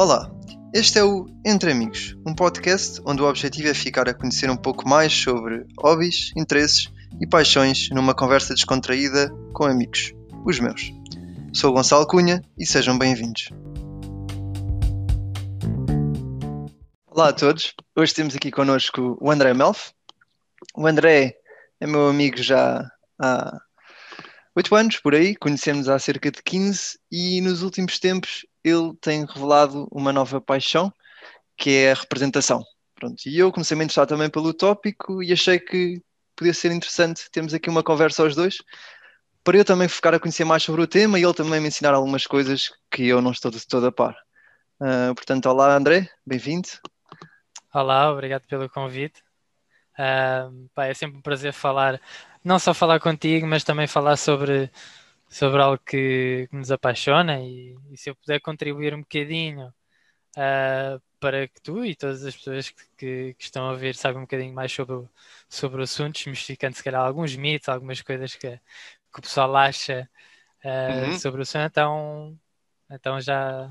Olá, 0.00 0.34
este 0.72 0.98
é 0.98 1.04
o 1.04 1.26
Entre 1.44 1.70
Amigos, 1.70 2.16
um 2.26 2.34
podcast 2.34 3.02
onde 3.04 3.20
o 3.20 3.28
objetivo 3.28 3.68
é 3.68 3.74
ficar 3.74 4.08
a 4.08 4.14
conhecer 4.14 4.48
um 4.48 4.56
pouco 4.56 4.88
mais 4.88 5.12
sobre 5.12 5.66
hobbies, 5.78 6.32
interesses 6.34 6.90
e 7.20 7.26
paixões 7.26 7.90
numa 7.90 8.14
conversa 8.14 8.54
descontraída 8.54 9.28
com 9.52 9.64
amigos, 9.64 10.14
os 10.46 10.58
meus. 10.58 10.90
Sou 11.52 11.74
Gonçalo 11.74 12.06
Cunha 12.06 12.42
e 12.58 12.64
sejam 12.64 12.96
bem-vindos. 12.96 13.50
Olá 17.06 17.28
a 17.28 17.32
todos, 17.34 17.74
hoje 17.94 18.14
temos 18.14 18.34
aqui 18.34 18.50
connosco 18.50 19.18
o 19.20 19.30
André 19.30 19.52
Melf. 19.52 19.90
O 20.74 20.86
André 20.86 21.34
é 21.78 21.86
meu 21.86 22.08
amigo 22.08 22.42
já 22.42 22.90
há 23.20 23.60
oito 24.56 24.74
anos, 24.74 24.96
por 24.96 25.14
aí, 25.14 25.36
conhecemos 25.36 25.90
há 25.90 25.98
cerca 25.98 26.30
de 26.30 26.42
15 26.42 26.98
e 27.12 27.42
nos 27.42 27.62
últimos 27.62 27.98
tempos 27.98 28.46
ele 28.64 28.94
tem 29.00 29.24
revelado 29.24 29.88
uma 29.90 30.12
nova 30.12 30.40
paixão, 30.40 30.92
que 31.56 31.70
é 31.70 31.92
a 31.92 31.94
representação. 31.94 32.62
Pronto, 32.94 33.22
e 33.26 33.38
eu 33.38 33.50
comecei 33.50 33.74
a 33.74 33.78
me 33.78 33.84
interessar 33.84 34.06
também 34.06 34.28
pelo 34.28 34.52
tópico 34.52 35.22
e 35.22 35.32
achei 35.32 35.58
que 35.58 36.02
podia 36.36 36.54
ser 36.54 36.72
interessante 36.72 37.30
termos 37.30 37.52
aqui 37.54 37.68
uma 37.68 37.82
conversa 37.82 38.22
aos 38.22 38.34
dois, 38.34 38.58
para 39.42 39.56
eu 39.58 39.64
também 39.64 39.88
ficar 39.88 40.14
a 40.14 40.20
conhecer 40.20 40.44
mais 40.44 40.62
sobre 40.62 40.82
o 40.82 40.86
tema 40.86 41.18
e 41.18 41.24
ele 41.24 41.34
também 41.34 41.60
me 41.60 41.68
ensinar 41.68 41.94
algumas 41.94 42.26
coisas 42.26 42.70
que 42.90 43.06
eu 43.06 43.22
não 43.22 43.30
estou 43.30 43.50
de 43.50 43.66
todo 43.66 43.86
a 43.86 43.92
par. 43.92 44.16
Uh, 44.80 45.14
portanto, 45.14 45.46
olá 45.46 45.74
André, 45.76 46.08
bem-vindo. 46.26 46.68
Olá, 47.72 48.10
obrigado 48.10 48.42
pelo 48.46 48.68
convite. 48.68 49.22
Uh, 49.98 50.68
pá, 50.74 50.86
é 50.86 50.94
sempre 50.94 51.18
um 51.18 51.22
prazer 51.22 51.52
falar, 51.52 52.00
não 52.42 52.58
só 52.58 52.72
falar 52.72 53.00
contigo, 53.00 53.46
mas 53.46 53.64
também 53.64 53.86
falar 53.86 54.16
sobre 54.16 54.70
sobre 55.30 55.62
algo 55.62 55.78
que, 55.78 56.48
que 56.50 56.56
nos 56.56 56.72
apaixona 56.72 57.40
e, 57.40 57.76
e, 57.90 57.96
se 57.96 58.10
eu 58.10 58.16
puder 58.16 58.40
contribuir 58.40 58.92
um 58.94 59.00
bocadinho 59.00 59.68
uh, 60.36 61.00
para 61.20 61.46
que 61.46 61.60
tu 61.62 61.84
e 61.84 61.94
todas 61.94 62.24
as 62.24 62.34
pessoas 62.36 62.70
que, 62.70 62.82
que, 62.96 63.34
que, 63.34 63.44
estão 63.44 63.70
a 63.70 63.74
ver 63.76 63.94
saibam 63.94 64.22
um 64.22 64.24
bocadinho 64.24 64.52
mais 64.52 64.72
sobre, 64.72 65.08
sobre 65.48 65.80
o 65.80 65.84
assunto, 65.84 66.14
desmistificando 66.16 66.76
se 66.76 66.82
calhar 66.82 67.02
alguns 67.02 67.36
mitos, 67.36 67.68
algumas 67.68 68.02
coisas 68.02 68.34
que, 68.34 68.50
que 69.12 69.18
o 69.18 69.22
pessoal 69.22 69.54
acha 69.56 70.08
uh, 70.64 71.10
uhum. 71.10 71.18
sobre 71.18 71.40
o 71.40 71.42
assunto, 71.42 71.64
então, 71.64 72.38
então 72.90 73.20
já, 73.20 73.70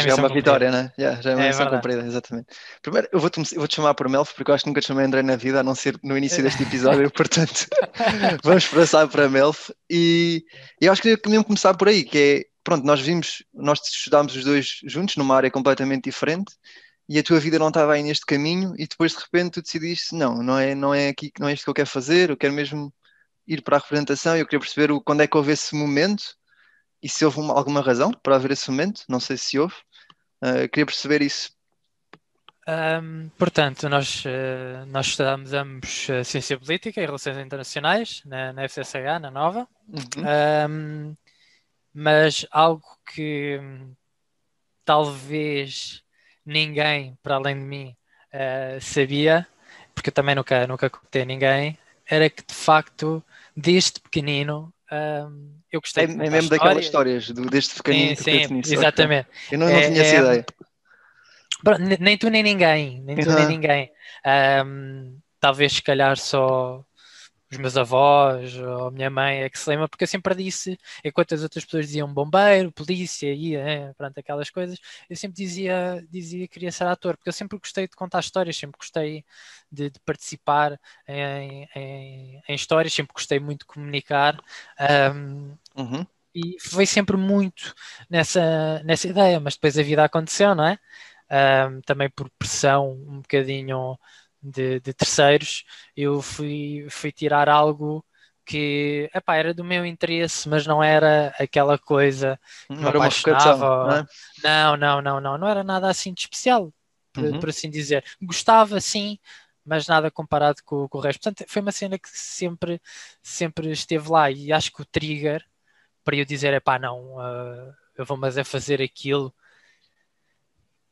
já, 0.00 0.08
já 0.08 0.12
é 0.12 0.14
uma 0.14 0.28
vitória, 0.28 0.70
né? 0.70 0.92
Yeah, 0.98 1.20
já 1.20 1.30
é 1.30 1.34
uma 1.34 1.44
é 1.44 1.48
missão 1.48 1.68
cumprida, 1.68 2.06
exatamente. 2.06 2.46
Primeiro, 2.82 3.08
eu 3.12 3.20
vou-te 3.20 3.54
vou 3.56 3.68
-te 3.68 3.76
chamar 3.76 3.94
por 3.94 4.08
Melf, 4.08 4.32
porque 4.34 4.50
eu 4.50 4.54
acho 4.54 4.64
que 4.64 4.70
nunca 4.70 4.80
te 4.80 4.86
chamei 4.86 5.04
André 5.04 5.22
na 5.22 5.36
vida, 5.36 5.60
a 5.60 5.62
não 5.62 5.74
ser 5.74 5.98
no 6.02 6.16
início 6.16 6.42
deste 6.42 6.62
episódio, 6.62 7.10
portanto, 7.12 7.66
vamos 8.42 8.66
passar 8.68 9.08
para 9.08 9.28
Melf. 9.28 9.70
E 9.90 10.44
eu 10.80 10.92
acho 10.92 11.02
que 11.02 11.16
queria 11.16 11.30
mesmo 11.30 11.44
começar 11.44 11.74
por 11.74 11.88
aí, 11.88 12.04
que 12.04 12.18
é, 12.18 12.44
pronto, 12.62 12.84
nós 12.84 13.00
vimos, 13.00 13.44
nós 13.52 13.80
estudámos 13.82 14.34
os 14.34 14.44
dois 14.44 14.80
juntos 14.84 15.16
numa 15.16 15.36
área 15.36 15.50
completamente 15.50 16.04
diferente, 16.04 16.54
e 17.08 17.18
a 17.18 17.22
tua 17.22 17.38
vida 17.38 17.58
não 17.58 17.68
estava 17.68 17.92
aí 17.92 18.02
neste 18.02 18.24
caminho, 18.24 18.74
e 18.78 18.86
depois 18.86 19.12
de 19.12 19.18
repente 19.18 19.54
tu 19.54 19.62
decidiste, 19.62 20.14
não, 20.14 20.42
não 20.42 20.58
é, 20.58 20.74
não 20.74 20.94
é 20.94 21.08
aqui, 21.08 21.30
não 21.38 21.48
é 21.48 21.52
isto 21.52 21.64
que 21.64 21.70
eu 21.70 21.74
quero 21.74 21.88
fazer, 21.88 22.30
eu 22.30 22.36
quero 22.36 22.54
mesmo 22.54 22.92
ir 23.46 23.62
para 23.62 23.76
a 23.76 23.80
representação, 23.80 24.36
e 24.36 24.40
eu 24.40 24.46
queria 24.46 24.60
perceber 24.60 24.90
o, 24.90 25.00
quando 25.00 25.20
é 25.20 25.26
que 25.26 25.36
houve 25.36 25.52
esse 25.52 25.74
momento, 25.74 26.24
e 27.04 27.08
se 27.08 27.22
houve 27.22 27.38
uma, 27.38 27.52
alguma 27.52 27.82
razão 27.82 28.10
para 28.10 28.36
haver 28.36 28.52
esse 28.52 28.70
momento, 28.70 29.04
não 29.10 29.20
sei 29.20 29.36
se 29.36 29.58
houve, 29.58 29.74
uh, 30.42 30.66
queria 30.70 30.86
perceber 30.86 31.20
isso. 31.20 31.52
Um, 32.66 33.28
portanto, 33.36 33.90
nós, 33.90 34.24
uh, 34.24 34.86
nós 34.86 35.08
estudamos 35.08 35.52
ambos 35.52 36.08
uh, 36.08 36.24
Ciência 36.24 36.58
Política 36.58 37.02
e 37.02 37.04
Relações 37.04 37.36
Internacionais 37.36 38.22
na, 38.24 38.54
na 38.54 38.64
FCSH, 38.66 39.20
na 39.20 39.30
Nova, 39.30 39.68
uhum. 39.86 40.70
um, 40.70 41.16
mas 41.92 42.46
algo 42.50 42.82
que 43.14 43.58
um, 43.60 43.94
talvez 44.82 46.02
ninguém, 46.44 47.18
para 47.22 47.34
além 47.34 47.54
de 47.56 47.64
mim, 47.64 47.96
sabia, 48.80 49.46
porque 49.94 50.10
eu 50.10 50.12
também 50.12 50.34
nunca, 50.34 50.66
nunca 50.66 50.90
contei 50.90 51.24
ninguém, 51.24 51.78
era 52.04 52.28
que 52.28 52.44
de 52.44 52.54
facto, 52.54 53.22
desde 53.56 54.00
pequenino, 54.00 54.73
um, 54.94 55.54
eu 55.72 55.80
gostei. 55.80 56.04
É, 56.04 56.08
é 56.08 56.30
mesmo 56.30 56.50
daquelas 56.50 56.84
histórias, 56.84 57.30
do, 57.30 57.46
deste 57.46 57.74
pequenino 57.74 58.16
sim, 58.16 58.46
sim, 58.46 58.54
nisso. 58.54 58.74
Exatamente. 58.74 59.28
Eu 59.50 59.58
não, 59.58 59.66
não 59.66 59.74
é, 59.74 59.88
tinha 59.88 60.02
essa 60.02 60.16
é, 60.16 60.20
ideia. 60.20 60.46
Nem 61.98 62.18
tu 62.18 62.28
nem 62.28 62.42
ninguém, 62.42 63.00
nem 63.02 63.16
tu 63.16 63.28
uhum. 63.30 63.34
nem 63.36 63.46
ninguém. 63.46 63.90
Um, 64.64 65.18
talvez 65.40 65.72
se 65.74 65.82
calhar 65.82 66.16
só 66.16 66.84
os 67.54 67.60
meus 67.60 67.76
avós 67.76 68.56
ou 68.56 68.88
a 68.88 68.90
minha 68.90 69.10
mãe 69.10 69.42
é 69.42 69.48
que 69.50 69.58
se 69.58 69.68
lembra, 69.68 69.88
porque 69.88 70.04
eu 70.04 70.08
sempre 70.08 70.34
disse, 70.34 70.78
enquanto 71.04 71.34
as 71.34 71.42
outras 71.42 71.64
pessoas 71.64 71.86
diziam 71.86 72.12
bombeiro, 72.12 72.72
polícia, 72.72 73.32
ia, 73.32 73.60
é, 73.60 73.92
pronto, 73.94 74.18
aquelas 74.18 74.50
coisas, 74.50 74.78
eu 75.08 75.16
sempre 75.16 75.36
dizia, 75.36 76.04
dizia 76.10 76.46
que 76.46 76.54
queria 76.54 76.72
ser 76.72 76.84
ator, 76.86 77.16
porque 77.16 77.28
eu 77.28 77.32
sempre 77.32 77.58
gostei 77.58 77.88
de 77.88 77.96
contar 77.96 78.20
histórias, 78.20 78.56
sempre 78.56 78.78
gostei 78.78 79.24
de, 79.70 79.90
de 79.90 80.00
participar 80.00 80.78
em, 81.06 81.68
em, 81.74 82.42
em, 82.48 82.54
histórias, 82.54 82.92
sempre 82.92 83.12
gostei 83.14 83.38
muito 83.40 83.60
de 83.60 83.66
comunicar. 83.66 84.40
Um, 85.14 85.56
uhum. 85.76 86.06
E 86.34 86.56
foi 86.60 86.84
sempre 86.84 87.16
muito 87.16 87.74
nessa, 88.10 88.82
nessa 88.84 89.06
ideia, 89.08 89.38
mas 89.38 89.54
depois 89.54 89.78
a 89.78 89.82
vida 89.82 90.04
aconteceu, 90.04 90.54
não 90.54 90.66
é? 90.66 90.78
Um, 91.30 91.80
também 91.82 92.10
por 92.10 92.28
pressão 92.38 92.92
um 92.92 93.20
bocadinho 93.20 93.98
de, 94.44 94.80
de 94.80 94.92
terceiros, 94.92 95.64
eu 95.96 96.20
fui, 96.20 96.86
fui 96.90 97.10
tirar 97.10 97.48
algo 97.48 98.04
que 98.44 99.10
epá, 99.14 99.36
era 99.36 99.54
do 99.54 99.64
meu 99.64 99.86
interesse, 99.86 100.48
mas 100.48 100.66
não 100.66 100.82
era 100.82 101.34
aquela 101.38 101.78
coisa 101.78 102.38
que 102.66 102.74
não 102.74 102.88
era 102.88 102.98
uma 102.98 103.08
vocação, 103.08 103.58
não, 103.58 103.90
é? 103.90 104.06
não, 104.42 104.76
não, 104.76 105.02
não, 105.02 105.20
não, 105.20 105.38
não 105.38 105.48
era 105.48 105.64
nada 105.64 105.88
assim 105.88 106.12
de 106.12 106.20
especial, 106.20 106.72
por, 107.12 107.24
uhum. 107.24 107.40
por 107.40 107.48
assim 107.48 107.70
dizer. 107.70 108.04
Gostava 108.20 108.80
sim, 108.80 109.18
mas 109.64 109.86
nada 109.86 110.10
comparado 110.10 110.62
com, 110.64 110.86
com, 110.88 110.98
o 110.98 111.00
resto. 111.00 111.22
Portanto, 111.22 111.48
foi 111.48 111.62
uma 111.62 111.72
cena 111.72 111.98
que 111.98 112.08
sempre, 112.10 112.80
sempre 113.22 113.70
esteve 113.70 114.10
lá 114.10 114.30
e 114.30 114.52
acho 114.52 114.70
que 114.72 114.82
o 114.82 114.84
trigger 114.84 115.42
para 116.04 116.16
eu 116.16 116.24
dizer, 116.26 116.52
epá, 116.52 116.78
não, 116.78 117.16
uh, 117.16 117.74
eu 117.96 118.04
vou 118.04 118.16
mas 118.16 118.36
é 118.36 118.44
fazer 118.44 118.82
aquilo 118.82 119.34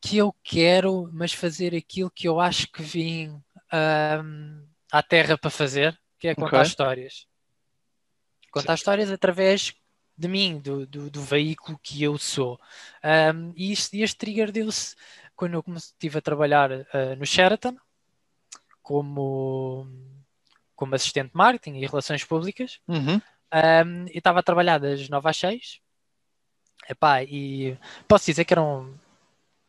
que 0.02 0.16
eu 0.16 0.34
quero, 0.42 1.08
mas 1.12 1.32
fazer 1.32 1.74
aquilo 1.76 2.10
que 2.10 2.26
eu 2.26 2.40
acho 2.40 2.66
que 2.72 2.82
vim 2.82 3.40
um, 3.72 4.66
à 4.90 5.00
Terra 5.00 5.38
para 5.38 5.48
fazer, 5.48 5.96
que 6.18 6.26
é 6.26 6.34
contar 6.34 6.58
okay. 6.58 6.62
histórias. 6.62 7.26
Contar 8.50 8.76
Sim. 8.76 8.80
histórias 8.80 9.10
através 9.12 9.72
de 10.18 10.26
mim, 10.28 10.58
do, 10.58 10.86
do, 10.86 11.08
do 11.08 11.22
veículo 11.22 11.78
que 11.80 12.02
eu 12.02 12.18
sou. 12.18 12.60
Um, 13.02 13.52
e 13.56 13.72
este, 13.72 14.00
este 14.00 14.18
trigger 14.18 14.50
deu-se 14.50 14.96
quando 15.36 15.54
eu 15.54 15.64
estive 15.76 16.18
a 16.18 16.22
trabalhar 16.22 16.70
uh, 16.72 17.16
no 17.16 17.24
Sheraton 17.24 17.76
como, 18.82 19.86
como 20.74 20.96
assistente 20.96 21.30
de 21.30 21.36
marketing 21.36 21.76
e 21.76 21.86
relações 21.86 22.24
públicas. 22.24 22.80
Uhum. 22.88 23.20
Um, 23.54 24.06
e 24.06 24.18
estava 24.18 24.40
a 24.40 24.42
trabalhar 24.42 24.78
das 24.78 25.08
9 25.08 25.30
às 25.30 25.36
6. 25.36 25.80
Epá, 26.90 27.22
e 27.22 27.78
posso 28.08 28.26
dizer 28.26 28.44
que 28.44 28.52
eram 28.52 28.98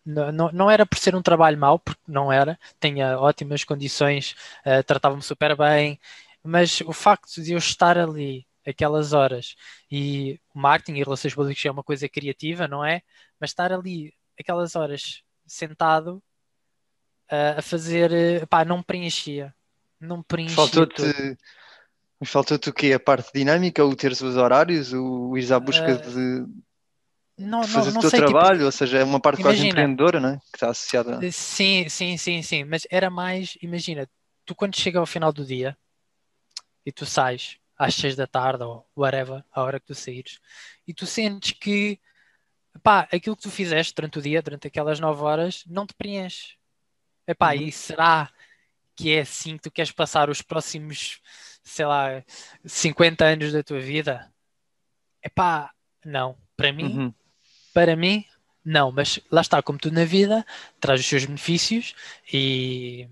não, 0.06 0.52
não 0.52 0.72
era 0.72 0.86
por 0.86 0.98
ser 0.98 1.16
um 1.16 1.22
trabalho 1.22 1.58
mau, 1.58 1.80
porque 1.80 2.02
não 2.08 2.32
era, 2.32 2.60
tinha 2.80 3.18
ótimas 3.20 3.64
condições, 3.64 4.36
uh, 4.66 4.84
tratava-me 4.84 5.22
super 5.22 5.56
bem, 5.56 6.00
mas 6.44 6.82
o 6.82 6.94
facto 6.94 7.42
de 7.42 7.54
eu 7.54 7.58
estar 7.58 7.98
ali 7.98 8.46
aquelas 8.66 9.14
horas 9.14 9.56
e 9.92 10.40
o 10.54 10.60
marketing 10.60 11.00
e 11.00 11.04
relações 11.04 11.34
públicas 11.34 11.64
é 11.66 11.72
uma 11.72 11.84
coisa 11.84 12.08
criativa, 12.08 12.68
não 12.68 12.84
é? 12.84 13.02
Mas 13.40 13.50
estar 13.52 13.72
ali 13.72 14.14
aquelas 14.40 14.76
horas 14.76 15.22
sentado 15.46 16.22
uh, 17.32 17.60
a 17.60 17.62
fazer, 17.62 18.12
uh, 18.44 18.48
pá, 18.48 18.66
não 18.66 18.82
preenchia, 18.82 19.54
não 20.00 20.22
preenchia. 20.22 20.56
Faltou-te 20.56 21.38
faltou-te 22.26 22.70
o 22.70 22.74
quê? 22.74 22.94
A 22.94 23.00
parte 23.00 23.32
dinâmica, 23.34 23.84
o 23.84 23.96
teres 23.96 24.22
os 24.22 24.38
horários, 24.38 24.94
o 24.94 25.38
ir 25.38 25.52
à 25.52 25.60
busca 25.60 25.98
de 25.98 26.46
não, 27.38 27.64
fazer 27.64 27.88
não, 27.88 27.94
não 27.94 28.00
o 28.00 28.02
teu 28.02 28.10
sei, 28.10 28.20
tipo, 28.20 28.32
trabalho, 28.32 28.58
tipo, 28.58 28.66
ou 28.66 28.72
seja, 28.72 29.00
é 29.00 29.04
uma 29.04 29.20
parte 29.20 29.42
imagina, 29.42 29.58
quase 29.58 29.68
empreendedora, 29.68 30.20
né? 30.20 30.40
Que 30.52 30.58
está 30.58 30.70
associada. 30.70 31.32
Sim, 31.32 31.90
sim, 31.90 32.18
sim, 32.18 32.42
sim. 32.42 32.64
Mas 32.64 32.86
era 32.90 33.10
mais, 33.10 33.58
imagina, 33.62 34.08
tu 34.46 34.54
quando 34.54 34.76
chega 34.76 35.00
ao 35.00 35.06
final 35.06 35.34
do 35.34 35.46
dia 35.46 35.78
e 36.86 36.92
tu 36.92 37.06
sais 37.06 37.58
às 37.78 37.96
seis 37.96 38.16
da 38.16 38.28
tarde 38.28 38.64
ou 38.64 38.88
whatever, 38.96 39.44
a 39.52 39.64
hora 39.64 39.80
que 39.80 39.88
tu 39.88 39.96
saíres, 39.96 40.40
e 40.88 40.94
tu 40.94 41.06
sentes 41.06 41.52
que 41.52 42.00
pá, 42.82 43.08
aquilo 43.12 43.36
que 43.36 43.44
tu 43.44 43.52
fizeste 43.52 43.94
durante 43.94 44.20
o 44.20 44.22
dia, 44.22 44.42
durante 44.42 44.68
aquelas 44.68 45.00
nove 45.00 45.22
horas, 45.22 45.64
não 45.68 45.86
te 45.86 45.94
preenche. 45.94 46.56
Epá, 47.28 47.54
uhum. 47.54 47.62
e 47.62 47.72
será 47.72 48.30
que 48.96 49.12
é 49.12 49.22
assim 49.22 49.58
que 49.58 49.64
tu 49.64 49.72
queres 49.72 49.92
passar 49.92 50.30
os 50.30 50.42
próximos, 50.42 51.20
sei 51.64 51.86
lá, 51.86 52.24
50 52.66 53.26
anos 53.26 53.52
da 53.54 53.64
tua 53.64 53.80
vida? 53.80 54.32
Epá, 55.24 55.72
não. 56.06 56.38
Para 56.56 56.72
mim, 56.72 56.98
uhum. 56.98 57.14
Para 57.74 57.96
mim, 57.96 58.26
não, 58.64 58.92
mas 58.92 59.20
lá 59.32 59.42
está, 59.42 59.62
como 59.62 59.80
tudo 59.80 59.96
na 59.96 60.06
vida, 60.06 60.46
traz 60.80 61.00
os 61.00 61.06
seus 61.06 61.26
benefícios 61.26 61.94
e, 62.32 63.10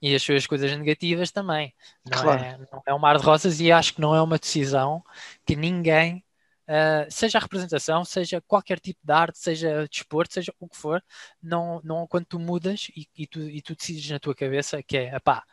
e 0.00 0.14
as 0.14 0.22
suas 0.22 0.46
coisas 0.46 0.70
negativas 0.76 1.30
também. 1.30 1.74
Não, 2.04 2.22
claro. 2.22 2.42
é, 2.42 2.58
não 2.58 2.82
é 2.86 2.94
um 2.94 2.98
mar 2.98 3.18
de 3.18 3.24
rosas 3.24 3.60
e 3.60 3.72
acho 3.72 3.94
que 3.94 4.00
não 4.00 4.14
é 4.14 4.22
uma 4.22 4.38
decisão 4.38 5.02
que 5.44 5.56
ninguém 5.56 6.22
Uh, 6.68 7.06
seja 7.08 7.38
a 7.38 7.40
representação, 7.40 8.04
seja 8.04 8.40
qualquer 8.40 8.80
tipo 8.80 8.98
de 9.00 9.12
arte, 9.12 9.38
seja 9.38 9.86
desporto, 9.86 10.34
seja 10.34 10.52
o 10.58 10.68
que 10.68 10.76
for, 10.76 11.00
não, 11.40 11.80
não 11.84 12.08
quando 12.08 12.24
tu 12.26 12.40
mudas 12.40 12.88
e, 12.96 13.06
e, 13.16 13.24
tu, 13.24 13.40
e 13.40 13.62
tu 13.62 13.76
decides 13.76 14.10
na 14.10 14.18
tua 14.18 14.34
cabeça 14.34 14.82
que 14.82 14.96
é, 14.96 15.16
pá, 15.20 15.44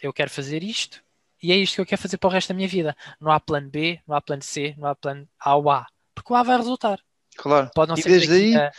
eu 0.00 0.12
quero 0.12 0.30
fazer 0.30 0.62
isto 0.62 1.02
e 1.42 1.50
é 1.50 1.56
isto 1.56 1.74
que 1.74 1.80
eu 1.80 1.86
quero 1.86 2.00
fazer 2.00 2.18
para 2.18 2.28
o 2.28 2.30
resto 2.30 2.50
da 2.50 2.54
minha 2.54 2.68
vida. 2.68 2.96
Não 3.20 3.32
há 3.32 3.40
plano 3.40 3.68
B, 3.68 4.00
não 4.06 4.14
há 4.14 4.20
plano 4.20 4.42
C, 4.42 4.76
não 4.78 4.88
há 4.88 4.94
plano 4.94 5.28
A 5.40 5.56
ou 5.56 5.68
A, 5.70 5.88
porque 6.22 6.34
A 6.34 6.42
vai 6.42 6.56
resultar. 6.56 6.98
Claro. 7.36 7.70
Pode 7.74 7.90
não 7.90 7.96
e 7.96 8.02
ser 8.02 8.10
desde 8.10 8.32
aí, 8.32 8.56
a... 8.56 8.70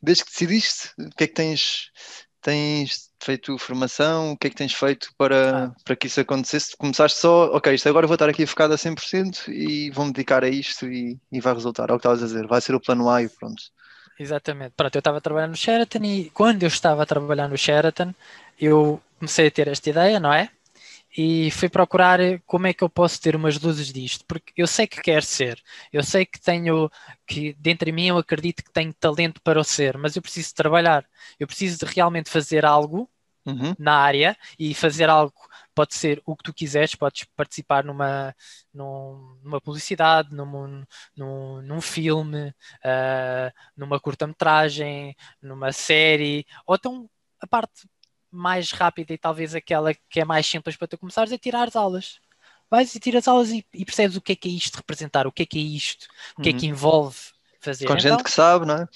desde 0.00 0.24
que 0.24 0.30
decidiste, 0.30 0.90
o 0.98 1.10
que 1.10 1.24
é 1.24 1.26
que 1.26 1.34
tens, 1.34 1.90
tens 2.40 3.10
feito 3.22 3.56
formação? 3.58 4.32
O 4.32 4.36
que 4.36 4.48
é 4.48 4.50
que 4.50 4.56
tens 4.56 4.74
feito 4.74 5.08
para, 5.16 5.66
ah. 5.66 5.74
para 5.84 5.96
que 5.96 6.06
isso 6.06 6.20
acontecesse? 6.20 6.76
Começaste 6.76 7.18
só, 7.18 7.46
ok, 7.54 7.74
isto 7.74 7.88
agora 7.88 8.06
vou 8.06 8.14
estar 8.14 8.28
aqui 8.28 8.44
focado 8.46 8.74
a 8.74 8.76
100% 8.76 9.48
e 9.48 9.90
vou-me 9.90 10.12
dedicar 10.12 10.44
a 10.44 10.48
isto 10.48 10.86
e, 10.86 11.18
e 11.30 11.40
vai 11.40 11.54
resultar. 11.54 11.90
É 11.90 11.92
o 11.92 11.96
que 11.96 12.00
estavas 12.00 12.22
a 12.22 12.26
dizer, 12.26 12.46
vai 12.46 12.60
ser 12.60 12.74
o 12.74 12.80
plano 12.80 13.08
A 13.08 13.22
e 13.22 13.28
pronto. 13.28 13.62
Exatamente. 14.18 14.74
Pronto, 14.76 14.94
eu 14.94 15.00
estava 15.00 15.18
a 15.18 15.20
trabalhar 15.20 15.48
no 15.48 15.56
Sheraton 15.56 16.04
e 16.04 16.30
quando 16.30 16.62
eu 16.62 16.68
estava 16.68 17.02
a 17.02 17.06
trabalhar 17.06 17.48
no 17.48 17.56
Sheraton, 17.56 18.14
eu 18.60 19.00
comecei 19.18 19.46
a 19.46 19.50
ter 19.50 19.68
esta 19.68 19.88
ideia, 19.90 20.20
não 20.20 20.32
é? 20.32 20.50
E 21.16 21.50
fui 21.50 21.68
procurar 21.68 22.18
como 22.46 22.66
é 22.66 22.72
que 22.72 22.82
eu 22.82 22.88
posso 22.88 23.20
ter 23.20 23.36
umas 23.36 23.60
luzes 23.60 23.92
disto, 23.92 24.24
porque 24.26 24.52
eu 24.56 24.66
sei 24.66 24.86
que 24.86 25.00
quero 25.00 25.24
ser, 25.24 25.62
eu 25.92 26.02
sei 26.02 26.24
que 26.24 26.40
tenho, 26.40 26.90
que 27.26 27.54
dentro 27.54 27.86
de 27.86 27.92
mim 27.92 28.06
eu 28.06 28.18
acredito 28.18 28.64
que 28.64 28.72
tenho 28.72 28.92
talento 28.94 29.40
para 29.42 29.60
o 29.60 29.64
ser, 29.64 29.98
mas 29.98 30.16
eu 30.16 30.22
preciso 30.22 30.54
trabalhar, 30.54 31.04
eu 31.38 31.46
preciso 31.46 31.84
de 31.84 31.92
realmente 31.92 32.30
fazer 32.30 32.64
algo 32.64 33.10
uhum. 33.44 33.74
na 33.78 33.96
área 33.96 34.36
e 34.58 34.74
fazer 34.74 35.08
algo 35.08 35.34
pode 35.74 35.94
ser 35.94 36.22
o 36.24 36.36
que 36.36 36.44
tu 36.44 36.52
quiseres, 36.52 36.94
podes 36.94 37.24
participar 37.36 37.84
numa, 37.84 38.34
numa 38.72 39.60
publicidade, 39.60 40.34
num, 40.34 40.84
num, 41.16 41.62
num 41.62 41.80
filme, 41.80 42.48
uh, 42.48 43.52
numa 43.76 43.98
curta-metragem, 43.98 45.16
numa 45.40 45.72
série, 45.72 46.46
ou 46.66 46.74
então 46.74 47.08
a 47.40 47.46
parte 47.46 47.86
mais 48.32 48.72
rápida 48.72 49.12
e 49.12 49.18
talvez 49.18 49.54
aquela 49.54 49.94
que 49.94 50.20
é 50.20 50.24
mais 50.24 50.46
simples 50.46 50.76
para 50.76 50.88
tu 50.88 50.98
começares 50.98 51.30
é 51.32 51.38
tirar 51.38 51.68
as 51.68 51.76
aulas. 51.76 52.18
Vais 52.70 52.94
e 52.94 53.00
tiras 53.00 53.28
aulas 53.28 53.50
e, 53.50 53.64
e, 53.74 53.84
percebes 53.84 54.16
o 54.16 54.20
que 54.20 54.32
é 54.32 54.36
que 54.36 54.48
é 54.48 54.52
isto 54.52 54.76
representar, 54.76 55.26
o 55.26 55.32
que 55.32 55.42
é 55.42 55.46
que 55.46 55.58
é 55.58 55.62
isto, 55.62 56.06
o 56.38 56.42
que 56.42 56.48
é 56.48 56.52
que 56.54 56.64
uhum. 56.66 56.72
envolve 56.72 57.18
fazer. 57.62 57.86
Com 57.86 57.94
gente 57.94 58.12
então, 58.12 58.24
que 58.24 58.30
sabe, 58.30 58.66
não 58.66 58.76
é? 58.76 58.88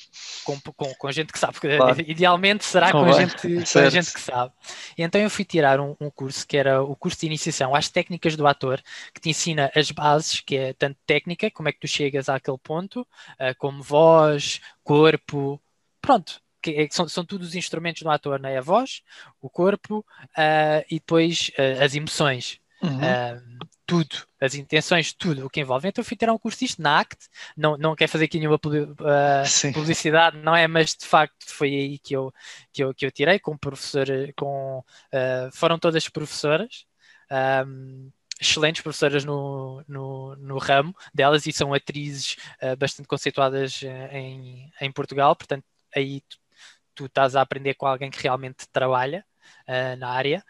Com, 0.44 0.60
com, 0.60 0.94
com 0.94 1.12
gente 1.12 1.32
que 1.32 1.38
sabe, 1.38 1.60
claro. 1.60 1.96
idealmente 2.06 2.64
será 2.64 2.90
com, 2.90 3.10
gente, 3.12 3.36
com 3.36 3.90
gente 3.90 4.12
que 4.12 4.20
sabe. 4.20 4.52
E 4.98 5.02
então 5.02 5.20
eu 5.20 5.30
fui 5.30 5.44
tirar 5.44 5.80
um, 5.80 5.94
um, 6.00 6.10
curso 6.10 6.46
que 6.46 6.56
era 6.56 6.82
o 6.82 6.96
curso 6.96 7.20
de 7.20 7.26
iniciação 7.26 7.74
às 7.74 7.88
técnicas 7.88 8.36
do 8.36 8.46
ator, 8.46 8.82
que 9.14 9.20
te 9.20 9.30
ensina 9.30 9.70
as 9.74 9.90
bases, 9.90 10.40
que 10.40 10.56
é 10.56 10.72
tanto 10.72 10.98
técnica, 11.06 11.50
como 11.50 11.68
é 11.68 11.72
que 11.72 11.80
tu 11.80 11.86
chegas 11.86 12.28
àquele 12.28 12.58
ponto, 12.58 13.02
uh, 13.02 13.54
como 13.58 13.82
voz, 13.82 14.60
corpo, 14.82 15.60
pronto, 16.00 16.40
que, 16.66 16.80
é, 16.80 16.88
são, 16.90 17.08
são 17.08 17.24
todos 17.24 17.48
os 17.48 17.54
instrumentos 17.54 18.02
do 18.02 18.10
ator, 18.10 18.40
né? 18.40 18.58
a 18.58 18.60
voz, 18.60 19.02
o 19.40 19.48
corpo 19.48 19.98
uh, 20.20 20.84
e 20.90 20.96
depois 20.96 21.50
uh, 21.58 21.82
as 21.82 21.94
emoções. 21.94 22.60
Uhum. 22.82 22.98
Uh, 22.98 23.66
tudo, 23.86 24.16
as 24.40 24.56
intenções, 24.56 25.12
tudo 25.12 25.46
o 25.46 25.50
que 25.50 25.60
envolve. 25.60 25.86
Então 25.86 26.02
eu 26.02 26.06
fui 26.06 26.16
tirar 26.16 26.32
um 26.32 26.38
curso 26.38 26.58
disto 26.58 26.82
na 26.82 26.98
ACT, 26.98 27.28
não, 27.56 27.78
não 27.78 27.94
quero 27.94 28.10
fazer 28.10 28.24
aqui 28.24 28.38
nenhuma 28.38 28.58
publicidade, 28.58 30.38
não 30.38 30.56
é? 30.56 30.66
Mas 30.66 30.96
de 30.96 31.06
facto 31.06 31.46
foi 31.46 31.68
aí 31.68 31.98
que 32.00 32.14
eu, 32.14 32.34
que 32.72 32.82
eu, 32.82 32.92
que 32.92 33.06
eu 33.06 33.12
tirei 33.12 33.38
com 33.38 33.56
professor, 33.56 34.08
com, 34.36 34.82
foram 35.52 35.78
todas 35.78 36.08
professoras. 36.08 36.84
Um, 37.30 38.10
excelentes 38.40 38.82
professoras 38.82 39.24
no, 39.24 39.82
no, 39.88 40.36
no, 40.36 40.58
ramo 40.58 40.94
delas 41.14 41.46
e 41.46 41.52
são 41.52 41.72
atrizes 41.72 42.36
uh, 42.62 42.76
bastante 42.76 43.08
conceituadas 43.08 43.82
em, 44.12 44.70
em 44.80 44.92
Portugal, 44.92 45.34
portanto 45.34 45.64
aí 45.94 46.22
tu 46.96 47.06
estás 47.06 47.37
a 47.37 47.43
aprender 47.43 47.75
com 47.75 47.87
alguém 47.87 48.10
que 48.10 48.22
realmente 48.22 48.66
trabalha 48.72 49.25
uh, 49.69 49.96
na 49.98 50.08
área. 50.08 50.44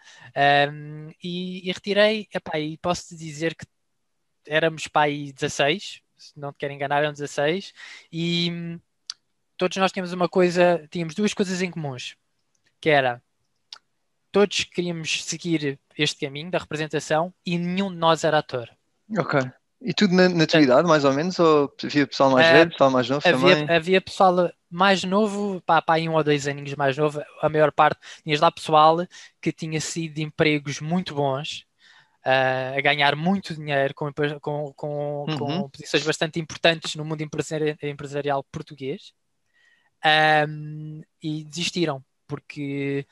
Um, 0.72 1.10
e, 1.22 1.68
e, 1.68 1.72
retirei, 1.72 2.28
epá, 2.32 2.58
e 2.58 2.78
posso 2.78 3.08
te 3.08 3.16
dizer 3.16 3.54
que 3.54 3.66
éramos 4.46 4.88
aí 4.94 5.32
16, 5.32 6.00
se 6.16 6.38
não 6.38 6.52
te 6.52 6.58
quero 6.58 6.72
enganar, 6.72 7.02
eram 7.02 7.12
16, 7.12 7.74
e 8.10 8.50
hum, 8.50 8.80
todos 9.56 9.76
nós 9.76 9.92
tínhamos 9.92 10.12
uma 10.12 10.28
coisa, 10.28 10.86
tínhamos 10.90 11.14
duas 11.14 11.34
coisas 11.34 11.60
em 11.60 11.70
comuns, 11.70 12.16
que 12.80 12.88
era 12.88 13.20
todos 14.30 14.64
queríamos 14.64 15.24
seguir 15.24 15.78
este 15.96 16.26
caminho 16.26 16.50
da 16.50 16.58
representação 16.58 17.32
e 17.44 17.58
nenhum 17.58 17.90
de 17.90 17.96
nós 17.96 18.22
era 18.22 18.38
ator. 18.38 18.70
Ok. 19.18 19.40
E 19.80 19.92
tudo 19.92 20.14
na, 20.14 20.28
na 20.28 20.46
tua 20.46 20.60
idade, 20.60 20.88
mais 20.88 21.04
ou 21.04 21.12
menos? 21.12 21.38
Ou 21.38 21.72
havia 21.84 22.06
pessoal 22.06 22.30
mais 22.30 22.46
uh, 22.48 22.52
velho, 22.52 22.70
pessoal 22.70 22.90
mais 22.90 23.08
novo 23.08 23.28
havia, 23.28 23.56
também? 23.56 23.76
Havia 23.76 24.00
pessoal 24.00 24.52
mais 24.70 25.04
novo, 25.04 25.62
pá, 25.66 25.82
pá, 25.82 25.98
um 25.98 26.14
ou 26.14 26.24
dois 26.24 26.46
aninhos 26.46 26.74
mais 26.74 26.96
novo, 26.96 27.22
a 27.42 27.48
maior 27.48 27.70
parte, 27.70 28.00
tinhas 28.24 28.40
lá 28.40 28.50
pessoal 28.50 29.06
que 29.40 29.52
tinha 29.52 29.80
sido 29.80 30.14
de 30.14 30.22
empregos 30.22 30.80
muito 30.80 31.14
bons, 31.14 31.66
uh, 32.24 32.76
a 32.76 32.80
ganhar 32.80 33.14
muito 33.14 33.54
dinheiro 33.54 33.94
com, 33.94 34.10
com, 34.40 34.72
com, 34.74 35.26
uhum. 35.28 35.38
com, 35.38 35.70
posições 35.70 36.04
bastante 36.04 36.40
importantes 36.40 36.96
no 36.96 37.04
mundo 37.04 37.22
empresarial, 37.22 38.44
português 38.50 39.12
um, 40.48 41.02
e 41.22 41.44
desistiram 41.44 42.04
porque 42.26 43.06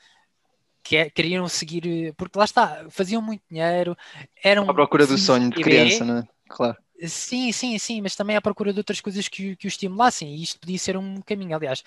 que, 0.83 1.09
queriam 1.09 1.47
seguir, 1.47 2.13
porque 2.15 2.37
lá 2.37 2.45
está, 2.45 2.85
faziam 2.89 3.21
muito 3.21 3.41
dinheiro, 3.49 3.97
eram 4.43 4.69
à 4.69 4.73
procura 4.73 5.07
do 5.07 5.17
sonho 5.17 5.49
de 5.49 5.61
criança, 5.61 6.05
não 6.05 6.17
é? 6.19 6.34
Claro. 6.47 6.77
Sim, 7.03 7.51
sim, 7.51 7.77
sim, 7.77 8.01
mas 8.01 8.15
também 8.15 8.35
à 8.35 8.41
procura 8.41 8.71
de 8.71 8.79
outras 8.79 9.01
coisas 9.01 9.27
que, 9.27 9.55
que 9.55 9.67
o 9.67 9.69
estimulassem, 9.69 10.33
e 10.33 10.43
isto 10.43 10.59
podia 10.59 10.79
ser 10.79 10.95
um 10.95 11.21
caminho. 11.21 11.55
Aliás, 11.55 11.83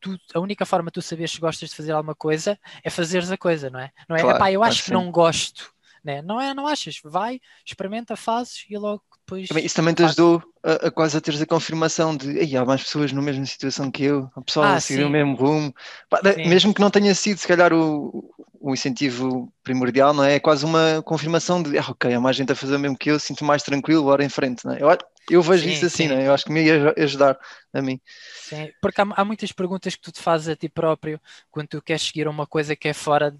tu, 0.00 0.16
a 0.34 0.40
única 0.40 0.64
forma 0.64 0.90
de 0.90 0.94
tu 0.94 1.02
saberes 1.02 1.32
se 1.32 1.40
gostas 1.40 1.70
de 1.70 1.76
fazer 1.76 1.92
alguma 1.92 2.14
coisa 2.14 2.58
é 2.84 2.90
fazeres 2.90 3.30
a 3.30 3.36
coisa, 3.36 3.70
não 3.70 3.80
é? 3.80 3.90
Não 4.08 4.16
é, 4.16 4.20
claro, 4.20 4.36
epá, 4.36 4.52
eu 4.52 4.62
acho 4.62 4.84
que 4.84 4.92
não 4.92 5.10
gosto, 5.10 5.72
né? 6.04 6.22
não 6.22 6.40
é? 6.40 6.54
Não 6.54 6.66
achas? 6.66 7.00
Vai, 7.04 7.40
experimenta, 7.66 8.16
fazes 8.16 8.64
e 8.70 8.78
logo 8.78 9.02
depois. 9.24 9.48
Isso 9.64 9.74
também 9.74 9.94
te 9.94 10.04
ajudou 10.04 10.42
a, 10.62 10.88
a, 10.88 10.90
quase 10.90 11.16
a 11.16 11.20
teres 11.20 11.40
a 11.40 11.46
confirmação 11.46 12.16
de 12.16 12.38
Ei, 12.38 12.56
há 12.56 12.64
mais 12.64 12.82
pessoas 12.82 13.12
na 13.12 13.22
mesma 13.22 13.46
situação 13.46 13.90
que 13.90 14.04
eu, 14.04 14.30
a 14.36 14.42
pessoa 14.42 14.66
ah, 14.66 14.74
a 14.74 14.80
seguir 14.80 15.00
sim. 15.00 15.06
o 15.06 15.10
mesmo 15.10 15.34
rumo, 15.36 15.74
Pá, 16.08 16.20
mesmo 16.36 16.74
que 16.74 16.80
não 16.80 16.90
tenha 16.90 17.14
sido, 17.14 17.38
se 17.38 17.48
calhar, 17.48 17.72
o, 17.72 18.32
o 18.62 18.72
incentivo 18.72 19.52
primordial, 19.64 20.14
não 20.14 20.22
é? 20.22 20.36
É 20.36 20.40
quase 20.40 20.64
uma 20.64 21.02
confirmação 21.02 21.60
de 21.60 21.76
ah, 21.76 21.84
ok, 21.88 22.14
há 22.14 22.20
mais 22.20 22.36
gente 22.36 22.52
a 22.52 22.54
fazer 22.54 22.76
o 22.76 22.78
mesmo 22.78 22.96
que 22.96 23.10
eu, 23.10 23.18
sinto 23.18 23.44
mais 23.44 23.62
tranquilo, 23.62 24.04
bora 24.04 24.24
em 24.24 24.28
frente, 24.28 24.64
não 24.64 24.72
é? 24.72 24.80
Eu, 24.80 24.88
eu 25.28 25.42
vejo 25.42 25.64
sim, 25.64 25.72
isso 25.72 25.86
assim, 25.86 26.06
não 26.06 26.16
é? 26.16 26.28
Eu 26.28 26.32
acho 26.32 26.44
que 26.44 26.52
me 26.52 26.62
ia 26.62 26.94
ajudar 26.96 27.36
a 27.72 27.82
mim. 27.82 28.00
Sim, 28.34 28.70
porque 28.80 29.00
há, 29.00 29.06
há 29.16 29.24
muitas 29.24 29.50
perguntas 29.50 29.96
que 29.96 30.02
tu 30.02 30.12
te 30.12 30.20
fazes 30.20 30.48
a 30.48 30.54
ti 30.54 30.68
próprio 30.68 31.20
quando 31.50 31.68
tu 31.68 31.82
queres 31.82 32.02
seguir 32.02 32.28
uma 32.28 32.46
coisa 32.46 32.76
que 32.76 32.88
é 32.88 32.92
fora 32.92 33.34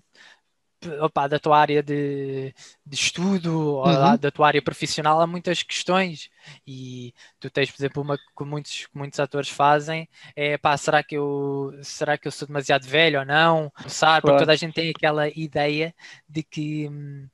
opa, 1.00 1.28
da 1.28 1.38
tua 1.38 1.58
área 1.58 1.82
de, 1.82 2.54
de 2.84 2.94
estudo 2.94 3.76
ou 3.76 3.86
uhum. 3.86 4.16
da 4.16 4.30
tua 4.30 4.46
área 4.46 4.62
profissional 4.62 5.20
há 5.20 5.26
muitas 5.26 5.62
questões 5.62 6.30
e 6.66 7.14
tu 7.38 7.50
tens, 7.50 7.70
por 7.70 7.80
exemplo, 7.80 8.02
uma 8.02 8.16
que 8.18 8.44
muitos, 8.44 8.88
muitos 8.94 9.20
atores 9.20 9.48
fazem 9.48 10.08
é 10.34 10.58
pá, 10.58 10.76
será 10.76 11.02
que 11.02 11.16
eu 11.16 11.72
será 11.82 12.18
que 12.18 12.26
eu 12.28 12.32
sou 12.32 12.46
demasiado 12.46 12.86
velho 12.86 13.20
ou 13.20 13.26
não? 13.26 13.72
Sabe? 13.86 14.22
Porque 14.22 14.38
toda 14.38 14.52
a 14.52 14.56
gente 14.56 14.74
tem 14.74 14.90
aquela 14.90 15.28
ideia 15.28 15.94
de 16.28 16.42
que 16.42 16.88
hum, 16.88 17.28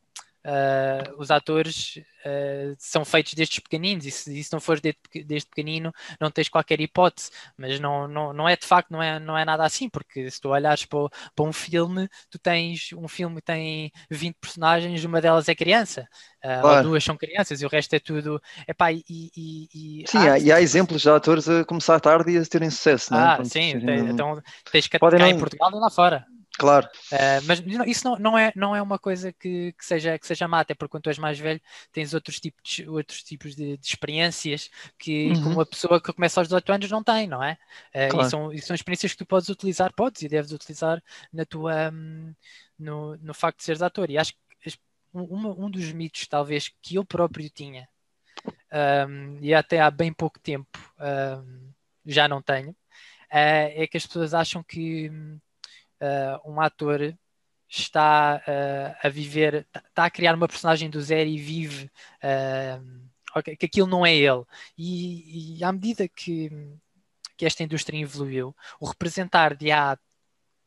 Uh, 0.48 1.20
os 1.20 1.30
atores 1.30 1.96
uh, 2.24 2.74
são 2.78 3.04
feitos 3.04 3.34
destes 3.34 3.58
pequeninos 3.58 4.06
e 4.06 4.10
se, 4.10 4.38
isso 4.38 4.48
não 4.54 4.60
for 4.60 4.80
desde, 4.80 4.98
desde 5.26 5.46
pequenino 5.46 5.92
não 6.18 6.30
tens 6.30 6.48
qualquer 6.48 6.80
hipótese, 6.80 7.30
mas 7.54 7.78
não, 7.78 8.08
não, 8.08 8.32
não 8.32 8.48
é 8.48 8.56
de 8.56 8.64
facto, 8.64 8.90
não 8.90 9.02
é, 9.02 9.20
não 9.20 9.36
é 9.36 9.44
nada 9.44 9.62
assim, 9.62 9.90
porque 9.90 10.30
se 10.30 10.40
tu 10.40 10.48
olhares 10.48 10.86
para, 10.86 11.10
para 11.36 11.44
um 11.44 11.52
filme, 11.52 12.08
tu 12.30 12.38
tens 12.38 12.94
um 12.94 13.06
filme 13.06 13.36
que 13.36 13.42
tem 13.42 13.92
20 14.10 14.36
personagens, 14.40 15.04
uma 15.04 15.20
delas 15.20 15.50
é 15.50 15.54
criança, 15.54 16.08
uh, 16.42 16.60
claro. 16.62 16.76
ou 16.78 16.82
duas 16.84 17.04
são 17.04 17.14
crianças 17.14 17.60
e 17.60 17.66
o 17.66 17.68
resto 17.68 17.92
é 17.92 18.00
tudo. 18.00 18.40
Epá, 18.66 18.90
e, 18.90 19.04
e, 19.06 19.68
e, 19.74 20.04
sim, 20.08 20.16
há, 20.16 20.38
e 20.38 20.50
há 20.50 20.62
exemplos 20.62 21.02
de 21.02 21.10
atores 21.10 21.46
a 21.46 21.62
começar 21.66 22.00
tarde 22.00 22.30
e 22.30 22.38
a 22.38 22.44
terem 22.46 22.70
sucesso, 22.70 23.12
não 23.12 23.20
é? 23.20 23.22
Ah, 23.22 23.44
sim, 23.44 23.78
tem, 23.80 23.98
então 24.08 24.40
tens 24.72 24.88
que 24.88 24.98
cá 24.98 25.10
não... 25.10 25.26
em 25.26 25.38
Portugal 25.38 25.70
e 25.70 25.74
lá 25.74 25.90
fora. 25.90 26.24
Claro. 26.58 26.88
Uh, 27.12 27.40
mas 27.46 27.62
isso 27.86 28.04
não, 28.04 28.18
não, 28.18 28.38
é, 28.38 28.52
não 28.56 28.74
é 28.74 28.82
uma 28.82 28.98
coisa 28.98 29.32
que, 29.32 29.72
que, 29.72 29.84
seja, 29.84 30.18
que 30.18 30.26
seja 30.26 30.48
má, 30.48 30.60
até 30.60 30.74
porque 30.74 30.90
quando 30.90 31.04
tu 31.04 31.10
és 31.10 31.18
mais 31.18 31.38
velho 31.38 31.60
tens 31.92 32.12
outros 32.12 32.40
tipos, 32.40 32.80
outros 32.88 33.22
tipos 33.22 33.54
de, 33.54 33.76
de 33.76 33.86
experiências 33.86 34.68
que 34.98 35.28
uhum. 35.28 35.52
uma 35.52 35.64
pessoa 35.64 36.00
que 36.00 36.12
começa 36.12 36.40
aos 36.40 36.48
18 36.48 36.72
anos 36.72 36.90
não 36.90 37.02
tem, 37.02 37.28
não 37.28 37.42
é? 37.42 37.56
Uh, 37.94 38.10
claro. 38.10 38.26
e, 38.26 38.30
são, 38.30 38.52
e 38.52 38.60
são 38.60 38.74
experiências 38.74 39.12
que 39.12 39.18
tu 39.18 39.26
podes 39.26 39.48
utilizar, 39.48 39.92
podes 39.94 40.22
e 40.22 40.28
deves 40.28 40.50
utilizar 40.50 41.00
na 41.32 41.44
tua, 41.44 41.90
um, 41.92 42.34
no, 42.76 43.16
no 43.18 43.32
facto 43.32 43.58
de 43.58 43.64
seres 43.64 43.80
ator. 43.80 44.10
E 44.10 44.18
acho 44.18 44.32
que 44.32 44.38
um, 45.14 45.66
um 45.66 45.70
dos 45.70 45.92
mitos, 45.92 46.26
talvez, 46.26 46.72
que 46.82 46.96
eu 46.96 47.04
próprio 47.04 47.48
tinha, 47.48 47.88
um, 49.08 49.38
e 49.40 49.54
até 49.54 49.80
há 49.80 49.90
bem 49.90 50.12
pouco 50.12 50.38
tempo 50.40 50.78
um, 50.98 51.70
já 52.04 52.26
não 52.26 52.42
tenho, 52.42 52.70
uh, 52.70 52.76
é 53.30 53.86
que 53.86 53.96
as 53.96 54.06
pessoas 54.06 54.34
acham 54.34 54.62
que 54.62 55.08
hum, 55.10 55.38
uh, 56.00 56.50
um 56.50 56.60
ator 56.60 57.14
está 57.68 58.42
uh, 58.46 59.06
a 59.06 59.08
viver, 59.08 59.66
está 59.88 60.06
a 60.06 60.10
criar 60.10 60.34
uma 60.34 60.48
personagem 60.48 60.88
do 60.88 61.00
zero 61.00 61.28
e 61.28 61.38
vive 61.38 61.90
uh, 62.22 63.08
okay, 63.36 63.56
que 63.56 63.66
aquilo 63.66 63.86
não 63.86 64.04
é 64.04 64.14
ele. 64.14 64.44
E, 64.76 65.58
e 65.58 65.64
à 65.64 65.70
medida 65.72 66.08
que, 66.08 66.50
que 67.36 67.44
esta 67.44 67.62
indústria 67.62 68.00
evoluiu, 68.00 68.54
o 68.80 68.86
representar 68.86 69.54
de 69.54 69.70
há 69.70 69.98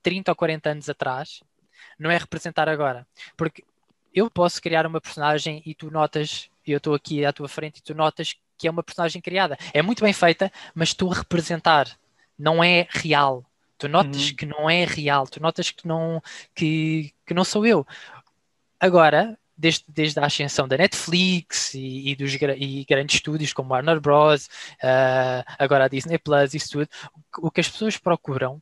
30 0.04 0.32
ou 0.32 0.36
40 0.36 0.70
anos 0.70 0.90
atrás 0.90 1.42
não 1.98 2.12
é 2.12 2.18
representar 2.18 2.70
agora. 2.70 3.08
Porque 3.36 3.64
eu 4.14 4.30
posso 4.30 4.62
criar 4.62 4.86
uma 4.86 5.02
personagem 5.02 5.62
e 5.66 5.74
tu 5.74 5.90
notas, 5.90 6.50
eu 6.66 6.78
estou 6.78 6.94
aqui 6.94 7.26
à 7.26 7.34
tua 7.34 7.48
frente 7.48 7.78
e 7.78 7.82
tu 7.82 7.96
notas 7.96 8.36
que 8.58 8.68
é 8.68 8.72
uma 8.72 8.84
personagem 8.84 9.22
criada. 9.22 9.58
É 9.74 9.82
muito 9.82 10.04
bem 10.04 10.14
feita, 10.14 10.52
mas 10.76 10.90
estou 10.90 11.12
a 11.12 11.16
representar, 11.16 11.98
não 12.38 12.64
é 12.64 12.88
real. 12.90 13.44
Tu 13.82 13.90
notas 13.90 14.30
uhum. 14.30 14.36
que 14.36 14.46
não 14.46 14.70
é 14.70 14.86
real, 14.86 15.26
tu 15.26 15.42
notas 15.42 15.72
que 15.72 15.88
não, 15.88 16.22
que, 16.54 17.12
que 17.26 17.34
não 17.34 17.44
sou 17.44 17.66
eu. 17.66 17.84
Agora, 18.80 19.36
desde, 19.58 19.84
desde 19.88 20.20
a 20.20 20.26
ascensão 20.28 20.68
da 20.68 20.78
Netflix 20.78 21.74
e, 21.74 22.10
e 22.10 22.16
dos 22.16 22.32
e 22.36 22.86
grandes 22.88 23.16
estúdios 23.16 23.54
como 23.54 23.74
Warner 23.74 24.00
Bros., 24.00 24.46
uh, 24.84 25.44
agora 25.58 25.86
a 25.86 25.88
Disney 25.88 26.20
Plus, 26.20 26.54
isso 26.54 26.70
tudo, 26.74 26.90
o, 27.40 27.50
que 27.50 27.60
as 27.60 27.70
pessoas 27.70 27.98
procuram, 27.98 28.62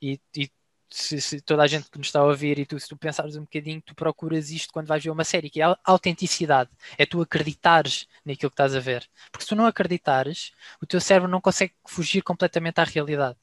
e, 0.00 0.18
e 0.34 0.50
se, 0.88 1.20
se, 1.20 1.42
toda 1.42 1.62
a 1.62 1.66
gente 1.66 1.90
que 1.90 1.98
nos 1.98 2.06
está 2.06 2.20
a 2.20 2.24
ouvir 2.24 2.58
e 2.58 2.64
tu, 2.64 2.80
se 2.80 2.88
tu 2.88 2.96
pensares 2.96 3.36
um 3.36 3.42
bocadinho, 3.42 3.82
tu 3.82 3.94
procuras 3.94 4.50
isto 4.50 4.72
quando 4.72 4.86
vais 4.86 5.04
ver 5.04 5.10
uma 5.10 5.24
série, 5.24 5.50
que 5.50 5.60
é 5.60 5.64
a 5.66 5.78
autenticidade, 5.84 6.70
é 6.96 7.04
tu 7.04 7.20
acreditares 7.20 8.06
naquilo 8.24 8.50
que 8.50 8.54
estás 8.54 8.74
a 8.74 8.80
ver. 8.80 9.06
Porque 9.30 9.44
se 9.44 9.50
tu 9.50 9.54
não 9.56 9.66
acreditares, 9.66 10.52
o 10.80 10.86
teu 10.86 10.98
cérebro 10.98 11.30
não 11.30 11.42
consegue 11.42 11.74
fugir 11.86 12.22
completamente 12.22 12.80
à 12.80 12.84
realidade. 12.84 13.36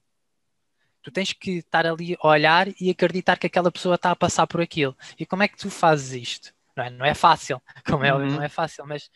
Tu 1.04 1.12
tens 1.12 1.34
que 1.34 1.58
estar 1.58 1.86
ali 1.86 2.18
a 2.20 2.28
olhar 2.28 2.68
e 2.80 2.90
acreditar 2.90 3.38
que 3.38 3.48
aquela 3.48 3.72
pessoa 3.72 3.96
está 3.96 4.12
a 4.12 4.16
passar 4.16 4.48
por 4.48 4.62
aquilo. 4.62 4.96
E 5.20 5.26
como 5.26 5.44
é 5.44 5.48
que 5.48 5.58
tu 5.58 5.70
fazes 5.70 6.14
isto? 6.14 6.54
Não 6.76 6.84
é, 6.84 6.90
não 6.90 7.06
é 7.06 7.14
fácil, 7.14 7.62
como 7.86 8.04
é, 8.04 8.14
uhum. 8.14 8.32
não 8.32 8.42
é 8.42 8.50
fácil, 8.50 8.86
mas 8.88 9.12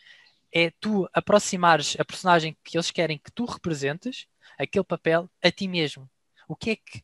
é 0.52 0.70
tu 0.78 1.08
aproximares 1.12 1.96
a 1.98 2.04
personagem 2.04 2.56
que 2.62 2.76
eles 2.76 2.90
querem 2.90 3.18
que 3.18 3.32
tu 3.32 3.44
representes, 3.44 4.26
aquele 4.58 4.84
papel, 4.84 5.28
a 5.42 5.50
ti 5.50 5.66
mesmo. 5.66 6.08
O 6.46 6.54
que 6.54 6.70
é 6.70 6.76
que, 6.76 7.02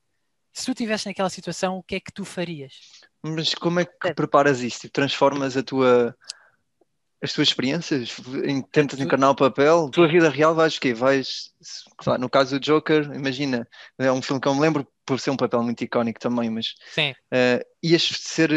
se 0.52 0.66
tu 0.66 0.72
estivesse 0.72 1.06
naquela 1.06 1.30
situação, 1.30 1.76
o 1.78 1.82
que 1.82 1.96
é 1.96 2.00
que 2.00 2.12
tu 2.12 2.24
farias? 2.24 2.74
Mas 3.22 3.54
como 3.54 3.80
é 3.80 3.84
que 3.84 4.14
preparas 4.14 4.60
isto? 4.60 4.88
Transformas 4.88 5.56
a 5.56 5.62
tua 5.62 6.16
as 7.23 7.33
tuas 7.33 7.49
experiências? 7.49 8.16
Tentas 8.71 9.00
encarnar 9.00 9.30
o 9.30 9.37
papel? 9.37 9.90
Tua 9.90 10.09
vida 10.09 10.28
real 10.28 10.54
vais 10.54 10.76
o 10.76 10.80
quê? 10.80 10.92
Vais, 10.92 11.52
no 12.18 12.28
caso 12.28 12.59
do 12.59 12.64
Joker, 12.64 13.04
imagina, 13.14 13.66
é 13.99 14.11
um 14.12 14.23
filme 14.23 14.40
que 14.40 14.49
eu 14.49 14.54
me 14.54 14.61
lembro 14.61 14.87
por 15.06 15.21
ser 15.21 15.30
um 15.30 15.37
papel 15.37 15.62
muito 15.62 15.83
icónico 15.83 16.18
também, 16.18 16.50
mas 16.50 16.75
Sim. 16.90 17.12
Uh, 17.33 17.64
ias 17.83 18.02
ser, 18.02 18.50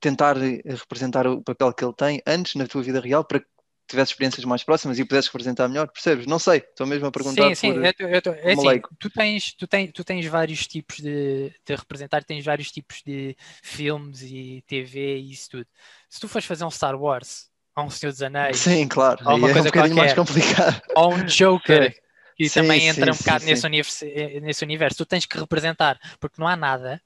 tentar 0.00 0.36
representar 0.36 1.26
o 1.26 1.42
papel 1.42 1.72
que 1.72 1.84
ele 1.84 1.94
tem 1.94 2.22
antes 2.26 2.54
na 2.54 2.66
tua 2.66 2.82
vida 2.82 3.00
real 3.00 3.24
para 3.24 3.40
que 3.40 3.46
tivesse 3.88 4.12
experiências 4.12 4.44
mais 4.44 4.62
próximas 4.62 4.98
e 4.98 5.04
pudesses 5.04 5.30
representar 5.30 5.66
melhor, 5.66 5.88
percebes? 5.88 6.26
Não 6.26 6.38
sei, 6.38 6.58
estou 6.58 6.86
mesmo 6.86 7.06
a 7.06 7.10
perguntar. 7.10 7.48
Sim, 7.48 7.54
sim, 7.54 7.72
por, 7.72 7.84
eu 7.84 7.94
tô, 7.94 8.04
eu 8.04 8.22
tô, 8.22 8.32
é 8.32 8.52
assim, 8.52 8.82
tu 9.00 9.10
tens, 9.10 9.52
tu, 9.54 9.66
tens, 9.66 9.92
tu 9.92 10.04
tens 10.04 10.26
vários 10.26 10.66
tipos 10.66 10.98
de, 10.98 11.50
de 11.64 11.74
representar, 11.74 12.22
tens 12.22 12.44
vários 12.44 12.70
tipos 12.70 13.02
de 13.02 13.34
filmes 13.62 14.22
e 14.22 14.62
TV 14.66 15.18
e 15.18 15.32
isso 15.32 15.50
tudo. 15.50 15.66
Se 16.08 16.20
tu 16.20 16.28
fores 16.28 16.46
fazer 16.46 16.64
um 16.64 16.70
Star 16.70 17.00
Wars, 17.00 17.50
ou 17.78 17.86
um 17.86 17.90
Senhor 17.90 18.12
dos 18.12 18.22
Anéis, 18.22 18.58
sim, 18.58 18.86
claro, 18.88 19.18
ou 19.24 19.36
uma 19.36 19.50
é 19.50 19.52
coisa 19.52 19.68
um 19.68 19.72
qualquer, 19.72 19.94
mais 19.94 20.14
complicado. 20.14 20.82
ou 20.94 21.14
um 21.14 21.24
Joker, 21.24 21.94
que 22.36 22.48
sim, 22.48 22.60
também 22.60 22.86
entra 22.86 23.12
sim, 23.12 23.18
um 23.18 23.22
bocado 23.24 23.44
nesse, 23.44 23.66
universo, 23.66 24.04
nesse 24.42 24.64
universo, 24.64 24.98
tu 24.98 25.06
tens 25.06 25.26
que 25.26 25.38
representar, 25.38 25.98
porque 26.20 26.40
não 26.40 26.48
há 26.48 26.56
nada 26.56 27.00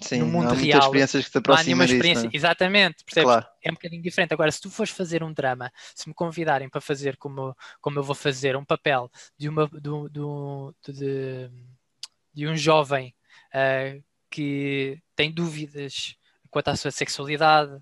Sim, 0.00 0.20
no 0.20 0.26
mundo 0.26 0.54
real. 0.54 0.80
experiências 0.80 1.28
que 1.28 1.40
te 1.40 1.48
não 1.48 1.54
há 1.54 1.62
nenhuma 1.62 1.84
experiência. 1.84 2.22
Disso, 2.22 2.34
é? 2.34 2.36
Exatamente, 2.36 3.04
percebes? 3.04 3.24
Claro. 3.24 3.46
É 3.62 3.70
um 3.70 3.74
bocadinho 3.74 4.02
diferente. 4.02 4.32
Agora, 4.32 4.50
se 4.50 4.60
tu 4.60 4.70
fores 4.70 4.90
fazer 4.92 5.22
um 5.22 5.32
drama, 5.32 5.70
se 5.94 6.08
me 6.08 6.14
convidarem 6.14 6.68
para 6.68 6.80
fazer 6.80 7.16
como, 7.16 7.54
como 7.80 7.98
eu 7.98 8.02
vou 8.02 8.14
fazer, 8.14 8.56
um 8.56 8.64
papel 8.64 9.10
de, 9.36 9.48
uma, 9.48 9.68
de, 10.88 11.50
de 12.32 12.46
um 12.46 12.56
jovem 12.56 13.14
uh, 13.54 14.02
que 14.30 14.98
tem 15.14 15.30
dúvidas 15.30 16.16
quanto 16.50 16.68
à 16.68 16.76
sua 16.76 16.90
sexualidade, 16.90 17.78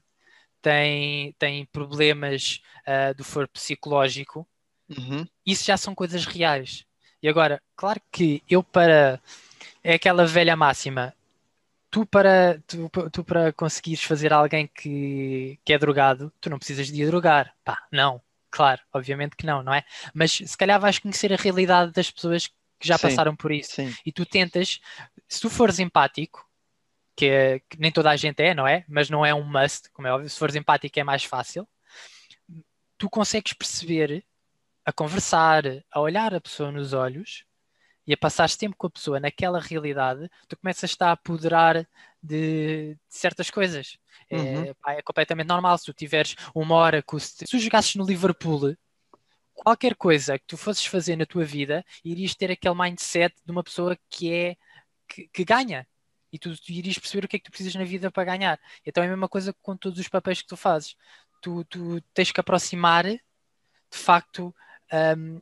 tem, 0.62 1.32
tem 1.38 1.64
problemas 1.66 2.60
uh, 2.86 3.14
do 3.14 3.24
foro 3.24 3.48
psicológico, 3.48 4.46
uhum. 4.88 5.26
isso 5.44 5.64
já 5.64 5.76
são 5.76 5.94
coisas 5.94 6.24
reais. 6.24 6.84
E 7.22 7.28
agora, 7.28 7.62
claro 7.76 8.00
que 8.10 8.42
eu 8.48 8.62
para. 8.62 9.20
É 9.82 9.94
aquela 9.94 10.26
velha 10.26 10.56
máxima 10.56 11.14
tu 11.90 12.06
para, 12.06 12.62
tu, 12.66 12.88
tu, 13.10 13.24
para 13.24 13.52
conseguires 13.52 14.02
fazer 14.02 14.32
alguém 14.32 14.68
que, 14.68 15.58
que 15.64 15.72
é 15.72 15.78
drogado, 15.78 16.32
tu 16.40 16.48
não 16.48 16.58
precisas 16.58 16.86
de 16.86 17.02
ir 17.02 17.06
drogar. 17.06 17.52
Pá, 17.64 17.84
não, 17.90 18.22
claro, 18.50 18.80
obviamente 18.92 19.36
que 19.36 19.44
não, 19.44 19.62
não 19.62 19.74
é? 19.74 19.84
Mas 20.14 20.32
se 20.32 20.56
calhar 20.56 20.80
vais 20.80 20.98
conhecer 20.98 21.32
a 21.32 21.36
realidade 21.36 21.92
das 21.92 22.10
pessoas 22.10 22.46
que 22.46 22.54
já 22.86 22.96
sim, 22.96 23.02
passaram 23.02 23.34
por 23.34 23.50
isso. 23.52 23.74
Sim. 23.74 23.92
E 24.06 24.12
tu 24.12 24.24
tentas, 24.24 24.80
se 25.28 25.40
tu 25.40 25.50
fores 25.50 25.78
empático, 25.78 26.48
que, 27.20 27.26
é, 27.26 27.60
que, 27.60 27.78
nem 27.78 27.92
toda 27.92 28.08
a 28.08 28.16
gente 28.16 28.42
é, 28.42 28.54
não 28.54 28.66
é? 28.66 28.82
Mas 28.88 29.10
não 29.10 29.26
é 29.26 29.34
um 29.34 29.44
must, 29.44 29.90
como 29.92 30.08
é 30.08 30.12
óbvio, 30.12 30.30
se 30.30 30.38
fores 30.38 30.56
empático 30.56 30.98
é 30.98 31.04
mais 31.04 31.22
fácil. 31.22 31.68
Tu 32.96 33.10
consegues 33.10 33.52
perceber, 33.52 34.24
a 34.86 34.92
conversar, 34.92 35.64
a 35.90 36.00
olhar 36.00 36.34
a 36.34 36.40
pessoa 36.40 36.72
nos 36.72 36.94
olhos 36.94 37.44
e 38.06 38.14
a 38.14 38.16
passares 38.16 38.56
tempo 38.56 38.74
com 38.74 38.86
a 38.86 38.90
pessoa 38.90 39.20
naquela 39.20 39.60
realidade, 39.60 40.30
tu 40.48 40.56
começas 40.56 40.84
a 40.84 40.86
estar 40.86 41.08
a 41.10 41.12
apoderar 41.12 41.86
de, 42.22 42.94
de 42.94 42.98
certas 43.10 43.50
coisas. 43.50 43.98
É, 44.30 44.36
uhum. 44.36 44.64
É, 44.64 44.74
pá, 44.74 44.92
é, 44.94 45.02
completamente 45.02 45.48
normal. 45.48 45.76
Se 45.76 45.84
tu 45.84 45.92
tiveres 45.92 46.34
uma 46.54 46.74
hora 46.74 47.02
com 47.02 47.18
se 47.18 47.44
tu 47.44 47.58
jogasses 47.58 47.96
no 47.96 48.06
Liverpool, 48.06 48.74
qualquer 49.52 49.94
coisa 49.94 50.38
que 50.38 50.46
tu 50.46 50.56
fosses 50.56 50.86
fazer 50.86 51.16
na 51.16 51.26
tua 51.26 51.44
vida, 51.44 51.84
irias 52.02 52.34
ter 52.34 52.50
aquele 52.50 52.74
mindset 52.74 53.34
de 53.44 53.52
uma 53.52 53.62
pessoa 53.62 53.94
que 54.08 54.32
é 54.32 54.56
que, 55.06 55.28
que 55.28 55.44
ganha. 55.44 55.86
E 56.32 56.38
tu, 56.38 56.56
tu, 56.56 56.72
irias 56.72 56.98
perceber 56.98 57.24
o 57.24 57.28
que 57.28 57.36
é 57.36 57.38
que 57.38 57.44
tu 57.44 57.50
precisas 57.50 57.74
na 57.74 57.84
vida 57.84 58.10
para 58.10 58.24
ganhar. 58.24 58.60
Então 58.84 59.02
é 59.02 59.06
a 59.06 59.10
mesma 59.10 59.28
coisa 59.28 59.52
com 59.62 59.76
todos 59.76 59.98
os 59.98 60.08
papéis 60.08 60.42
que 60.42 60.48
tu 60.48 60.56
fazes. 60.56 60.96
Tu, 61.42 61.64
tu 61.64 62.00
tens 62.14 62.30
que 62.30 62.40
aproximar 62.40 63.04
de 63.04 63.18
facto 63.98 64.54
um, 65.16 65.40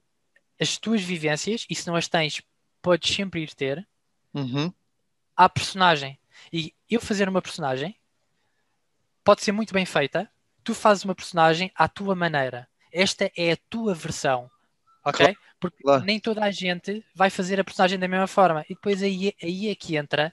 as 0.61 0.77
tuas 0.77 1.03
vivências, 1.03 1.67
e 1.69 1.75
se 1.75 1.87
não 1.87 1.95
as 1.95 2.09
tens, 2.09 2.43
podes 2.83 3.15
sempre 3.15 3.43
ir 3.43 3.55
ter 3.55 3.87
uhum. 4.35 4.73
à 5.37 5.49
personagem. 5.49 6.19
E 6.53 6.75
eu 6.89 7.01
fazer 7.01 7.29
uma 7.29 7.43
personagem 7.43 7.97
pode 9.23 9.43
ser 9.43 9.53
muito 9.53 9.73
bem 9.73 9.85
feita. 9.85 10.31
Tu 10.65 10.75
fazes 10.75 11.05
uma 11.05 11.15
personagem 11.15 11.71
à 11.75 11.89
tua 11.89 12.15
maneira. 12.15 12.69
Esta 12.93 13.31
é 13.37 13.53
a 13.53 13.59
tua 13.69 13.95
versão. 13.95 14.51
Ok? 15.05 15.27
Claro. 15.27 15.39
Porque 15.61 15.83
claro. 15.83 16.05
nem 16.05 16.21
toda 16.21 16.45
a 16.45 16.51
gente 16.51 17.05
vai 17.15 17.31
fazer 17.31 17.59
a 17.59 17.65
personagem 17.65 17.99
da 17.99 18.09
mesma 18.09 18.27
forma. 18.27 18.65
E 18.69 18.75
depois 18.75 19.03
aí, 19.03 19.35
aí 19.43 19.69
é 19.69 19.75
que 19.75 19.97
entra. 19.97 20.33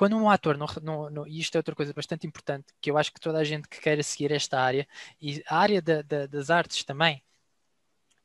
Quando 0.00 0.16
um 0.16 0.30
ator, 0.30 0.56
não, 0.56 0.66
não, 0.82 1.10
não, 1.10 1.26
e 1.26 1.38
isto 1.40 1.56
é 1.56 1.58
outra 1.58 1.74
coisa 1.74 1.92
bastante 1.92 2.26
importante, 2.26 2.72
que 2.80 2.90
eu 2.90 2.96
acho 2.96 3.12
que 3.12 3.20
toda 3.20 3.38
a 3.38 3.44
gente 3.44 3.68
que 3.68 3.82
queira 3.82 4.02
seguir 4.02 4.32
esta 4.32 4.58
área, 4.58 4.88
e 5.20 5.44
a 5.46 5.58
área 5.58 5.82
da, 5.82 6.00
da, 6.00 6.26
das 6.26 6.48
artes 6.48 6.82
também, 6.84 7.22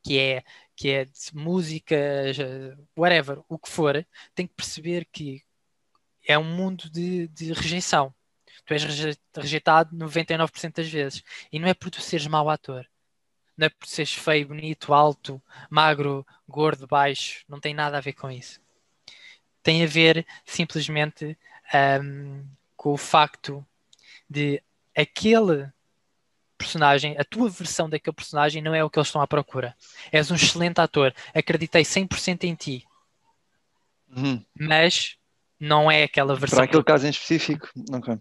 que 0.01 0.17
é, 0.17 0.45
que 0.73 0.89
é 0.89 1.05
música, 1.33 1.97
whatever, 2.97 3.41
o 3.49 3.59
que 3.59 3.67
for, 3.67 4.07
tem 4.33 4.47
que 4.47 4.53
perceber 4.53 5.05
que 5.11 5.43
é 6.25 6.37
um 6.37 6.45
mundo 6.45 6.89
de, 6.89 7.27
de 7.27 7.51
rejeição. 7.51 8.15
Tu 8.65 8.73
és 8.73 8.81
rejeitado 9.35 9.93
99% 9.97 10.75
das 10.75 10.87
vezes. 10.87 11.23
E 11.51 11.59
não 11.59 11.67
é 11.67 11.73
por 11.73 11.89
tu 11.89 11.99
seres 11.99 12.25
mau 12.25 12.49
ator. 12.49 12.87
Não 13.57 13.65
é 13.65 13.69
por 13.69 13.85
seres 13.85 14.13
feio, 14.13 14.47
bonito, 14.47 14.93
alto, 14.93 15.41
magro, 15.69 16.25
gordo, 16.47 16.87
baixo. 16.87 17.43
Não 17.49 17.59
tem 17.59 17.73
nada 17.73 17.97
a 17.97 18.01
ver 18.01 18.13
com 18.13 18.31
isso. 18.31 18.61
Tem 19.61 19.83
a 19.83 19.87
ver 19.87 20.25
simplesmente 20.45 21.37
um, 21.73 22.45
com 22.75 22.93
o 22.93 22.97
facto 22.97 23.65
de 24.29 24.61
aquele 24.95 25.69
personagem, 26.57 27.17
a 27.17 27.23
tua 27.23 27.49
versão 27.49 27.89
daquele 27.89 28.15
personagem 28.15 28.61
não 28.61 28.73
é 28.73 28.83
o 28.83 28.89
que 28.89 28.97
eles 28.97 29.07
estão 29.07 29.21
à 29.21 29.27
procura. 29.27 29.75
És 30.11 30.31
um 30.31 30.35
excelente 30.35 30.79
ator, 30.79 31.13
acreditei 31.33 31.83
100% 31.83 32.43
em 32.43 32.55
ti, 32.55 32.85
uhum. 34.15 34.43
mas 34.57 35.17
não 35.59 35.89
é 35.91 36.03
aquela 36.03 36.35
versão. 36.35 36.57
Para 36.57 36.65
aquele 36.65 36.83
que... 36.83 36.87
caso 36.87 37.07
em 37.07 37.09
específico, 37.09 37.69
ok. 37.91 38.17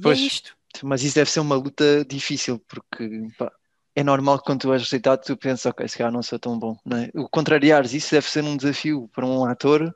Pois, 0.00 0.18
é 0.18 0.22
isto. 0.22 0.56
Mas 0.82 1.02
isso 1.02 1.14
deve 1.14 1.30
ser 1.30 1.40
uma 1.40 1.54
luta 1.54 2.04
difícil, 2.04 2.58
porque 2.66 3.28
pá, 3.38 3.52
é 3.94 4.02
normal 4.02 4.38
que 4.38 4.44
quando 4.44 4.60
tu 4.60 4.72
és 4.72 4.82
rejeitado 4.82 5.22
tu 5.22 5.36
pensas, 5.36 5.66
ok, 5.66 5.86
se 5.86 5.98
calhar 5.98 6.12
não 6.12 6.22
sou 6.22 6.38
tão 6.38 6.58
bom. 6.58 6.78
Não 6.84 6.96
é? 6.96 7.10
O 7.14 7.28
contrariares 7.28 7.92
isso 7.92 8.10
deve 8.12 8.28
ser 8.28 8.42
um 8.42 8.56
desafio 8.56 9.08
para 9.14 9.26
um 9.26 9.44
ator, 9.44 9.94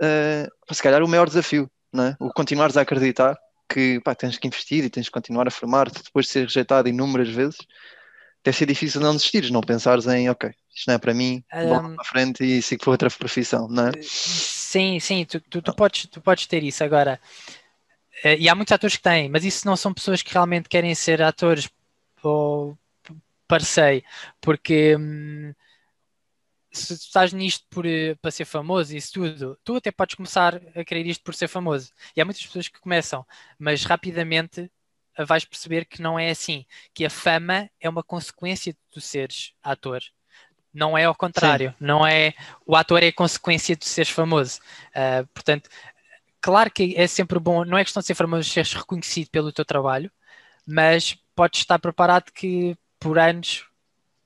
uh, 0.00 0.74
se 0.74 0.82
calhar 0.82 1.02
o 1.02 1.08
maior 1.08 1.28
desafio, 1.28 1.70
não 1.92 2.04
é? 2.04 2.16
O 2.20 2.32
continuares 2.32 2.76
a 2.76 2.82
acreditar 2.82 3.36
que 3.68 4.00
pá, 4.00 4.14
tens 4.14 4.38
que 4.38 4.46
investir 4.46 4.84
e 4.84 4.90
tens 4.90 5.06
que 5.06 5.12
continuar 5.12 5.48
a 5.48 5.50
formar-te 5.50 6.02
depois 6.02 6.26
de 6.26 6.32
ser 6.32 6.42
rejeitado 6.42 6.88
inúmeras 6.88 7.28
vezes, 7.28 7.56
deve 8.44 8.56
ser 8.56 8.66
difícil 8.66 9.00
não 9.00 9.14
desistires, 9.14 9.50
não 9.50 9.60
pensares 9.60 10.06
em, 10.06 10.28
ok, 10.28 10.50
isto 10.74 10.88
não 10.88 10.94
é 10.94 10.98
para 10.98 11.14
mim, 11.14 11.42
vou 11.52 11.78
um, 11.78 11.96
para 11.96 12.04
frente 12.04 12.44
e 12.44 12.60
sigo 12.60 12.82
para 12.82 12.90
outra 12.90 13.10
profissão, 13.10 13.66
não 13.68 13.88
é? 13.88 13.92
Sim, 14.02 15.00
sim, 15.00 15.24
tu, 15.24 15.40
tu, 15.40 15.62
tu, 15.62 15.74
podes, 15.74 16.06
tu 16.06 16.20
podes 16.20 16.46
ter 16.46 16.62
isso. 16.62 16.84
Agora, 16.84 17.18
e 18.38 18.48
há 18.48 18.54
muitos 18.54 18.72
atores 18.72 18.96
que 18.96 19.02
têm, 19.02 19.28
mas 19.28 19.44
isso 19.44 19.66
não 19.66 19.76
são 19.76 19.94
pessoas 19.94 20.20
que 20.20 20.32
realmente 20.32 20.68
querem 20.68 20.94
ser 20.94 21.22
atores 21.22 21.68
ou 22.22 22.76
parecei, 23.46 24.02
porque 24.40 24.96
hum, 24.96 25.52
se 26.78 26.94
estás 26.94 27.32
nisto 27.32 27.64
por, 27.70 27.86
eh, 27.86 28.14
para 28.16 28.30
ser 28.30 28.44
famoso 28.44 28.94
e 28.94 28.96
isso 28.96 29.12
tudo, 29.12 29.58
tu 29.64 29.76
até 29.76 29.90
podes 29.90 30.14
começar 30.14 30.60
a 30.74 30.84
querer 30.84 31.06
isto 31.06 31.22
por 31.22 31.34
ser 31.34 31.48
famoso. 31.48 31.92
E 32.16 32.20
há 32.20 32.24
muitas 32.24 32.44
pessoas 32.44 32.68
que 32.68 32.80
começam, 32.80 33.24
mas 33.58 33.84
rapidamente 33.84 34.70
eh, 35.16 35.24
vais 35.24 35.44
perceber 35.44 35.84
que 35.84 36.02
não 36.02 36.18
é 36.18 36.30
assim, 36.30 36.66
que 36.92 37.04
a 37.04 37.10
fama 37.10 37.70
é 37.80 37.88
uma 37.88 38.02
consequência 38.02 38.72
de 38.72 38.78
tu 38.90 39.00
seres 39.00 39.52
ator. 39.62 40.00
Não 40.72 40.98
é 40.98 41.04
ao 41.04 41.14
contrário, 41.14 41.70
Sim. 41.70 41.76
não 41.78 42.04
é 42.04 42.34
o 42.66 42.74
ator 42.74 43.02
é 43.02 43.08
a 43.08 43.12
consequência 43.12 43.76
de 43.76 43.86
seres 43.86 44.10
famoso. 44.10 44.58
Uh, 44.90 45.24
portanto, 45.32 45.70
claro 46.40 46.70
que 46.70 46.94
é 46.96 47.06
sempre 47.06 47.38
bom, 47.38 47.64
não 47.64 47.78
é 47.78 47.84
questão 47.84 48.00
de 48.00 48.06
ser 48.06 48.14
famoso, 48.14 48.50
seres 48.50 48.72
reconhecido 48.74 49.30
pelo 49.30 49.52
teu 49.52 49.64
trabalho, 49.64 50.10
mas 50.66 51.16
podes 51.34 51.60
estar 51.60 51.78
preparado 51.78 52.32
que 52.32 52.76
por 52.98 53.18
anos 53.18 53.66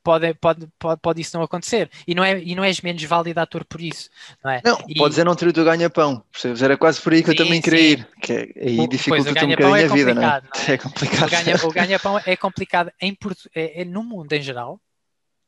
pode, 0.03 0.35
pode, 0.35 0.69
pode, 0.79 1.01
pode 1.01 1.21
isso 1.21 1.37
não 1.37 1.45
acontecer. 1.45 1.91
E 2.07 2.15
não, 2.15 2.25
é, 2.25 2.41
e 2.43 2.55
não 2.55 2.65
és 2.65 2.81
menos 2.81 3.03
válido 3.05 3.41
ator 3.41 3.65
por 3.65 3.81
isso. 3.81 4.09
Não, 4.43 4.51
é? 4.51 4.63
não 4.65 4.79
e... 4.89 4.95
pode 4.95 5.11
dizer 5.11 5.25
não 5.25 5.35
ter 5.35 5.49
o 5.49 5.53
teu 5.53 5.65
ganha-pão? 5.65 6.25
Era 6.61 6.77
quase 6.77 7.01
por 7.01 7.13
aí 7.13 7.23
que 7.23 7.31
sim, 7.31 7.37
eu 7.37 7.45
também 7.45 7.61
queria 7.61 7.81
ir. 7.81 8.09
Que 8.23 8.33
é, 8.33 8.69
aí 8.69 8.89
dificulta 8.89 9.31
um 9.31 9.35
bocadinho 9.35 9.77
é 9.77 9.85
a 9.85 9.89
vida, 9.89 10.15
não 10.15 10.23
é? 10.23 10.43
é? 10.69 10.73
é 10.73 10.79
complicado. 10.79 11.65
O 11.65 11.73
ganha-pão 11.73 12.21
é 12.25 12.37
complicado 12.37 12.93
em 13.01 13.15
Porto, 13.15 13.49
é, 13.55 13.83
é, 13.83 13.85
no 13.85 14.03
mundo 14.03 14.33
em 14.33 14.43
geral. 14.43 14.81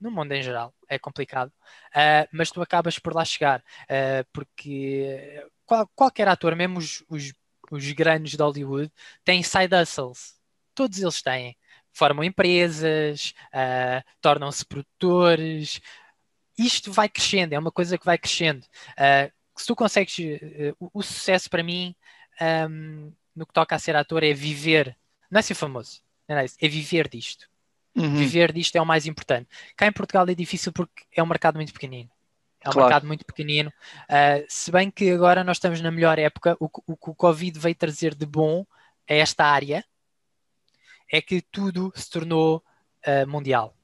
No 0.01 0.11
mundo 0.11 0.33
em 0.33 0.43
geral 0.43 0.73
é 0.89 0.99
complicado, 0.99 1.49
uh, 1.49 2.27
mas 2.33 2.51
tu 2.51 2.63
acabas 2.63 2.99
por 2.99 3.15
lá 3.15 3.23
chegar, 3.23 3.61
uh, 3.61 4.27
porque 4.33 5.45
qual, 5.67 5.87
qualquer 5.95 6.27
ator, 6.27 6.57
mesmo 6.57 6.79
os, 6.79 7.05
os, 7.09 7.33
os 7.71 7.93
grandes 7.93 8.33
de 8.33 8.43
Hollywood, 8.43 8.91
tem 9.25 9.43
side 9.43 9.75
hustles. 9.75 10.35
Todos 10.75 10.99
eles 10.99 11.21
têm 11.21 11.57
formam 11.93 12.25
empresas, 12.25 13.35
uh, 13.55 14.03
tornam-se 14.21 14.65
produtores. 14.65 15.81
Isto 16.59 16.93
vai 16.93 17.09
crescendo, 17.09 17.53
é 17.53 17.59
uma 17.59 17.73
coisa 17.73 17.99
que 17.99 18.05
vai 18.05 18.19
crescendo. 18.19 18.65
Uh, 18.93 19.31
se 19.57 19.67
tu 19.67 19.77
consegues, 19.77 20.17
uh, 20.19 20.91
o, 20.93 21.03
sucesso 21.03 21.51
para 21.51 21.63
mim, 21.63 21.95
um, 22.69 23.13
no 23.35 23.47
que 23.47 23.53
toca 23.53 23.75
a 23.75 23.79
ser 23.79 23.97
ator, 23.97 24.23
é 24.23 24.33
viver, 24.33 24.97
não 25.31 25.39
é 25.39 25.43
ser 25.43 25.55
famoso, 25.55 26.01
é, 26.29 26.45
isso, 26.45 26.57
é 26.61 26.69
viver 26.69 27.09
disto. 27.09 27.49
Uhum. 27.95 28.15
Viver 28.15 28.53
disto 28.53 28.77
é 28.77 28.81
o 28.81 28.87
mais 28.87 29.07
importante. 29.07 29.49
Cá 29.77 29.87
em 29.87 29.93
Portugal 29.93 30.27
é 30.29 30.35
difícil 30.35 30.73
porque 30.73 31.05
é 31.15 31.23
um 31.23 31.27
mercado 31.27 31.57
muito 31.57 31.73
pequenino. 31.73 32.09
É 32.63 32.69
um 32.69 32.73
claro. 32.73 32.89
mercado 32.89 33.07
muito 33.07 33.25
pequenino. 33.25 33.73
Uh, 34.05 34.45
se 34.49 34.71
bem 34.71 34.91
que 34.91 35.11
agora 35.11 35.43
nós 35.43 35.57
estamos 35.57 35.81
na 35.81 35.91
melhor 35.91 36.19
época, 36.19 36.57
o, 36.61 36.71
o 36.87 36.97
que 36.97 37.11
o 37.11 37.15
Covid 37.15 37.59
veio 37.59 37.75
trazer 37.75 38.15
de 38.15 38.27
bom 38.27 38.65
a 39.09 39.15
esta 39.15 39.45
área 39.45 39.85
é 41.11 41.21
que 41.21 41.41
tudo 41.41 41.93
se 41.95 42.09
tornou 42.09 42.63
uh, 43.07 43.27
mundial. 43.27 43.77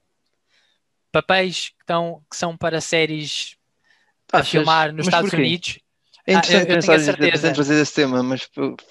Papéis 1.11 1.71
que, 1.71 1.83
estão, 1.83 2.25
que 2.31 2.37
são 2.37 2.57
para 2.57 2.81
séries 2.81 3.57
a 4.33 4.45
filmar 4.45 4.93
nos 4.93 5.07
Estados 5.07 5.31
porquê? 5.31 5.43
Unidos. 5.43 5.79
É 6.27 6.35
interessante 6.35 6.57
ah, 6.57 6.65
eu, 6.65 6.69
eu 6.69 6.75
pensar 6.75 6.99
certeza. 6.99 7.53
trazer 7.53 7.81
esse 7.81 7.95
tema, 7.95 8.23
mas 8.23 8.49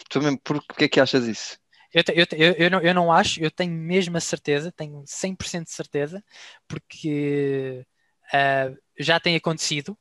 também 0.10 0.38
por 0.38 0.62
que 0.78 0.86
é 0.86 0.88
que 0.88 1.00
achas 1.00 1.28
isso? 1.28 1.60
Eu, 1.94 2.04
eu, 2.14 2.26
eu, 2.32 2.54
eu, 2.54 2.70
não, 2.70 2.82
eu 2.82 2.94
não 2.94 3.12
acho, 3.12 3.42
eu 3.42 3.52
tenho 3.52 3.72
mesmo 3.72 4.18
a 4.18 4.22
certeza, 4.22 4.72
tenho 4.72 5.04
100% 5.04 5.64
de 5.64 5.72
certeza, 5.72 6.24
porque 6.68 7.86
uh, 8.34 8.78
já 9.00 9.20
tem 9.20 9.36
acontecido, 9.36 9.98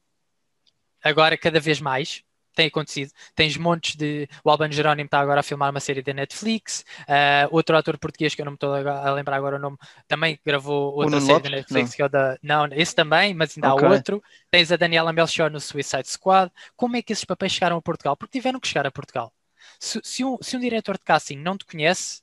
agora 1.03 1.39
cada 1.39 1.61
vez 1.61 1.81
mais 1.81 2.25
tem 2.55 2.67
acontecido. 2.67 3.11
Tens 3.35 3.57
montes 3.57 3.97
de. 3.97 4.29
O 4.43 4.51
Albano 4.51 4.73
Jerónimo 4.73 5.07
está 5.07 5.21
agora 5.21 5.41
a 5.41 5.43
filmar 5.43 5.71
uma 5.71 5.81
série 5.81 6.03
da 6.03 6.13
Netflix. 6.13 6.85
Uh, 7.01 7.49
outro 7.51 7.77
ator 7.77 7.99
português, 7.99 8.35
que 8.35 8.41
eu 8.41 8.45
não 8.45 8.53
me 8.53 8.57
estou 8.57 8.75
a 8.75 9.11
lembrar 9.13 9.37
agora 9.37 9.57
o 9.57 9.59
nome, 9.59 9.77
também 10.07 10.39
gravou 10.45 10.95
outra 10.95 11.21
série 11.21 11.33
Lopes? 11.33 11.51
da 11.51 11.57
Netflix, 11.57 11.91
não. 11.91 11.97
que 11.97 12.03
é 12.03 12.05
o 12.05 12.09
da. 12.09 12.39
Não, 12.43 12.67
esse 12.73 12.95
também, 12.95 13.35
mas 13.35 13.57
ainda 13.57 13.75
okay. 13.75 13.89
há 13.89 13.91
outro. 13.91 14.23
Tens 14.51 14.73
a 14.73 14.77
Daniela 14.77 15.13
Melchior 15.13 15.51
no 15.51 15.61
Suicide 15.61 16.09
Squad. 16.09 16.51
Como 16.77 16.97
é 16.97 17.03
que 17.03 17.13
esses 17.13 17.25
papéis 17.25 17.53
chegaram 17.53 17.77
a 17.77 17.83
Portugal? 17.83 18.17
Porque 18.17 18.39
tiveram 18.39 18.61
que 18.61 18.69
chegar 18.69 18.87
a 18.87 18.91
Portugal. 18.91 19.33
Se, 19.79 20.01
se, 20.03 20.25
um, 20.25 20.39
se 20.41 20.57
um 20.57 20.61
diretor 20.61 20.97
de 20.97 21.05
casting 21.05 21.37
não 21.37 21.57
te 21.57 21.65
conhece, 21.65 22.23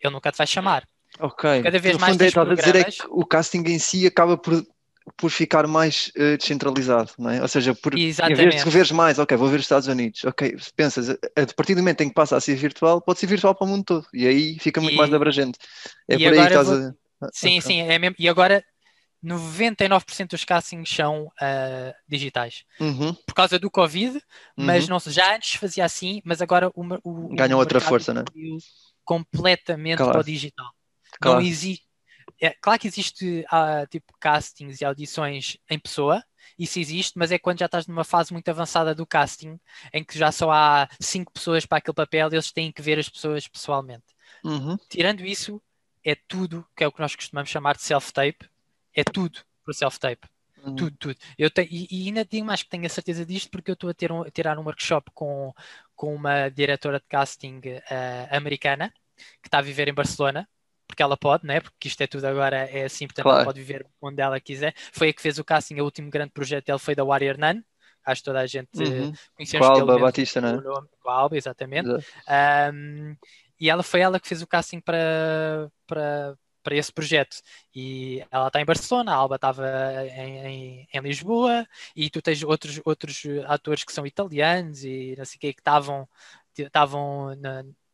ele 0.00 0.12
nunca 0.12 0.30
te 0.30 0.38
vai 0.38 0.46
chamar. 0.46 0.86
Ok. 1.18 1.62
Cada 1.62 1.78
vez 1.78 1.96
mais. 1.98 2.12
Fundo, 2.12 2.52
é, 2.52 2.54
dizer 2.54 2.76
é 2.76 2.84
que 2.84 3.06
o 3.08 3.24
casting 3.24 3.62
em 3.66 3.78
si 3.78 4.06
acaba 4.06 4.36
por 4.36 4.64
por 5.16 5.30
ficar 5.30 5.66
mais 5.66 6.12
uh, 6.16 6.36
descentralizado, 6.36 7.12
não 7.18 7.30
é? 7.30 7.42
Ou 7.42 7.48
seja, 7.48 7.74
por, 7.74 7.98
Exatamente. 7.98 8.40
em 8.40 8.50
vez 8.50 8.64
de 8.64 8.70
veres 8.70 8.90
mais, 8.90 9.18
ok, 9.18 9.36
vou 9.36 9.48
ver 9.48 9.56
os 9.56 9.62
Estados 9.62 9.88
Unidos, 9.88 10.24
ok, 10.24 10.56
pensas, 10.76 11.10
a, 11.10 11.16
partir 11.56 11.74
do 11.74 11.78
momento 11.78 12.02
em 12.02 12.08
que 12.08 12.14
passa 12.14 12.36
a 12.36 12.40
ser 12.40 12.54
virtual, 12.54 13.00
pode 13.00 13.18
ser 13.18 13.26
virtual 13.26 13.54
para 13.54 13.66
o 13.66 13.68
mundo 13.68 13.84
todo, 13.84 14.06
e 14.12 14.26
aí 14.26 14.58
fica 14.58 14.80
muito 14.80 14.94
e, 14.94 14.96
mais 14.96 15.12
abrangente. 15.12 15.58
É 16.08 16.16
por 16.16 16.26
aí 16.26 16.38
que 16.38 16.46
estás 16.46 16.68
vou... 16.68 16.76
a... 16.76 16.92
Ah, 17.22 17.28
sim, 17.32 17.60
sim, 17.60 17.80
é 17.80 17.98
mesmo. 17.98 18.16
E 18.18 18.28
agora 18.28 18.64
99% 19.24 20.30
dos 20.30 20.44
castings 20.44 20.90
são 20.90 21.26
uh, 21.26 21.94
digitais. 22.08 22.64
Uhum. 22.80 23.14
Por 23.26 23.34
causa 23.34 23.58
do 23.58 23.70
Covid, 23.70 24.20
mas 24.56 24.84
uhum. 24.84 24.90
não 24.90 25.12
já 25.12 25.36
antes 25.36 25.54
fazia 25.54 25.84
assim, 25.84 26.20
mas 26.24 26.42
agora 26.42 26.70
o, 26.74 26.82
o 27.04 27.28
ganham 27.34 27.58
outra 27.58 27.80
força, 27.80 28.12
não 28.12 28.22
é? 28.22 28.24
Completamente 29.04 29.98
claro. 29.98 30.12
para 30.12 30.20
o 30.20 30.24
digital. 30.24 30.66
Claro. 31.20 31.40
Não 31.40 31.46
existe 31.46 31.84
é, 32.42 32.50
claro 32.60 32.80
que 32.80 32.88
existe 32.88 33.44
uh, 33.52 33.86
tipo 33.88 34.12
castings 34.18 34.80
e 34.80 34.84
audições 34.84 35.56
em 35.70 35.78
pessoa, 35.78 36.24
isso 36.58 36.80
existe, 36.80 37.16
mas 37.16 37.30
é 37.30 37.38
quando 37.38 37.60
já 37.60 37.66
estás 37.66 37.86
numa 37.86 38.02
fase 38.02 38.32
muito 38.32 38.48
avançada 38.48 38.92
do 38.92 39.06
casting, 39.06 39.60
em 39.92 40.02
que 40.02 40.18
já 40.18 40.32
só 40.32 40.50
há 40.50 40.88
cinco 41.00 41.32
pessoas 41.32 41.64
para 41.64 41.78
aquele 41.78 41.94
papel, 41.94 42.28
eles 42.32 42.50
têm 42.50 42.72
que 42.72 42.82
ver 42.82 42.98
as 42.98 43.08
pessoas 43.08 43.46
pessoalmente. 43.46 44.06
Uhum. 44.42 44.76
Tirando 44.88 45.24
isso, 45.24 45.62
é 46.04 46.16
tudo 46.16 46.66
que 46.76 46.82
é 46.82 46.88
o 46.88 46.90
que 46.90 47.00
nós 47.00 47.14
costumamos 47.14 47.48
chamar 47.48 47.76
de 47.76 47.82
self-tape, 47.82 48.50
é 48.92 49.04
tudo 49.04 49.38
por 49.64 49.72
self-tape. 49.72 50.26
Uhum. 50.64 50.74
Tudo, 50.74 50.96
tudo. 50.96 51.16
Eu 51.38 51.48
te, 51.48 51.62
e, 51.70 51.86
e, 51.90 52.08
ainda 52.08 52.24
digo 52.24 52.44
mais 52.44 52.64
que 52.64 52.70
tenho 52.70 52.86
a 52.86 52.88
certeza 52.88 53.24
disto 53.24 53.50
porque 53.52 53.70
eu 53.70 53.74
estou 53.74 53.88
a, 53.88 53.94
ter 53.94 54.10
um, 54.10 54.22
a 54.22 54.30
tirar 54.32 54.58
um 54.58 54.64
workshop 54.64 55.12
com, 55.14 55.54
com 55.94 56.12
uma 56.12 56.48
diretora 56.48 56.98
de 56.98 57.06
casting 57.08 57.58
uh, 57.58 58.36
americana 58.36 58.92
que 59.40 59.46
está 59.46 59.58
a 59.58 59.62
viver 59.62 59.86
em 59.86 59.94
Barcelona 59.94 60.48
porque 60.92 61.02
ela 61.02 61.16
pode, 61.16 61.46
né? 61.46 61.58
porque 61.58 61.88
isto 61.88 62.02
é 62.02 62.06
tudo 62.06 62.26
agora 62.26 62.68
é 62.70 62.84
assim, 62.84 63.06
portanto 63.06 63.24
claro. 63.24 63.38
ela 63.38 63.46
pode 63.46 63.58
viver 63.58 63.86
onde 64.00 64.20
ela 64.20 64.38
quiser. 64.38 64.74
Foi 64.92 65.08
a 65.08 65.12
que 65.12 65.22
fez 65.22 65.38
o 65.38 65.44
casting, 65.44 65.80
o 65.80 65.84
último 65.84 66.10
grande 66.10 66.32
projeto 66.32 66.66
dele 66.66 66.78
foi 66.78 66.94
da 66.94 67.02
Warrior 67.02 67.38
Nun, 67.38 67.62
acho 68.04 68.20
que 68.20 68.26
toda 68.26 68.40
a 68.40 68.46
gente 68.46 68.68
uhum. 68.78 69.12
conheceu 69.34 69.58
com 69.58 69.64
a 69.64 69.70
Alba 69.70 69.98
Batista, 69.98 70.42
não 70.42 70.50
é? 70.50 70.62
Com 71.00 71.10
a 71.10 71.14
Alba, 71.14 71.36
exatamente. 71.38 71.88
Um, 71.88 73.16
e 73.58 73.70
ela 73.70 73.82
foi 73.82 74.00
ela 74.00 74.20
que 74.20 74.28
fez 74.28 74.42
o 74.42 74.46
casting 74.46 74.80
para, 74.80 75.70
para, 75.86 76.36
para 76.62 76.76
esse 76.76 76.92
projeto. 76.92 77.38
E 77.74 78.22
ela 78.30 78.48
está 78.48 78.60
em 78.60 78.66
Barcelona, 78.66 79.12
a 79.12 79.16
Alba 79.16 79.36
estava 79.36 79.66
em, 80.14 80.46
em, 80.46 80.88
em, 80.92 81.00
Lisboa, 81.00 81.66
e 81.96 82.10
tu 82.10 82.20
tens 82.20 82.42
outros, 82.42 82.82
outros 82.84 83.22
atores 83.46 83.82
que 83.82 83.94
são 83.94 84.06
italianos 84.06 84.84
e 84.84 85.14
não 85.16 85.24
sei 85.24 85.36
o 85.38 85.40
que, 85.40 85.54
que 85.54 85.60
estavam 85.60 86.06
estavam 86.54 87.34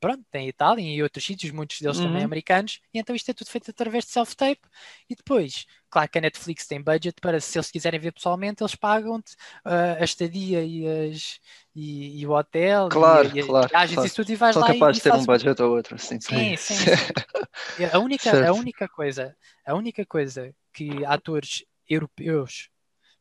pronto, 0.01 0.25
tem 0.31 0.49
Itália 0.49 0.83
e 0.83 1.03
outros 1.03 1.25
sítios, 1.25 1.53
muitos 1.53 1.81
deles 1.81 1.99
uhum. 1.99 2.05
também 2.05 2.25
americanos, 2.25 2.81
e 2.93 2.99
então 2.99 3.15
isto 3.15 3.31
é 3.31 3.35
tudo 3.35 3.49
feito 3.49 3.71
através 3.71 4.05
de 4.05 4.11
self-tape. 4.11 4.61
E 5.09 5.15
depois, 5.15 5.67
claro 5.91 6.09
que 6.09 6.19
a 6.19 6.21
Netflix 6.21 6.67
tem 6.67 6.81
budget 6.81 7.21
para, 7.21 7.41
se 7.41 7.59
eles 7.59 7.71
quiserem 7.71 8.01
ver 8.01 8.13
pessoalmente, 8.13 8.63
eles 8.63 8.75
pagam-te 8.75 9.33
uh, 9.65 10.01
a 10.01 10.05
estadia 10.05 10.65
e, 10.65 10.87
as, 10.87 11.41
e, 11.75 12.21
e 12.21 12.27
o 12.27 12.31
hotel 12.31 12.89
claro, 12.89 13.29
e, 13.35 13.41
e 13.41 13.45
claro, 13.45 13.69
viagens 13.69 13.95
claro. 13.95 14.09
e 14.09 14.13
tudo, 14.13 14.31
e 14.31 14.37
vais 14.37 14.55
São 14.55 14.63
lá 14.63 14.69
capaz 14.69 14.97
e, 14.97 15.01
de 15.01 15.03
ter 15.03 15.15
um 15.15 15.25
budget 15.25 15.63
ou 15.63 15.77
outro, 15.77 15.99
sim. 15.99 16.21
Sim, 16.21 16.57
sim. 16.57 16.75
sim. 16.75 17.85
a, 17.93 17.99
única, 17.99 18.49
a 18.49 18.53
única 18.53 18.89
coisa, 18.89 19.37
a 19.67 19.75
única 19.75 20.07
coisa 20.07 20.55
que 20.73 21.05
atores 21.05 21.65
europeus, 21.89 22.71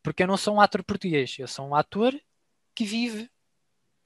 porque 0.03 0.23
eu 0.23 0.27
não 0.27 0.37
sou 0.37 0.55
um 0.55 0.61
ator 0.61 0.83
português, 0.83 1.35
eu 1.39 1.47
sou 1.47 1.67
um 1.67 1.75
ator 1.75 2.13
que 2.75 2.85
vive 2.85 3.29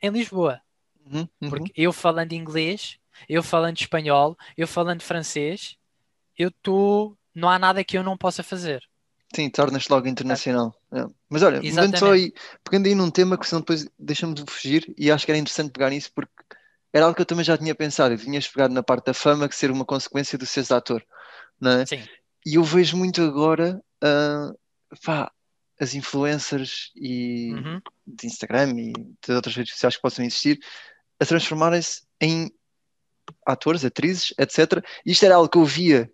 em 0.02 0.10
Lisboa. 0.10 0.62
Uhum, 1.12 1.28
uhum. 1.42 1.50
Porque 1.50 1.72
eu 1.76 1.92
falando 1.92 2.34
inglês, 2.34 2.98
eu 3.28 3.44
falando 3.44 3.80
espanhol, 3.80 4.38
eu 4.58 4.68
falando 4.68 5.02
francês, 5.02 5.76
eu 6.38 6.50
estou. 6.50 7.18
Não 7.34 7.50
há 7.50 7.58
nada 7.58 7.84
que 7.84 7.98
eu 7.98 8.04
não 8.04 8.18
possa 8.18 8.44
fazer. 8.44 8.82
Sim, 9.34 9.50
tornas-te 9.50 9.90
logo 9.90 10.08
internacional. 10.08 10.76
É. 10.92 11.06
Mas 11.30 11.42
olha, 11.42 11.62
mudando 11.62 11.98
só 11.98 12.12
aí, 12.12 12.34
pegando 12.64 12.88
aí 12.88 12.96
num 12.96 13.10
tema 13.10 13.38
que 13.38 13.48
senão 13.48 13.62
depois 13.62 13.88
deixamos 13.98 14.36
de 14.36 14.52
fugir, 14.52 14.94
e 14.98 15.10
acho 15.10 15.26
que 15.26 15.32
era 15.32 15.40
interessante 15.40 15.72
pegar 15.72 15.90
nisso 15.90 16.12
porque 16.14 16.32
era 16.92 17.06
algo 17.06 17.16
que 17.16 17.22
eu 17.22 17.26
também 17.26 17.46
já 17.46 17.58
tinha 17.58 17.74
pensado, 17.74 18.14
e 18.14 18.18
tinhas 18.18 18.48
pegado 18.48 18.74
na 18.74 18.84
parte 18.84 19.06
da 19.06 19.14
fama 19.14 19.48
que 19.48 19.56
ser 19.56 19.72
uma 19.72 19.86
consequência 19.86 20.38
do 20.38 20.46
seres 20.46 20.72
ator, 20.72 21.02
não 21.60 21.72
é? 21.72 21.86
Sim. 21.86 22.04
E 22.46 22.56
eu 22.56 22.64
vejo 22.64 22.98
muito 22.98 23.22
agora, 23.22 23.82
uh, 24.04 25.00
pá, 25.06 25.32
as 25.80 25.96
influencers 25.96 26.92
e 26.96 27.54
uhum. 27.54 27.82
de 28.06 28.28
Instagram 28.28 28.72
e 28.78 28.94
de 28.94 29.34
outras 29.34 29.56
redes 29.56 29.74
sociais 29.74 29.96
que 29.96 30.02
possam 30.02 30.26
existir, 30.26 30.60
a 31.22 31.26
transformarem-se 31.26 32.02
em 32.20 32.52
atores, 33.46 33.86
atrizes, 33.86 34.34
etc. 34.40 34.84
Isto 35.06 35.26
era 35.26 35.36
algo 35.36 35.48
que 35.48 35.58
eu 35.58 35.66
via, 35.66 36.12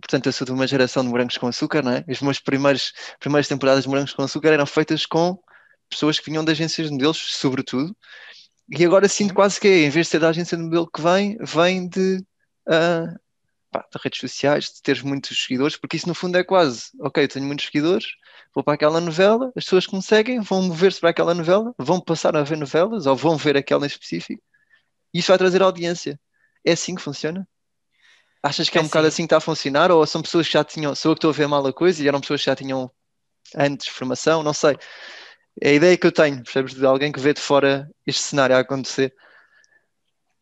portanto, 0.00 0.26
eu 0.26 0.32
sou 0.32 0.44
de 0.44 0.52
uma 0.52 0.66
geração 0.66 1.04
de 1.04 1.08
morangos 1.08 1.38
com 1.38 1.46
açúcar, 1.46 1.82
não 1.82 1.92
é? 1.92 2.04
As 2.08 2.20
minhas 2.20 2.40
primeiras, 2.40 2.92
primeiras 3.20 3.46
temporadas 3.46 3.84
de 3.84 3.88
morangos 3.88 4.12
com 4.12 4.22
açúcar 4.22 4.48
eram 4.48 4.66
feitas 4.66 5.06
com 5.06 5.38
pessoas 5.88 6.18
que 6.18 6.28
vinham 6.28 6.44
de 6.44 6.50
agências 6.50 6.88
de 6.88 6.92
modelos, 6.92 7.36
sobretudo, 7.36 7.96
e 8.68 8.84
agora 8.84 9.08
sinto 9.08 9.32
quase 9.32 9.60
que 9.60 9.68
é, 9.68 9.84
em 9.84 9.90
vez 9.90 10.06
de 10.06 10.10
ser 10.10 10.18
da 10.18 10.30
agência 10.30 10.56
de 10.56 10.64
modelo 10.64 10.90
que 10.90 11.00
vem, 11.00 11.38
vem 11.40 11.88
de 11.88 12.16
uh, 12.68 13.16
pá, 13.76 13.86
de 13.92 14.02
redes 14.02 14.20
sociais, 14.20 14.64
de 14.66 14.82
teres 14.82 15.02
muitos 15.02 15.42
seguidores, 15.42 15.76
porque 15.76 15.96
isso 15.96 16.08
no 16.08 16.14
fundo 16.14 16.36
é 16.38 16.44
quase, 16.44 16.90
ok, 17.00 17.24
eu 17.24 17.28
tenho 17.28 17.46
muitos 17.46 17.66
seguidores, 17.66 18.06
vou 18.54 18.64
para 18.64 18.74
aquela 18.74 19.00
novela, 19.00 19.52
as 19.56 19.64
pessoas 19.64 19.86
que 19.86 19.94
me 19.94 20.02
seguem 20.02 20.40
vão 20.40 20.62
mover-se 20.62 21.00
para 21.00 21.10
aquela 21.10 21.34
novela, 21.34 21.74
vão 21.78 22.00
passar 22.00 22.36
a 22.36 22.42
ver 22.42 22.56
novelas 22.56 23.06
ou 23.06 23.16
vão 23.16 23.36
ver 23.36 23.56
aquela 23.56 23.84
em 23.84 23.88
específico, 23.88 24.42
e 25.12 25.18
isso 25.18 25.28
vai 25.28 25.38
trazer 25.38 25.62
audiência. 25.62 26.18
É 26.64 26.72
assim 26.72 26.94
que 26.94 27.02
funciona? 27.02 27.46
Achas 28.42 28.68
que 28.68 28.76
é, 28.76 28.80
é 28.80 28.82
um 28.82 28.84
assim. 28.84 28.90
bocado 28.90 29.06
assim 29.06 29.22
que 29.22 29.26
está 29.26 29.36
a 29.38 29.40
funcionar? 29.40 29.90
Ou 29.90 30.06
são 30.06 30.22
pessoas 30.22 30.46
que 30.46 30.52
já 30.52 30.64
tinham, 30.64 30.94
sou 30.94 31.12
eu 31.12 31.14
que 31.14 31.18
estou 31.18 31.30
a 31.30 31.32
ver 31.32 31.46
mal 31.46 31.66
a 31.66 31.72
coisa 31.72 32.02
e 32.02 32.08
eram 32.08 32.20
pessoas 32.20 32.40
que 32.40 32.46
já 32.46 32.56
tinham 32.56 32.90
antes 33.56 33.88
formação? 33.88 34.42
Não 34.42 34.52
sei. 34.52 34.76
É 35.60 35.70
a 35.70 35.72
ideia 35.72 35.96
que 35.96 36.06
eu 36.06 36.12
tenho, 36.12 36.42
percebes? 36.42 36.74
De 36.74 36.84
alguém 36.84 37.10
que 37.10 37.20
vê 37.20 37.32
de 37.32 37.40
fora 37.40 37.88
este 38.06 38.22
cenário 38.22 38.56
a 38.56 38.60
acontecer. 38.60 39.14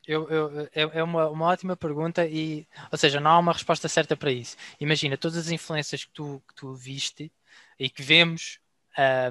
Eu, 0.06 0.28
eu, 0.28 0.60
é, 0.74 0.98
é 0.98 1.02
uma, 1.02 1.28
uma 1.28 1.46
ótima 1.46 1.76
pergunta 1.76 2.26
e, 2.26 2.66
ou 2.92 2.98
seja, 2.98 3.20
não 3.20 3.30
há 3.30 3.38
uma 3.38 3.52
resposta 3.52 3.88
certa 3.88 4.16
para 4.16 4.30
isso. 4.30 4.56
Imagina, 4.78 5.16
todas 5.16 5.36
as 5.38 5.50
influências 5.50 6.04
que 6.04 6.12
tu, 6.12 6.42
que 6.46 6.54
tu 6.54 6.74
viste 6.74 7.32
e 7.78 7.88
que 7.88 8.02
vemos 8.02 8.58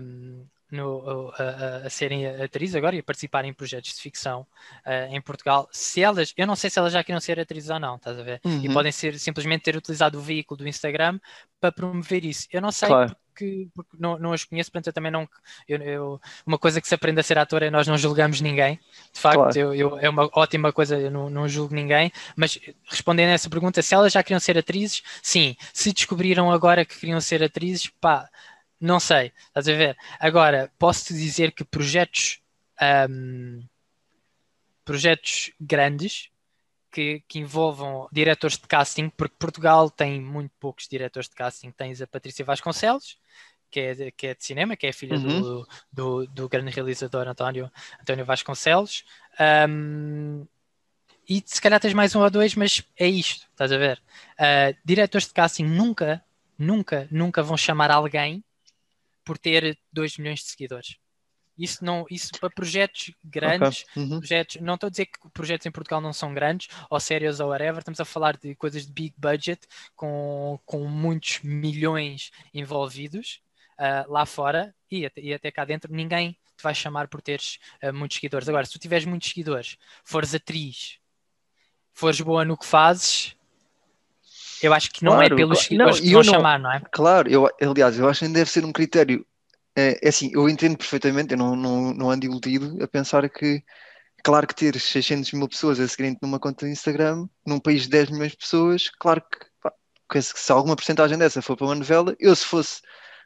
um, 0.01 0.45
no, 0.71 1.31
a, 1.37 1.85
a, 1.85 1.89
serem 1.89 2.25
atrizes 2.25 2.75
agora 2.75 2.95
e 2.95 2.99
a 2.99 3.03
participarem 3.03 3.51
em 3.51 3.53
projetos 3.53 3.93
de 3.93 4.01
ficção 4.01 4.41
uh, 4.85 5.13
em 5.13 5.21
Portugal, 5.21 5.69
se 5.71 6.01
elas, 6.01 6.33
eu 6.35 6.47
não 6.47 6.55
sei 6.55 6.69
se 6.69 6.79
elas 6.79 6.91
já 6.91 7.03
queriam 7.03 7.19
ser 7.19 7.39
atrizes 7.39 7.69
ou 7.69 7.79
não, 7.79 7.95
estás 7.95 8.19
a 8.19 8.23
ver? 8.23 8.41
Uhum. 8.43 8.65
E 8.65 8.73
podem 8.73 8.91
ser 8.91 9.19
simplesmente 9.19 9.61
ter 9.61 9.75
utilizado 9.75 10.17
o 10.17 10.21
veículo 10.21 10.57
do 10.57 10.67
Instagram 10.67 11.19
para 11.59 11.71
promover 11.71 12.25
isso. 12.25 12.47
Eu 12.51 12.61
não 12.61 12.71
sei 12.71 12.89
claro. 12.89 13.15
Porque, 13.33 13.67
porque 13.73 13.97
não, 13.99 14.19
não 14.19 14.31
as 14.31 14.43
conheço, 14.43 14.71
portanto 14.71 14.87
eu 14.87 14.93
também 14.93 15.11
não. 15.11 15.27
Eu, 15.67 15.81
eu, 15.81 16.21
uma 16.45 16.57
coisa 16.57 16.79
que 16.79 16.87
se 16.87 16.93
aprende 16.93 17.19
a 17.19 17.23
ser 17.23 17.37
ator 17.39 17.63
é 17.63 17.71
nós 17.71 17.87
não 17.87 17.97
julgamos 17.97 18.39
ninguém. 18.39 18.79
De 19.11 19.19
facto, 19.19 19.37
claro. 19.37 19.57
eu, 19.57 19.73
eu, 19.73 19.99
é 19.99 20.07
uma 20.07 20.29
ótima 20.33 20.71
coisa, 20.71 20.97
eu 20.97 21.09
não, 21.09 21.29
não 21.29 21.47
julgo 21.47 21.73
ninguém, 21.73 22.11
mas 22.35 22.59
respondendo 22.85 23.29
a 23.29 23.33
essa 23.33 23.49
pergunta, 23.49 23.81
se 23.81 23.95
elas 23.95 24.13
já 24.13 24.21
queriam 24.21 24.39
ser 24.39 24.57
atrizes, 24.57 25.01
sim. 25.21 25.55
Se 25.73 25.91
descobriram 25.91 26.51
agora 26.51 26.85
que 26.85 26.99
queriam 26.99 27.19
ser 27.19 27.43
atrizes, 27.43 27.87
pá 27.99 28.29
não 28.79 28.99
sei, 28.99 29.31
estás 29.47 29.67
a 29.69 29.73
ver? 29.73 29.97
Agora, 30.19 30.69
posso-te 30.77 31.13
dizer 31.13 31.53
que 31.53 31.63
projetos, 31.63 32.41
um, 33.09 33.63
projetos 34.83 35.51
grandes 35.59 36.29
que, 36.93 37.23
que, 37.27 37.39
envolvam 37.39 38.07
diretores 38.11 38.55
de 38.55 38.67
casting, 38.67 39.09
porque 39.09 39.35
Portugal 39.39 39.89
tem 39.89 40.21
muito 40.21 40.51
poucos 40.59 40.87
diretores 40.87 41.27
de 41.27 41.35
casting. 41.35 41.71
Tens 41.71 42.01
a 42.01 42.07
Patrícia 42.07 42.45
Vasconcelos, 42.45 43.17
que 43.71 43.79
é 43.79 43.95
de, 43.95 44.11
que 44.11 44.27
é 44.27 44.35
de 44.35 44.45
cinema, 44.45 44.75
que 44.75 44.85
é 44.85 44.93
filha 44.93 45.17
uhum. 45.17 45.41
do, 45.41 45.67
do, 45.91 46.27
do, 46.27 46.49
grande 46.49 46.69
realizador 46.69 47.27
António, 47.27 47.71
António 47.99 48.23
Vasconcelos. 48.23 49.03
Um, 49.67 50.45
e 51.27 51.41
se 51.43 51.59
calhar 51.59 51.79
tens 51.79 51.95
mais 51.95 52.15
um 52.15 52.21
ou 52.21 52.29
dois, 52.29 52.53
mas 52.53 52.83
é 52.95 53.07
isto, 53.07 53.47
estás 53.49 53.71
a 53.71 53.77
ver? 53.77 53.99
Uh, 54.33 54.77
diretores 54.85 55.27
de 55.27 55.33
casting 55.33 55.65
nunca, 55.65 56.23
nunca, 56.57 57.07
nunca 57.09 57.41
vão 57.41 57.57
chamar 57.57 57.89
alguém 57.89 58.43
por 59.25 59.39
ter 59.39 59.79
2 59.91 60.17
milhões 60.19 60.41
de 60.41 60.45
seguidores. 60.45 60.97
Isso, 61.57 61.85
não, 61.85 62.05
isso 62.09 62.31
para 62.39 62.49
projetos 62.49 63.11
grandes, 63.23 63.85
okay. 63.91 64.03
uhum. 64.03 64.19
projetos, 64.19 64.61
não 64.61 64.73
estou 64.73 64.87
a 64.87 64.89
dizer 64.89 65.05
que 65.05 65.29
projetos 65.31 65.65
em 65.67 65.71
Portugal 65.71 66.01
não 66.01 66.11
são 66.11 66.33
grandes, 66.33 66.67
ou 66.89 66.99
sérios 66.99 67.39
ou 67.39 67.49
whatever, 67.49 67.79
estamos 67.79 67.99
a 67.99 68.05
falar 68.05 68.37
de 68.37 68.55
coisas 68.55 68.87
de 68.87 68.91
big 68.91 69.13
budget, 69.17 69.61
com, 69.95 70.59
com 70.65 70.85
muitos 70.85 71.41
milhões 71.43 72.31
envolvidos 72.53 73.39
uh, 73.73 74.11
lá 74.11 74.25
fora 74.25 74.73
e 74.89 75.05
até, 75.05 75.21
e 75.21 75.33
até 75.33 75.51
cá 75.51 75.63
dentro, 75.63 75.93
ninguém 75.93 76.31
te 76.31 76.63
vai 76.63 76.73
chamar 76.73 77.07
por 77.07 77.21
teres 77.21 77.59
uh, 77.83 77.93
muitos 77.93 78.17
seguidores. 78.17 78.49
Agora, 78.49 78.65
se 78.65 78.71
tu 78.71 78.79
tiveres 78.79 79.05
muitos 79.05 79.29
seguidores, 79.29 79.77
fores 80.03 80.33
atriz, 80.33 80.97
fores 81.93 82.19
boa 82.19 82.43
no 82.43 82.57
que 82.57 82.65
fazes, 82.65 83.35
eu 84.61 84.73
acho 84.73 84.91
que 84.91 85.03
não 85.03 85.21
é 85.21 85.27
claro, 85.27 85.33
é 85.33 85.37
pelos 85.37 85.59
seguidores 85.59 85.97
não, 85.97 86.03
que 86.03 86.13
vão 86.13 86.23
não, 86.23 86.33
chamar, 86.33 86.59
não 86.59 86.71
é? 86.71 86.81
Claro, 86.91 87.29
eu, 87.29 87.49
aliás, 87.61 87.99
eu 87.99 88.07
acho 88.07 88.25
que 88.25 88.31
deve 88.31 88.49
ser 88.49 88.63
um 88.63 88.71
critério. 88.71 89.25
É, 89.75 89.99
é, 90.03 90.09
assim, 90.09 90.31
eu 90.33 90.47
entendo 90.47 90.77
perfeitamente, 90.77 91.33
eu 91.33 91.37
não, 91.37 91.55
não, 91.55 91.93
não 91.93 92.11
ando 92.11 92.25
iludido 92.25 92.81
a 92.83 92.87
pensar 92.87 93.27
que, 93.29 93.63
claro 94.23 94.47
que 94.47 94.55
ter 94.55 94.79
600 94.79 95.31
mil 95.33 95.47
pessoas 95.49 95.79
a 95.79 95.87
seguirem 95.87 96.17
numa 96.21 96.39
conta 96.39 96.65
de 96.65 96.71
Instagram, 96.71 97.27
num 97.45 97.59
país 97.59 97.83
de 97.83 97.89
10 97.89 98.11
milhões 98.11 98.31
de 98.31 98.37
pessoas, 98.37 98.89
claro 98.99 99.21
que, 99.21 99.47
pá, 99.61 99.73
que 100.11 100.21
se 100.21 100.51
alguma 100.51 100.75
porcentagem 100.75 101.17
dessa 101.17 101.41
for 101.41 101.57
para 101.57 101.67
uma 101.67 101.75
novela, 101.75 102.15
eu 102.19 102.35
se 102.35 102.45
fosse 102.45 102.81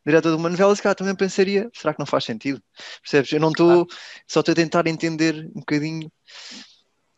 diretor 0.06 0.30
de 0.30 0.38
uma 0.38 0.50
novela, 0.50 0.74
se 0.76 0.82
calhar 0.82 0.96
também 0.96 1.16
pensaria, 1.16 1.70
será 1.74 1.94
que 1.94 2.00
não 2.00 2.06
faz 2.06 2.24
sentido? 2.24 2.64
Percebes? 3.02 3.32
Eu 3.34 3.42
não 3.42 3.50
estou, 3.50 3.86
claro. 3.86 4.02
só 4.28 4.40
estou 4.40 4.54
a 4.54 4.56
tentar 4.56 4.88
entender 4.88 5.36
um 5.54 5.60
bocadinho 5.60 6.10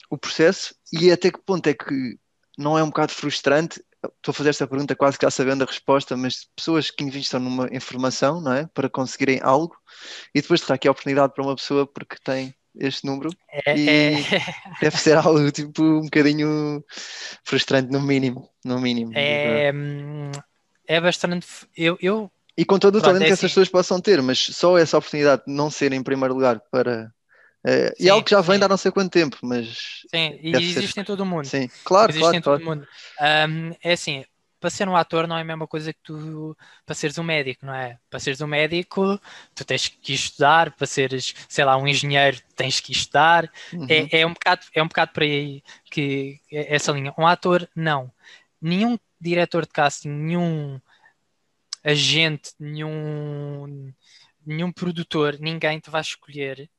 o 0.09 0.17
processo 0.17 0.73
e 0.91 1.11
até 1.11 1.31
que 1.31 1.39
ponto 1.45 1.67
é 1.67 1.73
que 1.75 2.17
não 2.57 2.77
é 2.77 2.83
um 2.83 2.87
bocado 2.87 3.13
frustrante 3.13 3.79
estou 4.03 4.31
a 4.31 4.33
fazer 4.33 4.49
esta 4.49 4.67
pergunta 4.67 4.95
quase 4.95 5.17
que 5.17 5.25
já 5.25 5.31
sabendo 5.31 5.63
a 5.63 5.67
resposta, 5.67 6.15
mas 6.15 6.47
pessoas 6.55 6.89
que 6.89 7.03
investam 7.03 7.39
numa 7.39 7.67
informação, 7.71 8.41
não 8.41 8.53
é? 8.53 8.67
Para 8.73 8.89
conseguirem 8.89 9.39
algo 9.41 9.75
e 10.33 10.41
depois 10.41 10.61
terá 10.61 10.75
aqui 10.75 10.87
a 10.87 10.91
oportunidade 10.91 11.33
para 11.33 11.43
uma 11.43 11.55
pessoa 11.55 11.85
porque 11.85 12.15
tem 12.23 12.53
este 12.75 13.05
número 13.05 13.29
é, 13.65 13.77
e 13.77 13.89
é... 13.89 14.15
deve 14.79 14.97
ser 14.97 15.17
algo 15.17 15.51
tipo 15.51 15.83
um 15.83 16.03
bocadinho 16.03 16.83
frustrante 17.43 17.91
no 17.91 18.01
mínimo, 18.01 18.49
no 18.63 18.79
mínimo. 18.79 19.11
É, 19.15 19.71
é 20.87 21.01
bastante 21.01 21.47
eu, 21.75 21.97
eu... 22.01 22.31
E 22.57 22.65
com 22.65 22.77
todo 22.77 22.97
o 22.97 23.01
talento 23.01 23.23
é 23.23 23.25
que 23.25 23.31
essas 23.31 23.45
assim. 23.45 23.47
pessoas 23.47 23.69
possam 23.69 24.01
ter, 24.01 24.21
mas 24.21 24.39
só 24.39 24.77
essa 24.77 24.97
oportunidade 24.97 25.43
de 25.47 25.53
não 25.53 25.69
ser 25.69 25.93
em 25.93 26.03
primeiro 26.03 26.33
lugar 26.33 26.61
para 26.71 27.11
é, 27.65 27.87
sim, 27.89 28.05
e 28.05 28.09
algo 28.09 28.23
que 28.23 28.31
já 28.31 28.41
vem 28.41 28.53
sim. 28.55 28.59
de 28.59 28.65
há 28.65 28.67
não 28.69 28.77
sei 28.77 28.91
quanto 28.91 29.11
tempo, 29.11 29.37
mas. 29.41 30.03
Sim, 30.09 30.39
e 30.41 30.55
existe 30.55 30.93
ser... 30.93 31.01
em 31.01 31.03
todo 31.03 31.21
o 31.21 31.25
mundo. 31.25 31.45
Sim, 31.45 31.69
claro, 31.83 32.11
existe 32.11 32.21
claro. 32.21 32.37
Em 32.37 32.41
todo 32.41 32.63
claro. 32.63 32.63
o 32.63 32.75
mundo. 32.77 32.87
Um, 33.21 33.75
é 33.83 33.91
assim, 33.93 34.23
para 34.59 34.69
ser 34.69 34.87
um 34.87 34.95
ator 34.95 35.27
não 35.27 35.37
é 35.37 35.41
a 35.41 35.45
mesma 35.45 35.67
coisa 35.67 35.93
que 35.93 35.99
tu 36.03 36.55
para 36.85 36.95
seres 36.95 37.17
um 37.17 37.23
médico, 37.23 37.65
não 37.65 37.73
é? 37.73 37.97
Para 38.09 38.19
seres 38.19 38.41
um 38.41 38.47
médico, 38.47 39.19
tu 39.55 39.65
tens 39.65 39.87
que 39.87 40.13
estudar, 40.13 40.71
para 40.71 40.87
seres, 40.87 41.33
sei 41.47 41.65
lá, 41.65 41.77
um 41.77 41.87
engenheiro, 41.87 42.37
tens 42.55 42.79
que 42.79 42.91
estudar. 42.91 43.49
Uhum. 43.73 43.87
É, 43.89 44.21
é, 44.21 44.25
um 44.25 44.33
bocado, 44.33 44.61
é 44.73 44.83
um 44.83 44.87
bocado 44.87 45.11
para 45.13 45.25
aí 45.25 45.63
que 45.85 46.39
é 46.51 46.75
essa 46.75 46.91
linha. 46.91 47.13
Um 47.17 47.27
ator, 47.27 47.67
não. 47.75 48.11
Nenhum 48.61 48.97
diretor 49.19 49.65
de 49.65 49.71
casting, 49.71 50.09
nenhum 50.09 50.79
agente, 51.83 52.51
nenhum, 52.59 53.93
nenhum 54.45 54.71
produtor, 54.71 55.37
ninguém 55.39 55.79
te 55.79 55.89
vai 55.89 56.01
escolher 56.01 56.69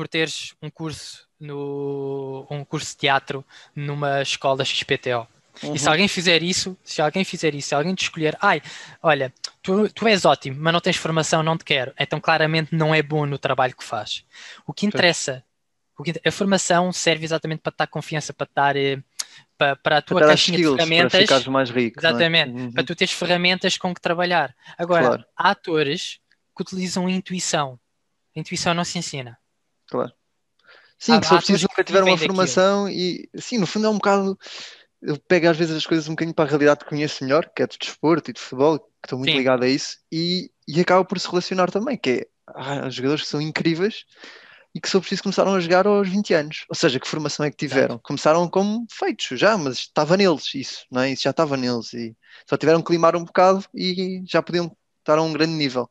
por 0.00 0.08
teres 0.08 0.54
um 0.62 0.70
curso 0.70 1.28
no 1.38 2.46
um 2.50 2.64
curso 2.64 2.92
de 2.92 2.96
teatro 2.96 3.44
numa 3.76 4.22
escola 4.22 4.64
XPTO. 4.64 5.28
Uhum. 5.62 5.74
E 5.74 5.78
se 5.78 5.84
uhum. 5.84 5.92
alguém 5.92 6.08
fizer 6.08 6.42
isso, 6.42 6.74
se 6.82 7.02
alguém 7.02 7.22
fizer 7.22 7.54
isso, 7.54 7.68
se 7.68 7.74
alguém 7.74 7.94
te 7.94 8.04
escolher, 8.04 8.34
ai, 8.40 8.62
olha, 9.02 9.30
tu, 9.62 9.90
tu 9.90 10.08
és 10.08 10.24
ótimo, 10.24 10.56
mas 10.58 10.72
não 10.72 10.80
tens 10.80 10.96
formação, 10.96 11.42
não 11.42 11.58
te 11.58 11.66
quero, 11.66 11.92
então 12.00 12.18
claramente 12.18 12.74
não 12.74 12.94
é 12.94 13.02
bom 13.02 13.26
no 13.26 13.36
trabalho 13.36 13.76
que 13.76 13.84
faz. 13.84 14.24
O 14.66 14.72
que 14.72 14.86
interessa, 14.86 15.44
o 15.98 16.02
que, 16.02 16.18
a 16.26 16.32
formação 16.32 16.90
serve 16.94 17.26
exatamente 17.26 17.60
para 17.60 17.72
te 17.72 17.76
dar 17.76 17.86
confiança, 17.86 18.32
para 18.32 18.46
te 18.46 18.54
dar 18.54 18.76
eh, 18.76 19.02
para, 19.58 19.76
para 19.76 19.98
a 19.98 20.02
tua 20.02 20.20
para 20.20 20.28
caixinha 20.28 20.56
skills, 20.56 20.76
de 20.78 20.82
ferramentas. 20.82 21.42
Para 21.42 21.50
mais 21.50 21.68
rico. 21.68 22.00
É? 22.00 22.08
Exatamente, 22.08 22.50
é? 22.52 22.54
uhum. 22.54 22.72
para 22.72 22.84
tu 22.84 22.96
teres 22.96 23.12
ferramentas 23.12 23.76
com 23.76 23.94
que 23.94 24.00
trabalhar. 24.00 24.56
Agora, 24.78 25.06
claro. 25.06 25.24
há 25.36 25.50
atores 25.50 26.20
que 26.56 26.62
utilizam 26.62 27.06
intuição. 27.06 27.78
A 28.34 28.40
intuição 28.40 28.72
não 28.72 28.84
se 28.84 28.98
ensina. 28.98 29.38
Claro. 29.90 30.12
Sim, 30.98 31.12
há, 31.12 31.20
que 31.20 31.26
só 31.26 31.36
preciso 31.36 31.66
nunca 31.68 31.82
tiver 31.82 32.02
uma 32.02 32.18
formação 32.18 32.88
e, 32.88 33.28
sim, 33.36 33.58
no 33.58 33.66
fundo 33.66 33.86
é 33.86 33.90
um 33.90 33.94
bocado. 33.94 34.38
Eu 35.00 35.18
pego 35.18 35.48
às 35.48 35.56
vezes 35.56 35.74
as 35.74 35.86
coisas 35.86 36.06
um 36.08 36.12
bocadinho 36.12 36.34
para 36.34 36.44
a 36.44 36.48
realidade 36.48 36.80
que 36.80 36.90
conheço 36.90 37.24
melhor, 37.24 37.50
que 37.54 37.62
é 37.62 37.66
de 37.66 37.78
desporto 37.78 38.30
e 38.30 38.34
de 38.34 38.40
futebol, 38.40 38.78
que 38.78 38.86
estou 39.04 39.18
muito 39.18 39.30
sim. 39.30 39.38
ligado 39.38 39.62
a 39.62 39.68
isso, 39.68 39.96
e, 40.12 40.50
e 40.68 40.78
acaba 40.78 41.02
por 41.04 41.18
se 41.18 41.26
relacionar 41.26 41.70
também, 41.70 41.96
que 41.96 42.10
é 42.10 42.26
há 42.46 42.88
jogadores 42.90 43.22
que 43.22 43.28
são 43.28 43.40
incríveis 43.40 44.04
e 44.74 44.80
que 44.80 44.88
só 44.88 45.00
preciso 45.00 45.22
começaram 45.22 45.54
a 45.54 45.60
jogar 45.60 45.86
aos 45.86 46.08
20 46.08 46.34
anos. 46.34 46.64
Ou 46.68 46.74
seja, 46.76 47.00
que 47.00 47.08
formação 47.08 47.44
é 47.44 47.50
que 47.50 47.56
tiveram? 47.56 47.94
Exato. 47.94 48.02
Começaram 48.02 48.48
como 48.48 48.86
feitos 48.90 49.38
já, 49.38 49.56
mas 49.56 49.78
estava 49.78 50.16
neles 50.16 50.54
isso, 50.54 50.84
não 50.90 51.00
é? 51.00 51.10
Isso 51.10 51.22
já 51.22 51.30
estava 51.30 51.56
neles 51.56 51.92
e 51.92 52.16
só 52.48 52.56
tiveram 52.56 52.82
que 52.82 52.92
limar 52.92 53.16
um 53.16 53.24
bocado 53.24 53.64
e 53.74 54.22
já 54.26 54.42
podiam 54.42 54.70
estar 55.00 55.18
a 55.18 55.22
um 55.22 55.32
grande 55.32 55.54
nível. 55.54 55.88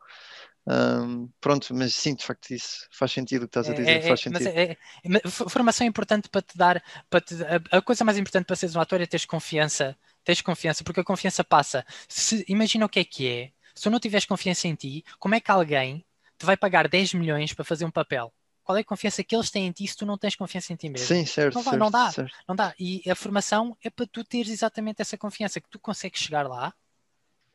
Um, 0.70 1.28
pronto, 1.42 1.74
mas 1.74 1.96
sim, 1.96 2.14
de 2.14 2.24
facto, 2.24 2.52
isso 2.52 2.88
faz 2.92 3.12
sentido 3.12 3.44
o 3.44 3.48
que 3.48 3.58
estás 3.58 3.70
a 3.70 3.74
dizer. 3.74 3.90
É, 3.90 4.02
faz 4.02 4.20
sentido. 4.20 4.48
É, 4.48 4.78
é, 5.04 5.30
formação 5.30 5.84
é 5.84 5.88
importante 5.88 6.30
para 6.30 6.44
te 6.44 6.56
dar. 6.56 6.84
Para 7.10 7.22
te, 7.22 7.34
a, 7.44 7.78
a, 7.78 7.82
coisa 7.82 8.06
mais 8.06 8.20
importante 8.20 8.46
para 8.46 8.56
seres 8.56 8.76
um 8.76 8.80
ator 8.80 9.02
é 9.02 9.08
teres 9.08 9.26
confiança. 9.26 9.98
Tens 10.24 10.42
confiança, 10.42 10.84
porque 10.84 11.00
a 11.00 11.04
confiança 11.04 11.44
passa. 11.44 11.84
Se, 12.08 12.46
imagina 12.48 12.86
o 12.86 12.90
que 12.90 13.00
é 13.00 13.04
que 13.04 13.28
é. 13.28 13.52
Se 13.74 13.84
tu 13.84 13.90
não 13.90 14.00
tiveres 14.00 14.26
confiança 14.26 14.68
em 14.68 14.76
ti, 14.76 15.04
como 15.18 15.34
é 15.34 15.40
que 15.40 15.50
alguém 15.50 16.06
te 16.38 16.46
vai 16.46 16.56
pagar 16.56 16.88
10 16.88 17.16
milhões 17.16 17.52
para 17.52 17.66
fazer 17.66 17.86
um 17.86 17.92
papel? 17.92 18.32
Qual 18.64 18.78
é 18.78 18.82
a 18.82 18.86
confiança 18.86 19.24
que 19.24 19.36
eles 19.36 19.50
têm 19.50 19.66
em 19.66 19.72
ti 19.72 19.88
se 19.88 19.98
tu 19.98 20.06
não 20.06 20.20
tens 20.20 20.36
confiança 20.36 20.72
em 20.72 20.76
ti 20.76 20.88
mesmo? 20.88 21.08
Sim, 21.08 21.26
certo. 21.26 21.56
Não, 21.56 21.64
certo, 21.64 21.80
não 21.80 21.90
dá, 21.90 22.12
certo. 22.12 22.38
não 22.48 22.56
dá. 22.56 22.76
E 22.80 23.02
a 23.10 23.16
formação 23.16 23.76
é 23.84 23.90
para 23.90 24.06
tu 24.06 24.24
teres 24.24 24.52
exatamente 24.52 25.02
essa 25.02 25.18
confiança, 25.18 25.60
que 25.60 25.70
tu 25.70 25.80
consegues 25.80 26.22
chegar 26.22 26.48
lá 26.48 26.72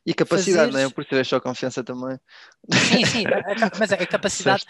e 0.06 0.12
capacidade, 0.12 0.66
fazeres... 0.66 0.74
não 0.74 0.80
é? 0.80 0.90
Por 0.90 1.04
ter 1.04 1.24
só 1.24 1.40
confiança 1.40 1.82
também. 1.82 2.18
Sim, 2.70 3.04
sim, 3.06 3.24
mas 3.78 3.92
a 3.92 4.06
capacidade, 4.06 4.64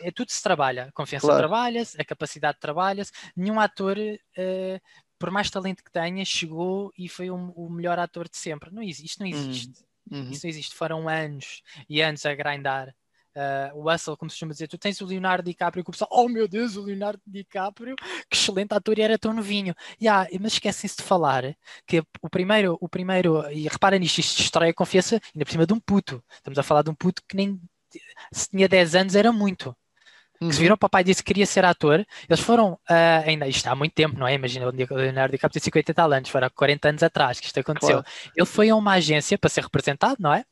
é 0.00 0.10
tudo 0.10 0.30
se 0.30 0.42
trabalha. 0.42 0.84
A 0.84 0.92
confiança 0.92 1.26
claro. 1.26 1.40
trabalha-se, 1.40 2.00
a 2.00 2.04
capacidade 2.04 2.58
trabalha-se. 2.60 3.12
Nenhum 3.36 3.58
ator 3.58 3.96
uh, 3.98 4.80
por 5.18 5.30
mais 5.30 5.48
talento 5.50 5.82
que 5.82 5.90
tenha, 5.90 6.24
chegou 6.24 6.92
e 6.98 7.08
foi 7.08 7.30
o, 7.30 7.34
o 7.34 7.70
melhor 7.70 7.98
ator 7.98 8.28
de 8.28 8.36
sempre. 8.36 8.70
Não, 8.70 8.82
isto 8.82 9.20
não 9.20 9.26
existe. 9.26 9.84
Uhum. 10.10 10.30
Isto 10.30 10.44
não 10.44 10.50
existe. 10.50 10.74
Foram 10.74 11.08
anos 11.08 11.62
e 11.88 12.02
anos 12.02 12.26
a 12.26 12.34
grindar. 12.34 12.94
Uh, 13.36 13.76
o 13.76 13.90
Russell, 13.90 14.16
como 14.16 14.30
se 14.30 14.36
chama 14.36 14.52
dizer, 14.52 14.68
tu 14.68 14.78
tens 14.78 15.00
o 15.00 15.06
Leonardo 15.06 15.44
DiCaprio 15.44 15.82
que 15.82 15.90
o 15.90 15.92
pessoal, 15.92 16.10
oh 16.12 16.28
meu 16.28 16.46
Deus, 16.46 16.76
o 16.76 16.82
Leonardo 16.82 17.20
DiCaprio, 17.26 17.96
que 18.30 18.36
excelente 18.36 18.72
ator 18.72 18.96
e 18.98 19.02
era 19.02 19.18
tão 19.18 19.32
novinho. 19.32 19.74
Yeah, 20.00 20.28
mas 20.40 20.52
esquecem-se 20.52 20.98
de 20.98 21.02
falar 21.02 21.56
que 21.86 22.02
o 22.22 22.30
primeiro, 22.30 22.78
o 22.80 22.88
primeiro, 22.88 23.50
e 23.50 23.68
repara 23.68 23.98
nisto, 23.98 24.18
isto 24.18 24.38
destrói 24.38 24.68
a 24.68 24.74
confiança 24.74 25.20
ainda 25.34 25.44
por 25.44 25.50
cima 25.50 25.66
de 25.66 25.72
um 25.72 25.80
puto. 25.80 26.22
Estamos 26.32 26.58
a 26.58 26.62
falar 26.62 26.82
de 26.82 26.90
um 26.90 26.94
puto 26.94 27.22
que 27.28 27.36
nem 27.36 27.60
se 28.32 28.48
tinha 28.48 28.68
10 28.68 28.94
anos 28.94 29.14
era 29.16 29.32
muito. 29.32 29.76
Uhum. 30.40 30.48
Que 30.48 30.54
se 30.54 30.60
viram, 30.60 30.74
o 30.74 30.78
papai 30.78 31.04
disse 31.04 31.22
que 31.22 31.28
queria 31.28 31.46
ser 31.46 31.64
ator, 31.64 32.04
eles 32.28 32.40
foram, 32.40 32.72
uh, 32.72 33.26
ainda, 33.26 33.46
isto 33.46 33.66
há 33.66 33.74
muito 33.74 33.94
tempo, 33.94 34.18
não 34.18 34.26
é? 34.26 34.34
Imagina 34.34 34.66
o 34.66 34.70
Leonardo 34.70 35.32
DiCaprio 35.32 35.60
tem 35.60 35.64
50 35.64 35.90
e 35.90 35.94
tal 35.94 36.12
anos, 36.12 36.28
foi 36.28 36.42
há 36.42 36.50
40 36.50 36.88
anos 36.88 37.02
atrás 37.02 37.40
que 37.40 37.46
isto 37.46 37.60
aconteceu. 37.60 38.02
Claro. 38.02 38.06
Ele 38.36 38.46
foi 38.46 38.68
a 38.68 38.76
uma 38.76 38.92
agência 38.92 39.38
para 39.38 39.50
ser 39.50 39.62
representado, 39.62 40.16
não 40.18 40.32
é? 40.32 40.44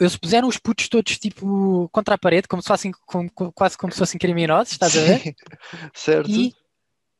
Eles 0.00 0.16
puseram 0.16 0.48
os 0.48 0.56
putos 0.56 0.88
todos 0.88 1.18
tipo 1.18 1.88
contra 1.92 2.14
a 2.14 2.18
parede, 2.18 2.48
como 2.48 2.62
se 2.62 2.68
fossem 2.68 2.90
como, 3.06 3.30
quase 3.52 3.76
como 3.76 3.92
se 3.92 3.98
fossem 3.98 4.18
criminosos, 4.18 4.72
estás 4.72 4.96
a 4.96 5.00
ver? 5.00 5.36
certo. 5.94 6.30
E 6.30 6.54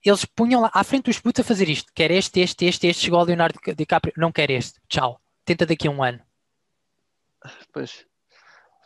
eles 0.05 0.25
punham 0.25 0.63
lá 0.63 0.71
à 0.73 0.83
frente 0.83 1.05
dos 1.05 1.21
putos 1.21 1.41
a 1.41 1.45
fazer 1.45 1.69
isto: 1.69 1.93
quer 1.95 2.11
este, 2.11 2.41
este, 2.41 2.65
este, 2.65 2.87
este. 2.87 3.05
Chegou 3.05 3.21
ao 3.21 3.27
Leonardo 3.27 3.61
DiCaprio, 3.77 4.15
não 4.17 4.33
quer 4.33 4.51
este, 4.51 4.81
tchau, 4.89 5.21
tenta 5.45 5.67
daqui 5.67 5.87
a 5.87 5.91
um 5.91 6.03
ano. 6.03 6.21
Pois 7.73 8.05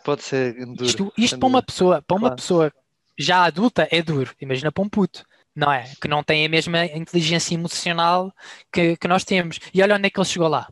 pode 0.04 0.22
ser 0.22 0.54
duro. 0.66 0.84
Isto, 0.84 1.12
isto 1.16 1.38
para 1.38 1.48
uma 1.48 1.62
pessoa, 1.62 2.02
para 2.02 2.14
uma 2.14 2.28
claro. 2.28 2.36
pessoa 2.36 2.72
já 3.18 3.44
adulta 3.44 3.88
é 3.90 4.02
duro, 4.02 4.32
imagina 4.40 4.70
para 4.70 4.84
um 4.84 4.88
puto. 4.88 5.24
Não 5.56 5.72
é? 5.72 5.88
Que 6.00 6.08
não 6.08 6.22
tem 6.22 6.44
a 6.44 6.48
mesma 6.48 6.84
inteligência 6.84 7.54
emocional 7.54 8.34
que, 8.72 8.96
que 8.96 9.06
nós 9.06 9.22
temos. 9.22 9.60
E 9.72 9.80
olha 9.80 9.94
onde 9.94 10.08
é 10.08 10.10
que 10.10 10.18
ele 10.18 10.26
chegou 10.26 10.48
lá. 10.48 10.68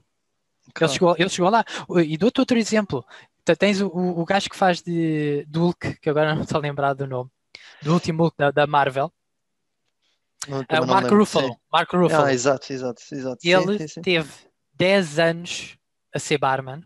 Claro. 0.72 0.90
Ele, 0.90 0.98
chegou, 0.98 1.16
ele 1.18 1.28
chegou 1.28 1.50
lá. 1.50 1.64
E 2.04 2.16
dou-te 2.16 2.40
outro 2.40 2.58
exemplo. 2.58 3.04
Tens 3.58 3.80
o, 3.80 3.88
o 3.88 4.24
gajo 4.24 4.48
que 4.48 4.56
faz 4.56 4.80
de, 4.80 5.44
de 5.48 5.58
Hulk, 5.58 5.98
que 6.00 6.10
agora 6.10 6.34
não 6.34 6.42
estou 6.42 6.58
a 6.58 6.62
lembrar 6.62 6.94
do 6.94 7.06
nome, 7.06 7.30
do 7.82 7.92
último 7.92 8.22
Hulk 8.22 8.36
da, 8.38 8.50
da 8.50 8.66
Marvel. 8.66 9.12
é 10.68 10.80
o 10.80 10.86
Mark 10.86 11.10
Ruffalo. 11.10 11.56
Mark 11.72 11.92
Ruffalo. 11.92 12.26
Ah, 12.26 12.32
exato, 12.32 12.72
exato, 12.72 13.02
exato. 13.12 13.38
Ele 13.42 13.78
sim, 13.78 13.78
sim, 13.78 13.88
sim. 13.88 14.02
teve 14.02 14.30
10 14.74 15.18
anos 15.18 15.76
a 16.14 16.18
ser 16.18 16.38
barman 16.38 16.82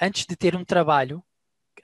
antes 0.00 0.26
de 0.26 0.34
ter 0.34 0.56
um 0.56 0.64
trabalho, 0.64 1.22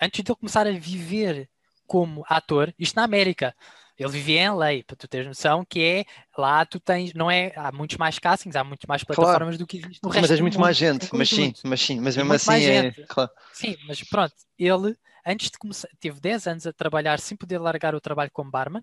antes 0.01 0.25
de 0.25 0.31
ele 0.31 0.39
começar 0.39 0.67
a 0.67 0.73
viver 0.73 1.49
como 1.87 2.25
ator, 2.29 2.75
isto 2.79 2.97
na 2.97 3.05
América. 3.05 3.55
Ele 3.99 4.11
vivia 4.11 4.41
em 4.43 4.45
LA, 4.45 4.85
para 4.87 4.97
tu 4.97 5.09
teres 5.09 5.27
noção 5.27 5.65
que 5.65 5.81
é 5.81 6.05
lá 6.37 6.65
tu 6.65 6.79
tens, 6.79 7.13
não 7.15 7.29
é, 7.31 7.53
há 7.57 7.73
muitos 7.73 7.97
mais 7.97 8.19
castings, 8.19 8.55
há 8.55 8.63
muito 8.63 8.87
mais 8.89 9.03
plataformas 9.03 9.57
claro. 9.57 9.59
do 9.59 9.67
que 9.67 9.79
existe 9.79 10.03
no 10.03 10.09
resto 10.09 10.21
Mas 10.21 10.31
tens 10.31 10.41
muito 10.41 10.55
mundo, 10.55 10.63
mais 10.63 10.77
gente, 10.77 11.09
mas 11.13 11.29
sim, 11.29 11.53
mas 11.65 11.81
sim, 11.81 12.01
mas 12.01 12.17
mesmo 12.17 12.33
assim 12.33 12.65
é, 12.65 12.93
claro. 13.09 13.31
Sim, 13.53 13.77
mas 13.87 14.03
pronto, 14.05 14.35
ele 14.57 14.97
antes 15.27 15.51
de 15.51 15.59
começar, 15.59 15.89
teve 15.99 16.21
10 16.21 16.47
anos 16.47 16.67
a 16.67 16.73
trabalhar 16.73 17.19
sem 17.19 17.37
poder 17.37 17.59
largar 17.59 17.95
o 17.95 18.01
trabalho 18.01 18.31
como 18.33 18.51
barman 18.51 18.83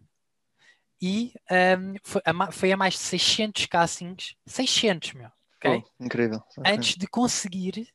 e 1.02 1.34
um, 1.80 1.96
foi, 2.04 2.22
a, 2.26 2.52
foi, 2.52 2.72
a, 2.72 2.78
mais 2.78 2.94
de 2.96 3.00
600 3.02 3.66
castings, 3.66 4.36
600, 4.46 5.14
meu, 5.14 5.30
ok? 5.58 5.84
Oh, 5.84 6.04
incrível. 6.04 6.44
Antes 6.66 6.96
de 6.96 7.08
conseguir 7.08 7.88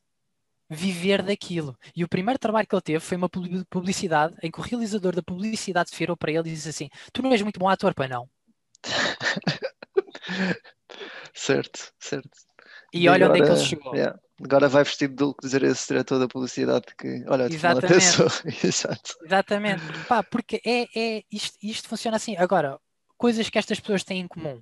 viver 0.71 1.21
daquilo. 1.21 1.77
E 1.93 2.03
o 2.03 2.07
primeiro 2.07 2.39
trabalho 2.39 2.65
que 2.65 2.73
ele 2.73 2.81
teve 2.81 2.99
foi 3.01 3.17
uma 3.17 3.29
publicidade 3.69 4.33
em 4.41 4.49
que 4.49 4.59
o 4.59 4.63
realizador 4.63 5.13
da 5.13 5.21
publicidade 5.21 5.89
se 5.89 5.97
virou 5.97 6.15
para 6.15 6.31
ele 6.31 6.49
e 6.49 6.53
disse 6.53 6.69
assim: 6.69 6.89
Tu 7.11 7.21
não 7.21 7.33
és 7.33 7.41
muito 7.41 7.59
bom 7.59 7.67
ator, 7.67 7.93
para 7.93 8.07
não? 8.07 8.29
certo, 11.33 11.91
certo. 11.99 12.29
E, 12.93 13.03
e 13.03 13.09
olha 13.09 13.25
agora, 13.25 13.41
onde 13.41 13.43
é 13.43 13.53
que 13.53 13.59
ele 13.59 13.67
chegou. 13.67 13.95
Yeah. 13.95 14.17
Agora 14.43 14.69
vai 14.69 14.83
vestido 14.83 15.15
de 15.15 15.23
Hulk 15.23 15.41
dizer 15.41 15.63
esse 15.63 15.87
diretor 15.87 16.17
da 16.17 16.27
publicidade 16.27 16.85
que, 16.97 17.23
olha, 17.27 17.43
Exatamente. 17.43 17.93
Exato. 18.65 19.17
Exatamente. 19.23 19.83
Pá, 20.07 20.23
porque 20.23 20.61
é, 20.65 20.87
é 20.95 21.23
isto, 21.31 21.57
isto 21.61 21.87
funciona 21.87 22.17
assim. 22.17 22.35
Agora, 22.37 22.79
coisas 23.17 23.49
que 23.49 23.59
estas 23.59 23.79
pessoas 23.79 24.03
têm 24.03 24.21
em 24.21 24.27
comum 24.27 24.61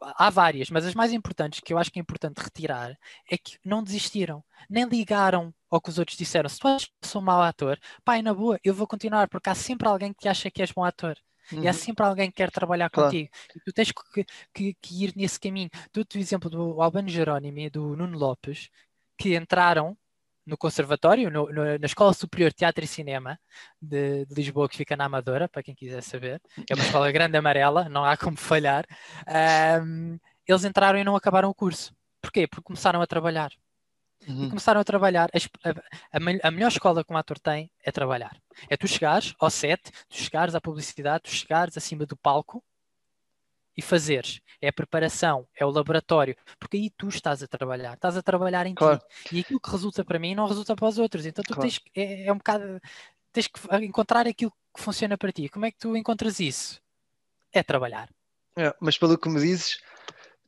há 0.00 0.30
várias, 0.30 0.70
mas 0.70 0.86
as 0.86 0.94
mais 0.94 1.12
importantes 1.12 1.60
que 1.60 1.72
eu 1.72 1.78
acho 1.78 1.90
que 1.90 1.98
é 1.98 2.02
importante 2.02 2.38
retirar 2.38 2.96
é 3.30 3.36
que 3.36 3.58
não 3.64 3.82
desistiram, 3.82 4.42
nem 4.68 4.84
ligaram 4.84 5.52
ao 5.70 5.80
que 5.80 5.90
os 5.90 5.98
outros 5.98 6.16
disseram. 6.16 6.48
Se 6.48 6.58
tu 6.58 6.68
achas 6.68 6.86
que 6.86 7.08
sou 7.08 7.20
um 7.20 7.24
mau 7.24 7.42
ator, 7.42 7.78
pai, 8.04 8.22
na 8.22 8.32
boa, 8.32 8.58
eu 8.64 8.74
vou 8.74 8.86
continuar, 8.86 9.28
porque 9.28 9.50
há 9.50 9.54
sempre 9.54 9.88
alguém 9.88 10.12
que 10.12 10.28
acha 10.28 10.50
que 10.50 10.62
és 10.62 10.72
bom 10.72 10.84
ator. 10.84 11.16
Uhum. 11.52 11.62
E 11.62 11.68
há 11.68 11.70
uhum. 11.70 11.76
sempre 11.76 12.04
alguém 12.04 12.30
que 12.30 12.36
quer 12.36 12.50
trabalhar 12.50 12.90
claro. 12.90 13.10
contigo. 13.10 13.30
E 13.56 13.60
tu 13.60 13.72
tens 13.72 13.90
que, 13.90 14.24
que, 14.52 14.74
que 14.80 15.04
ir 15.04 15.12
nesse 15.16 15.40
caminho. 15.40 15.70
Dou-te 15.92 16.18
o 16.18 16.20
exemplo 16.20 16.50
do 16.50 16.80
Albano 16.82 17.08
Jerónimo 17.08 17.58
e 17.58 17.70
do 17.70 17.96
Nuno 17.96 18.18
Lopes, 18.18 18.68
que 19.16 19.36
entraram 19.36 19.96
no 20.48 20.56
Conservatório, 20.56 21.30
no, 21.30 21.52
no, 21.52 21.78
na 21.78 21.86
Escola 21.86 22.12
Superior 22.14 22.50
de 22.50 22.56
Teatro 22.56 22.82
e 22.82 22.88
Cinema 22.88 23.38
de, 23.80 24.24
de, 24.26 24.34
Lisboa, 24.34 24.68
que 24.68 24.76
fica 24.76 24.96
na 24.96 25.04
Amadora, 25.04 25.48
para 25.48 25.62
quem 25.62 25.74
quiser 25.74 26.02
saber. 26.02 26.40
É 26.68 26.74
uma 26.74 26.84
escola 26.84 27.12
grande 27.12 27.36
amarela, 27.36 27.88
não 27.88 28.04
há 28.04 28.16
como 28.16 28.36
falhar. 28.36 28.86
Um, 29.82 30.18
eles 30.46 30.64
entraram 30.64 30.98
e 30.98 31.04
não 31.04 31.14
acabaram 31.14 31.50
o 31.50 31.54
curso. 31.54 31.94
Porquê? 32.20 32.46
Porque 32.46 32.64
começaram 32.64 33.00
a 33.00 33.06
trabalhar. 33.06 33.52
Uhum. 34.26 34.46
E 34.46 34.48
começaram 34.48 34.80
a 34.80 34.84
trabalhar. 34.84 35.28
A, 35.32 35.68
a, 35.68 36.48
a, 36.48 36.50
melhor 36.50 36.68
escola 36.68 37.04
que 37.04 37.12
um 37.12 37.16
ator 37.16 37.38
tem 37.38 37.70
é 37.84 37.92
trabalhar. 37.92 38.36
É 38.68 38.76
tu 38.76 38.88
chegares 38.88 39.34
ao 39.38 39.50
set, 39.50 39.82
tu 40.08 40.16
chegares 40.16 40.54
à 40.54 40.60
publicidade, 40.60 41.24
tu 41.24 41.30
chegares 41.30 41.76
acima 41.76 42.06
do 42.06 42.16
palco 42.16 42.64
e 43.78 43.82
fazeres. 43.82 44.40
É 44.60 44.68
a 44.68 44.72
preparação, 44.72 45.46
é 45.54 45.64
o 45.64 45.70
laboratório, 45.70 46.36
porque 46.58 46.76
aí 46.76 46.90
tu 46.90 47.06
estás 47.06 47.44
a 47.44 47.46
trabalhar, 47.46 47.94
estás 47.94 48.16
a 48.16 48.22
trabalhar 48.22 48.66
em 48.66 48.74
claro. 48.74 49.00
ti. 49.24 49.36
E 49.36 49.40
aquilo 49.40 49.60
que 49.60 49.70
resulta 49.70 50.04
para 50.04 50.18
mim 50.18 50.34
não 50.34 50.48
resulta 50.48 50.74
para 50.74 50.88
os 50.88 50.98
outros. 50.98 51.24
Então 51.24 51.44
tu 51.44 51.54
claro. 51.54 51.62
tens 51.62 51.80
é, 51.94 52.26
é 52.26 52.32
um 52.32 52.38
bocado 52.38 52.80
tens 53.32 53.46
que 53.46 53.60
encontrar 53.84 54.26
aquilo 54.26 54.52
que 54.76 54.82
funciona 54.82 55.16
para 55.16 55.30
ti. 55.30 55.48
Como 55.48 55.64
é 55.64 55.70
que 55.70 55.78
tu 55.78 55.96
encontras 55.96 56.40
isso? 56.40 56.80
É 57.52 57.62
trabalhar. 57.62 58.10
É, 58.56 58.74
mas 58.80 58.98
pelo 58.98 59.16
que 59.16 59.28
me 59.28 59.40
dizes, 59.40 59.78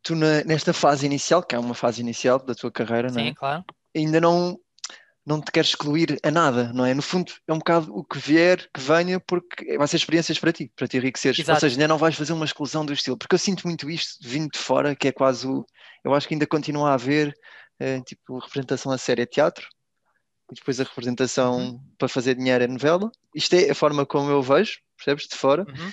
tu 0.03 0.17
na, 0.17 0.43
nesta 0.43 0.73
fase 0.73 1.07
inicial, 1.07 1.41
que 1.41 1.55
é 1.55 1.59
uma 1.59 1.75
fase 1.75 2.01
inicial 2.01 2.41
da 2.41 2.55
tua 2.55 2.73
carreira, 2.73 3.11
Sim, 3.11 3.15
não 3.15 3.25
é? 3.27 3.35
claro. 3.35 3.65
ainda 3.95 4.21
não 4.21 4.59
não 5.31 5.41
te 5.41 5.53
queres 5.53 5.71
excluir 5.71 6.19
a 6.23 6.31
nada, 6.31 6.73
não 6.73 6.85
é? 6.85 6.93
No 6.93 7.03
fundo, 7.03 7.33
é 7.47 7.53
um 7.53 7.59
bocado 7.59 7.97
o 7.97 8.05
que 8.05 8.19
vier, 8.19 8.69
que 8.75 8.81
venha, 8.81 9.21
porque 9.21 9.79
vai 9.79 9.87
ser 9.87 9.97
experiências 9.97 10.39
para 10.39 10.53
ti, 10.53 10.71
para 10.75 10.89
te 10.89 10.97
enriqueceres. 10.97 11.39
Exato. 11.39 11.57
Ou 11.57 11.61
seja, 11.61 11.77
ainda 11.77 11.89
não 11.89 11.99
vais 11.99 12.17
fazer 12.17 12.33
uma 12.33 12.45
exclusão 12.45 12.85
do 12.85 12.93
estilo, 12.93 13.17
porque 13.17 13.35
eu 13.35 13.39
sinto 13.39 13.67
muito 13.67 13.89
isto 13.89 14.17
vindo 14.21 14.51
de 14.51 14.59
fora, 14.59 14.97
que 14.97 15.09
é 15.09 15.13
quase 15.13 15.47
o. 15.47 15.65
Eu 16.05 16.15
acho 16.15 16.27
que 16.27 16.35
ainda 16.35 16.47
continua 16.47 16.91
a 16.91 16.95
haver, 16.95 17.33
é, 17.79 18.01
tipo, 18.01 18.39
representação 18.39 18.91
a 18.91 18.99
série 18.99 19.25
teatro, 19.25 19.67
e 20.51 20.55
depois 20.55 20.81
a 20.81 20.85
representação 20.85 21.59
uhum. 21.59 21.81
para 21.97 22.09
fazer 22.09 22.35
dinheiro 22.35 22.65
é 22.65 22.67
novela. 22.67 23.11
Isto 23.35 23.55
é 23.55 23.71
a 23.71 23.75
forma 23.75 24.05
como 24.05 24.31
eu 24.31 24.43
vejo, 24.43 24.81
percebes? 24.97 25.29
De 25.29 25.37
fora. 25.37 25.65
Uhum. 25.69 25.93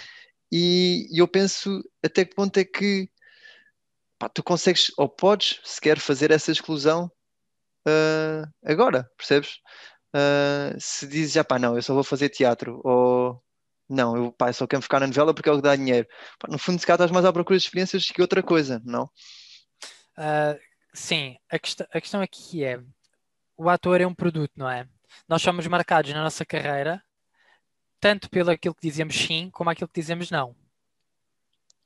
E, 0.51 1.07
e, 1.11 1.19
eu 1.19 1.27
penso 1.27 1.83
até 2.03 2.25
que 2.25 2.33
ponto 2.33 2.57
é 2.57 2.63
que 2.63 3.09
pá, 4.17 4.29
tu 4.29 4.41
consegues 4.41 4.91
ou 4.97 5.07
podes 5.07 5.59
sequer 5.63 5.99
fazer 5.99 6.31
essa 6.31 6.51
exclusão 6.51 7.11
uh, 7.87 8.53
agora, 8.65 9.09
percebes? 9.17 9.59
Uh, 10.15 10.79
se 10.79 11.07
dizes, 11.07 11.33
já 11.33 11.43
pá, 11.43 11.59
não, 11.59 11.75
eu 11.75 11.81
só 11.81 11.93
vou 11.93 12.03
fazer 12.03 12.29
teatro, 12.29 12.81
ou 12.83 13.41
não, 13.89 14.15
eu 14.17 14.31
pá, 14.31 14.51
só 14.53 14.67
quero 14.67 14.81
ficar 14.81 14.99
na 14.99 15.07
novela 15.07 15.33
porque 15.33 15.49
é 15.49 15.51
o 15.51 15.57
que 15.57 15.61
dá 15.61 15.75
dinheiro. 15.75 16.07
Pá, 16.39 16.47
no 16.49 16.57
fundo, 16.57 16.79
se 16.79 16.85
cá 16.85 16.93
estás 16.93 17.11
mais 17.11 17.25
à 17.25 17.33
procura 17.33 17.57
de 17.57 17.63
experiências 17.63 18.07
que 18.07 18.21
outra 18.21 18.43
coisa, 18.43 18.81
não? 18.85 19.05
Uh, 20.17 20.59
sim, 20.93 21.37
a, 21.49 21.59
quest 21.59 21.81
a 21.81 22.01
questão 22.01 22.21
aqui 22.21 22.63
é: 22.63 22.79
o 23.57 23.69
ator 23.69 24.01
é 24.01 24.07
um 24.07 24.15
produto, 24.15 24.53
não 24.55 24.69
é? 24.69 24.87
Nós 25.27 25.41
somos 25.41 25.67
marcados 25.67 26.13
na 26.13 26.23
nossa 26.23 26.45
carreira 26.45 27.01
tanto 27.99 28.29
pelo 28.29 28.51
aquilo 28.51 28.75
que 28.75 28.87
dizemos 28.87 29.15
sim, 29.15 29.49
como 29.51 29.69
aquilo 29.69 29.87
que 29.87 29.99
dizemos 29.99 30.29
não. 30.29 30.55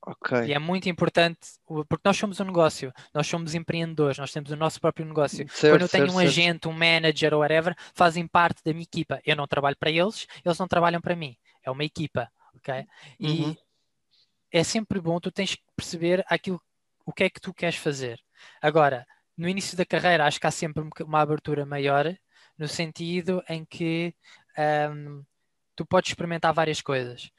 Okay. 0.05 0.47
E 0.47 0.53
é 0.53 0.57
muito 0.57 0.89
importante, 0.89 1.39
porque 1.65 2.01
nós 2.03 2.17
somos 2.17 2.39
um 2.39 2.45
negócio, 2.45 2.91
nós 3.13 3.27
somos 3.27 3.53
empreendedores, 3.53 4.17
nós 4.17 4.31
temos 4.31 4.49
o 4.49 4.55
nosso 4.55 4.81
próprio 4.81 5.05
negócio. 5.05 5.47
Certo, 5.49 5.73
Quando 5.73 5.81
eu 5.83 5.89
tenho 5.89 6.05
certo, 6.05 6.15
um 6.15 6.19
certo. 6.19 6.27
agente, 6.27 6.67
um 6.67 6.73
manager 6.73 7.33
ou 7.33 7.41
whatever, 7.41 7.75
fazem 7.93 8.27
parte 8.27 8.63
da 8.63 8.73
minha 8.73 8.83
equipa. 8.83 9.21
Eu 9.23 9.35
não 9.35 9.47
trabalho 9.47 9.77
para 9.77 9.91
eles, 9.91 10.27
eles 10.43 10.57
não 10.57 10.67
trabalham 10.67 10.99
para 10.99 11.15
mim. 11.15 11.37
É 11.63 11.69
uma 11.69 11.83
equipa, 11.83 12.31
ok? 12.55 12.83
E 13.19 13.43
uhum. 13.43 13.55
é 14.51 14.63
sempre 14.63 14.99
bom, 14.99 15.19
tu 15.19 15.31
tens 15.31 15.53
que 15.53 15.63
perceber 15.75 16.25
aquilo, 16.27 16.59
o 17.05 17.13
que 17.13 17.25
é 17.25 17.29
que 17.29 17.39
tu 17.39 17.53
queres 17.53 17.75
fazer. 17.75 18.19
Agora, 18.59 19.05
no 19.37 19.47
início 19.47 19.77
da 19.77 19.85
carreira, 19.85 20.25
acho 20.25 20.39
que 20.39 20.47
há 20.47 20.51
sempre 20.51 20.83
uma 21.01 21.21
abertura 21.21 21.63
maior, 21.63 22.11
no 22.57 22.67
sentido 22.67 23.43
em 23.47 23.63
que 23.65 24.15
um, 24.91 25.23
tu 25.75 25.85
podes 25.85 26.09
experimentar 26.09 26.53
várias 26.53 26.81
coisas 26.81 27.31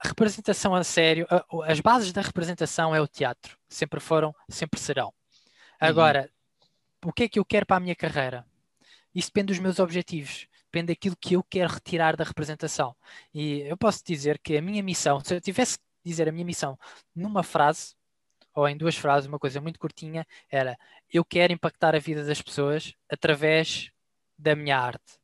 representação 0.00 0.74
a 0.74 0.84
sério, 0.84 1.26
as 1.64 1.80
bases 1.80 2.12
da 2.12 2.22
representação 2.22 2.94
é 2.94 3.00
o 3.00 3.08
teatro. 3.08 3.58
Sempre 3.68 4.00
foram, 4.00 4.34
sempre 4.48 4.78
serão. 4.78 5.12
Agora, 5.80 6.30
uhum. 7.02 7.10
o 7.10 7.12
que 7.12 7.24
é 7.24 7.28
que 7.28 7.38
eu 7.38 7.44
quero 7.44 7.66
para 7.66 7.76
a 7.76 7.80
minha 7.80 7.96
carreira? 7.96 8.46
Isso 9.14 9.28
depende 9.28 9.52
dos 9.52 9.58
meus 9.58 9.78
objetivos, 9.78 10.46
depende 10.64 10.92
daquilo 10.92 11.16
que 11.16 11.34
eu 11.34 11.42
quero 11.42 11.72
retirar 11.72 12.16
da 12.16 12.24
representação. 12.24 12.94
E 13.34 13.60
eu 13.62 13.76
posso 13.76 14.04
dizer 14.04 14.38
que 14.38 14.56
a 14.56 14.62
minha 14.62 14.82
missão, 14.82 15.20
se 15.20 15.34
eu 15.34 15.40
tivesse 15.40 15.78
dizer 16.04 16.28
a 16.28 16.32
minha 16.32 16.44
missão 16.44 16.78
numa 17.14 17.42
frase, 17.42 17.96
ou 18.54 18.68
em 18.68 18.76
duas 18.76 18.96
frases, 18.96 19.28
uma 19.28 19.38
coisa 19.38 19.60
muito 19.60 19.78
curtinha, 19.78 20.26
era 20.50 20.76
eu 21.12 21.24
quero 21.24 21.52
impactar 21.52 21.94
a 21.94 21.98
vida 21.98 22.24
das 22.24 22.42
pessoas 22.42 22.94
através 23.08 23.90
da 24.36 24.54
minha 24.54 24.78
arte. 24.78 25.18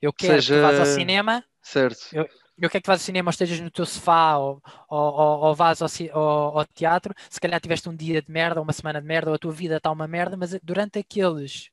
Eu 0.00 0.12
quero 0.12 0.42
Seja... 0.42 0.54
que 0.54 0.60
vás 0.60 0.80
ao 0.80 0.86
cinema. 0.86 1.44
Certo. 1.60 2.08
Eu, 2.12 2.28
eu 2.58 2.70
quero 2.70 2.82
que 2.82 2.88
vás 2.88 3.00
ao 3.00 3.04
cinema 3.04 3.28
ou 3.28 3.30
estejas 3.30 3.60
no 3.60 3.70
teu 3.70 3.84
sofá 3.84 4.36
ou, 4.38 4.62
ou, 4.88 5.12
ou, 5.12 5.40
ou 5.46 5.54
vás 5.54 5.82
ao, 5.82 5.88
ao, 6.12 6.58
ao, 6.58 6.64
teatro. 6.66 7.14
Se 7.28 7.40
calhar 7.40 7.60
tiveste 7.60 7.88
um 7.88 7.94
dia 7.94 8.22
de 8.22 8.30
merda, 8.30 8.60
uma 8.60 8.72
semana 8.72 9.00
de 9.00 9.06
merda, 9.06 9.30
ou 9.30 9.34
a 9.34 9.38
tua 9.38 9.52
vida 9.52 9.76
está 9.76 9.90
uma 9.90 10.08
merda, 10.08 10.36
mas 10.36 10.58
durante 10.62 10.98
aqueles 10.98 11.70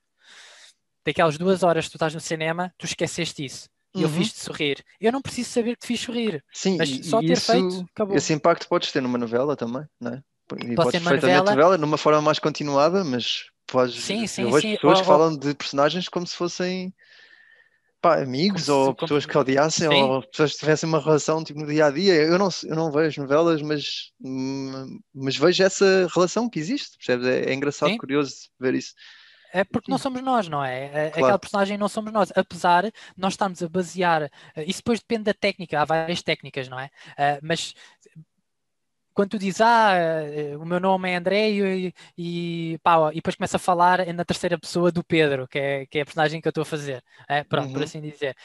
daquelas 1.06 1.38
duas 1.38 1.64
horas 1.64 1.86
que 1.86 1.92
tu 1.92 1.96
estás 1.96 2.14
no 2.14 2.20
cinema, 2.20 2.74
tu 2.78 2.86
esqueceste 2.86 3.46
isso. 3.46 3.70
E 3.94 4.00
uhum. 4.00 4.04
eu 4.04 4.10
fiz-te 4.10 4.40
sorrir. 4.40 4.84
Eu 5.00 5.12
não 5.12 5.22
preciso 5.22 5.50
saber 5.52 5.76
que 5.76 5.82
te 5.82 5.88
fiz 5.88 6.00
sorrir. 6.00 6.44
Sim, 6.52 6.78
mas 6.78 6.90
só 7.06 7.20
ter 7.20 7.34
isso, 7.34 7.52
feito, 7.52 7.86
acabou. 7.94 8.16
Esse 8.16 8.34
impacto 8.34 8.68
podes 8.68 8.92
ter 8.92 9.02
numa 9.02 9.18
novela 9.18 9.56
também, 9.56 9.86
não 10.00 10.14
é? 10.14 10.16
E 10.16 10.76
Pode 10.76 10.76
podes 10.76 10.92
perfeitamente 10.92 11.22
novela... 11.22 11.52
novela 11.52 11.78
numa 11.78 11.98
forma 11.98 12.22
mais 12.22 12.40
continuada, 12.40 13.04
mas 13.04 13.46
podes. 13.68 14.04
Sim, 14.04 14.26
sim, 14.28 14.44
eu 14.44 14.52
vejo 14.52 14.68
sim. 14.68 14.74
pessoas 14.76 15.02
que 15.02 15.08
falam 15.08 15.38
de 15.38 15.54
personagens 15.54 16.10
como 16.10 16.26
se 16.26 16.36
fossem 16.36 16.94
pá, 18.04 18.22
amigos 18.22 18.66
como 18.66 18.80
ou 18.80 18.94
pessoas 18.94 19.26
que 19.26 19.38
odiassem 19.38 19.90
sim. 19.90 20.04
ou 20.04 20.22
pessoas 20.24 20.52
que 20.52 20.60
tivessem 20.60 20.90
uma 20.90 21.00
relação 21.00 21.42
tipo, 21.42 21.62
no 21.62 21.66
dia 21.66 21.86
a 21.86 21.90
dia. 21.90 22.16
Eu 22.16 22.38
não, 22.38 22.50
eu 22.66 22.76
não 22.76 22.92
vejo 22.92 23.22
novelas, 23.22 23.62
mas, 23.62 24.12
mas 25.16 25.38
vejo 25.38 25.64
essa 25.64 26.08
relação 26.14 26.50
que 26.50 26.60
existe, 26.60 26.98
percebes? 26.98 27.26
É, 27.26 27.50
é 27.50 27.54
engraçado, 27.54 27.92
sim. 27.92 27.98
curioso 27.98 28.36
ver 28.60 28.76
isso. 28.76 28.94
É 29.54 29.64
porque 29.64 29.90
não 29.90 30.00
somos 30.00 30.22
nós, 30.24 30.48
não 30.50 30.66
é? 30.66 30.86
é 30.86 30.90
claro. 30.90 31.26
Aquela 31.26 31.40
personagem 31.40 31.78
não 31.78 31.88
somos 31.88 32.12
nós. 32.12 32.32
Apesar 32.36 32.86
de 32.86 32.92
nós 33.16 33.34
estarmos 33.34 33.62
a 33.62 33.70
basear. 33.70 34.24
Eh, 34.56 34.64
isso 34.66 34.80
depois 34.80 35.00
depende 35.00 35.26
da 35.26 35.34
técnica, 35.34 35.80
há 35.80 35.86
várias 35.86 36.24
técnicas, 36.24 36.68
não 36.68 36.80
é? 36.80 36.88
Uh, 37.10 37.40
mas 37.44 37.76
quando 39.14 39.32
tu 39.32 39.40
dizes, 39.40 39.62
ah, 39.62 39.94
eh, 39.96 40.58
o 40.58 40.66
meu 40.66 40.80
nome 40.80 41.10
é 41.10 41.16
André 41.16 41.52
e, 41.52 41.94
e, 42.18 42.80
pá, 42.84 43.12
e 43.12 43.16
depois 43.16 43.36
começa 43.36 43.58
a 43.58 43.60
falar 43.60 44.06
na 44.14 44.26
terceira 44.26 44.58
pessoa 44.58 44.92
do 44.92 45.04
Pedro, 45.04 45.48
que 45.48 45.60
é, 45.60 45.86
que 45.86 46.00
é 46.00 46.02
a 46.02 46.06
personagem 46.06 46.42
que 46.42 46.48
eu 46.48 46.52
estou 46.52 46.64
a 46.64 46.66
fazer. 46.66 47.04
É? 47.28 47.44
Pronto, 47.44 47.68
uhum. 47.68 47.74
por 47.74 47.84
assim 47.84 48.02
dizer. 48.02 48.36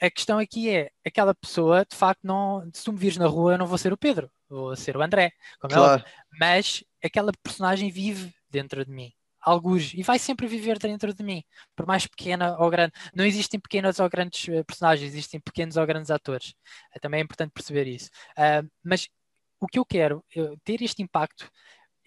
A 0.00 0.10
questão 0.10 0.38
aqui 0.38 0.70
é, 0.70 0.90
aquela 1.06 1.34
pessoa, 1.34 1.84
de 1.84 1.96
facto, 1.96 2.20
não, 2.24 2.68
se 2.72 2.84
tu 2.84 2.92
me 2.92 2.98
vires 2.98 3.16
na 3.16 3.26
rua, 3.26 3.52
eu 3.52 3.58
não 3.58 3.66
vou 3.66 3.78
ser 3.78 3.92
o 3.92 3.96
Pedro, 3.96 4.30
vou 4.48 4.74
ser 4.76 4.96
o 4.96 5.02
André, 5.02 5.32
é 5.62 5.68
claro. 5.68 6.02
é 6.02 6.04
Mas 6.38 6.84
aquela 7.02 7.32
personagem 7.42 7.90
vive 7.90 8.32
dentro 8.50 8.84
de 8.84 8.90
mim 8.90 9.12
alguns, 9.44 9.92
e 9.94 10.02
vai 10.02 10.18
sempre 10.18 10.46
viver 10.46 10.78
dentro 10.78 11.12
de 11.12 11.22
mim, 11.22 11.44
por 11.76 11.86
mais 11.86 12.06
pequena 12.06 12.56
ou 12.58 12.70
grande. 12.70 12.92
Não 13.14 13.24
existem 13.24 13.60
pequenos 13.60 14.00
ou 14.00 14.08
grandes 14.08 14.48
eh, 14.48 14.64
personagens, 14.64 15.12
existem 15.12 15.38
pequenos 15.38 15.76
ou 15.76 15.86
grandes 15.86 16.10
atores. 16.10 16.54
Também 17.00 17.20
é 17.20 17.22
importante 17.22 17.52
perceber 17.52 17.86
isso. 17.86 18.08
Uh, 18.38 18.68
mas 18.82 19.08
o 19.64 19.68
que 19.68 19.78
eu 19.78 19.84
quero, 19.84 20.24
eu, 20.34 20.56
ter 20.64 20.82
este 20.82 21.02
impacto, 21.02 21.50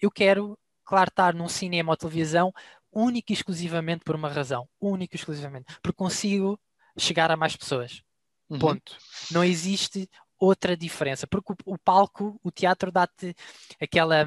eu 0.00 0.10
quero, 0.10 0.58
claro, 0.84 1.08
estar 1.08 1.34
num 1.34 1.48
cinema 1.48 1.92
ou 1.92 1.96
televisão 1.96 2.52
único 2.92 3.32
e 3.32 3.34
exclusivamente 3.34 4.04
por 4.04 4.14
uma 4.14 4.28
razão, 4.28 4.68
único 4.80 5.14
e 5.14 5.18
exclusivamente, 5.18 5.66
porque 5.82 5.96
consigo 5.96 6.58
chegar 6.96 7.30
a 7.30 7.36
mais 7.36 7.56
pessoas. 7.56 8.02
Uhum. 8.48 8.58
Ponto. 8.58 8.96
Não 9.30 9.44
existe 9.44 10.08
outra 10.38 10.76
diferença, 10.76 11.26
porque 11.26 11.52
o, 11.52 11.74
o 11.74 11.78
palco, 11.78 12.38
o 12.42 12.50
teatro 12.50 12.90
dá-te 12.90 13.34
aquela 13.80 14.26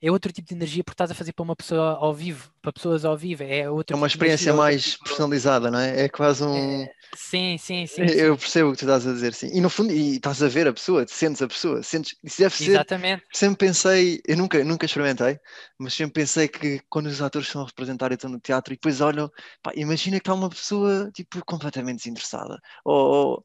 é 0.00 0.10
outro 0.10 0.32
tipo 0.32 0.48
de 0.48 0.54
energia 0.54 0.84
porque 0.84 0.94
estás 0.94 1.10
a 1.10 1.14
fazer 1.14 1.32
para 1.32 1.42
uma 1.42 1.56
pessoa 1.56 1.96
ao 1.96 2.12
vivo, 2.12 2.50
para 2.60 2.72
pessoas 2.72 3.04
ao 3.04 3.16
vivo. 3.16 3.42
É, 3.42 3.68
outro 3.70 3.94
é 3.94 3.96
uma 3.96 4.08
tipo 4.08 4.24
experiência 4.24 4.52
mais 4.52 4.92
tipo 4.92 5.04
personalizada, 5.04 5.70
não 5.70 5.78
é? 5.78 6.04
É 6.04 6.08
quase 6.08 6.44
um. 6.44 6.82
É, 6.82 6.90
sim, 7.14 7.56
sim, 7.58 7.86
sim, 7.86 8.02
Eu 8.02 8.36
percebo 8.36 8.68
o 8.68 8.72
que 8.72 8.78
tu 8.78 8.84
estás 8.84 9.06
a 9.06 9.12
dizer, 9.12 9.32
sim. 9.32 9.50
E 9.52 9.60
no 9.60 9.70
fundo, 9.70 9.92
e 9.92 10.16
estás 10.16 10.42
a 10.42 10.48
ver 10.48 10.68
a 10.68 10.72
pessoa, 10.72 11.06
sentes 11.08 11.40
a 11.40 11.48
pessoa, 11.48 11.82
sentes. 11.82 12.16
Isso 12.22 12.42
deve 12.42 12.54
ser. 12.54 12.70
Exatamente. 12.70 13.24
Sempre 13.32 13.66
pensei, 13.66 14.20
eu 14.26 14.36
nunca, 14.36 14.62
nunca 14.62 14.86
experimentei, 14.86 15.38
mas 15.78 15.94
sempre 15.94 16.22
pensei 16.22 16.48
que 16.48 16.80
quando 16.88 17.06
os 17.06 17.22
atores 17.22 17.48
estão 17.48 17.62
a 17.62 17.66
representar 17.66 18.10
e 18.10 18.14
estão 18.14 18.30
no 18.30 18.40
teatro 18.40 18.74
e 18.74 18.76
depois 18.76 19.00
olham, 19.00 19.30
pá, 19.62 19.72
imagina 19.74 20.18
que 20.18 20.22
está 20.22 20.34
uma 20.34 20.50
pessoa 20.50 21.10
tipo 21.12 21.44
completamente 21.44 21.98
desinteressada. 21.98 22.58
Ou, 22.84 23.44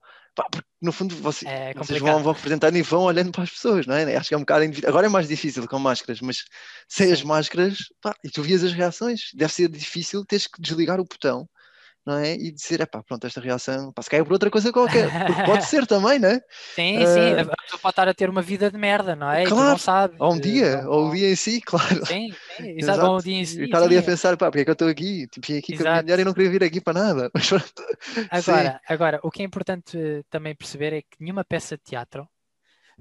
Pá, 0.50 0.64
no 0.82 0.92
fundo 0.92 1.16
vocês, 1.18 1.52
é 1.52 1.74
vocês 1.74 2.00
vão, 2.00 2.24
vão 2.24 2.34
representando 2.34 2.76
e 2.76 2.82
vão 2.82 3.04
olhando 3.04 3.32
para 3.32 3.44
as 3.44 3.52
pessoas, 3.52 3.86
não 3.86 3.96
é? 3.96 4.16
Acho 4.16 4.30
que 4.30 4.34
é 4.34 4.38
um 4.38 4.42
bocado 4.42 4.64
individual. 4.64 4.90
Agora 4.90 5.06
é 5.06 5.10
mais 5.10 5.28
difícil 5.28 5.68
com 5.68 5.78
máscaras, 5.78 6.22
mas 6.22 6.46
sem 6.88 7.12
as 7.12 7.22
máscaras, 7.22 7.78
pá, 8.02 8.16
e 8.24 8.30
tu 8.30 8.42
vias 8.42 8.64
as 8.64 8.74
reações, 8.74 9.30
deve 9.34 9.54
ser 9.54 9.70
difícil 9.70 10.26
teres 10.26 10.48
que 10.48 10.62
desligar 10.62 11.00
o 11.00 11.06
botão 11.06 11.48
não 12.06 12.18
é? 12.18 12.34
E 12.34 12.52
dizer, 12.52 12.82
é 12.82 12.86
pá, 12.86 13.04
pronto, 13.04 13.26
esta 13.28 13.40
reação, 13.40 13.92
pá, 13.94 14.02
se 14.02 14.10
cai 14.10 14.24
por 14.24 14.34
outra 14.34 14.50
coisa 14.50 14.72
qualquer, 14.72 15.10
porque 15.26 15.44
pode 15.44 15.66
ser 15.66 15.86
também, 15.88 16.20
não 16.20 16.30
é? 16.30 16.42
Sim, 16.76 16.98
uh... 16.98 17.08
sim, 17.08 17.32
a 17.32 17.46
pessoa 17.46 17.80
pode 17.82 17.92
estar 17.92 18.08
a 18.08 18.14
ter 18.14 18.30
uma 18.30 18.42
vida 18.42 18.72
de 18.72 18.78
merda, 18.78 19.16
não 19.16 19.32
é? 19.32 19.46
Claro, 19.46 19.80
e 19.80 20.18
não. 20.18 20.28
Ou 20.28 20.34
um 20.34 20.40
dia, 20.40 20.84
ou 20.88 21.08
o 21.08 21.12
dia 21.16 21.30
em 21.30 21.36
si, 21.36 21.62
claro. 21.66 22.06
Sim, 22.06 22.34
sim 22.58 22.78
exato, 22.78 23.06
ou 23.06 23.18
um 23.18 23.22
dia 23.22 23.36
em 23.36 23.46
si. 23.46 23.62
E 23.62 23.66
estar 23.66 23.84
ali 23.84 23.98
a 23.98 24.04
pensar, 24.04 24.36
pá, 24.38 24.48
porque 24.48 24.62
é 24.62 24.64
que 24.64 24.70
eu 24.72 24.74
estou 24.74 24.88
aqui? 24.88 25.28
Tipo, 25.28 25.48
vim 25.48 25.58
aqui 25.58 25.74
exato. 25.74 25.84
com 25.84 25.90
a 25.90 25.92
minha 25.94 26.04
mulher 26.04 26.20
e 26.20 26.26
não 26.26 26.34
queria 26.34 26.50
vir 26.50 26.64
aqui 26.64 26.82
para 26.82 26.94
nada. 26.94 27.32
agora, 28.32 28.82
agora, 28.88 29.20
o 29.24 29.30
que 29.30 29.42
é 29.42 29.46
importante 29.46 30.26
também 30.30 30.56
perceber 30.56 30.94
é 30.94 31.02
que 31.02 31.18
nenhuma 31.20 31.44
peça 31.44 31.78
de 31.78 31.84
teatro, 31.84 32.28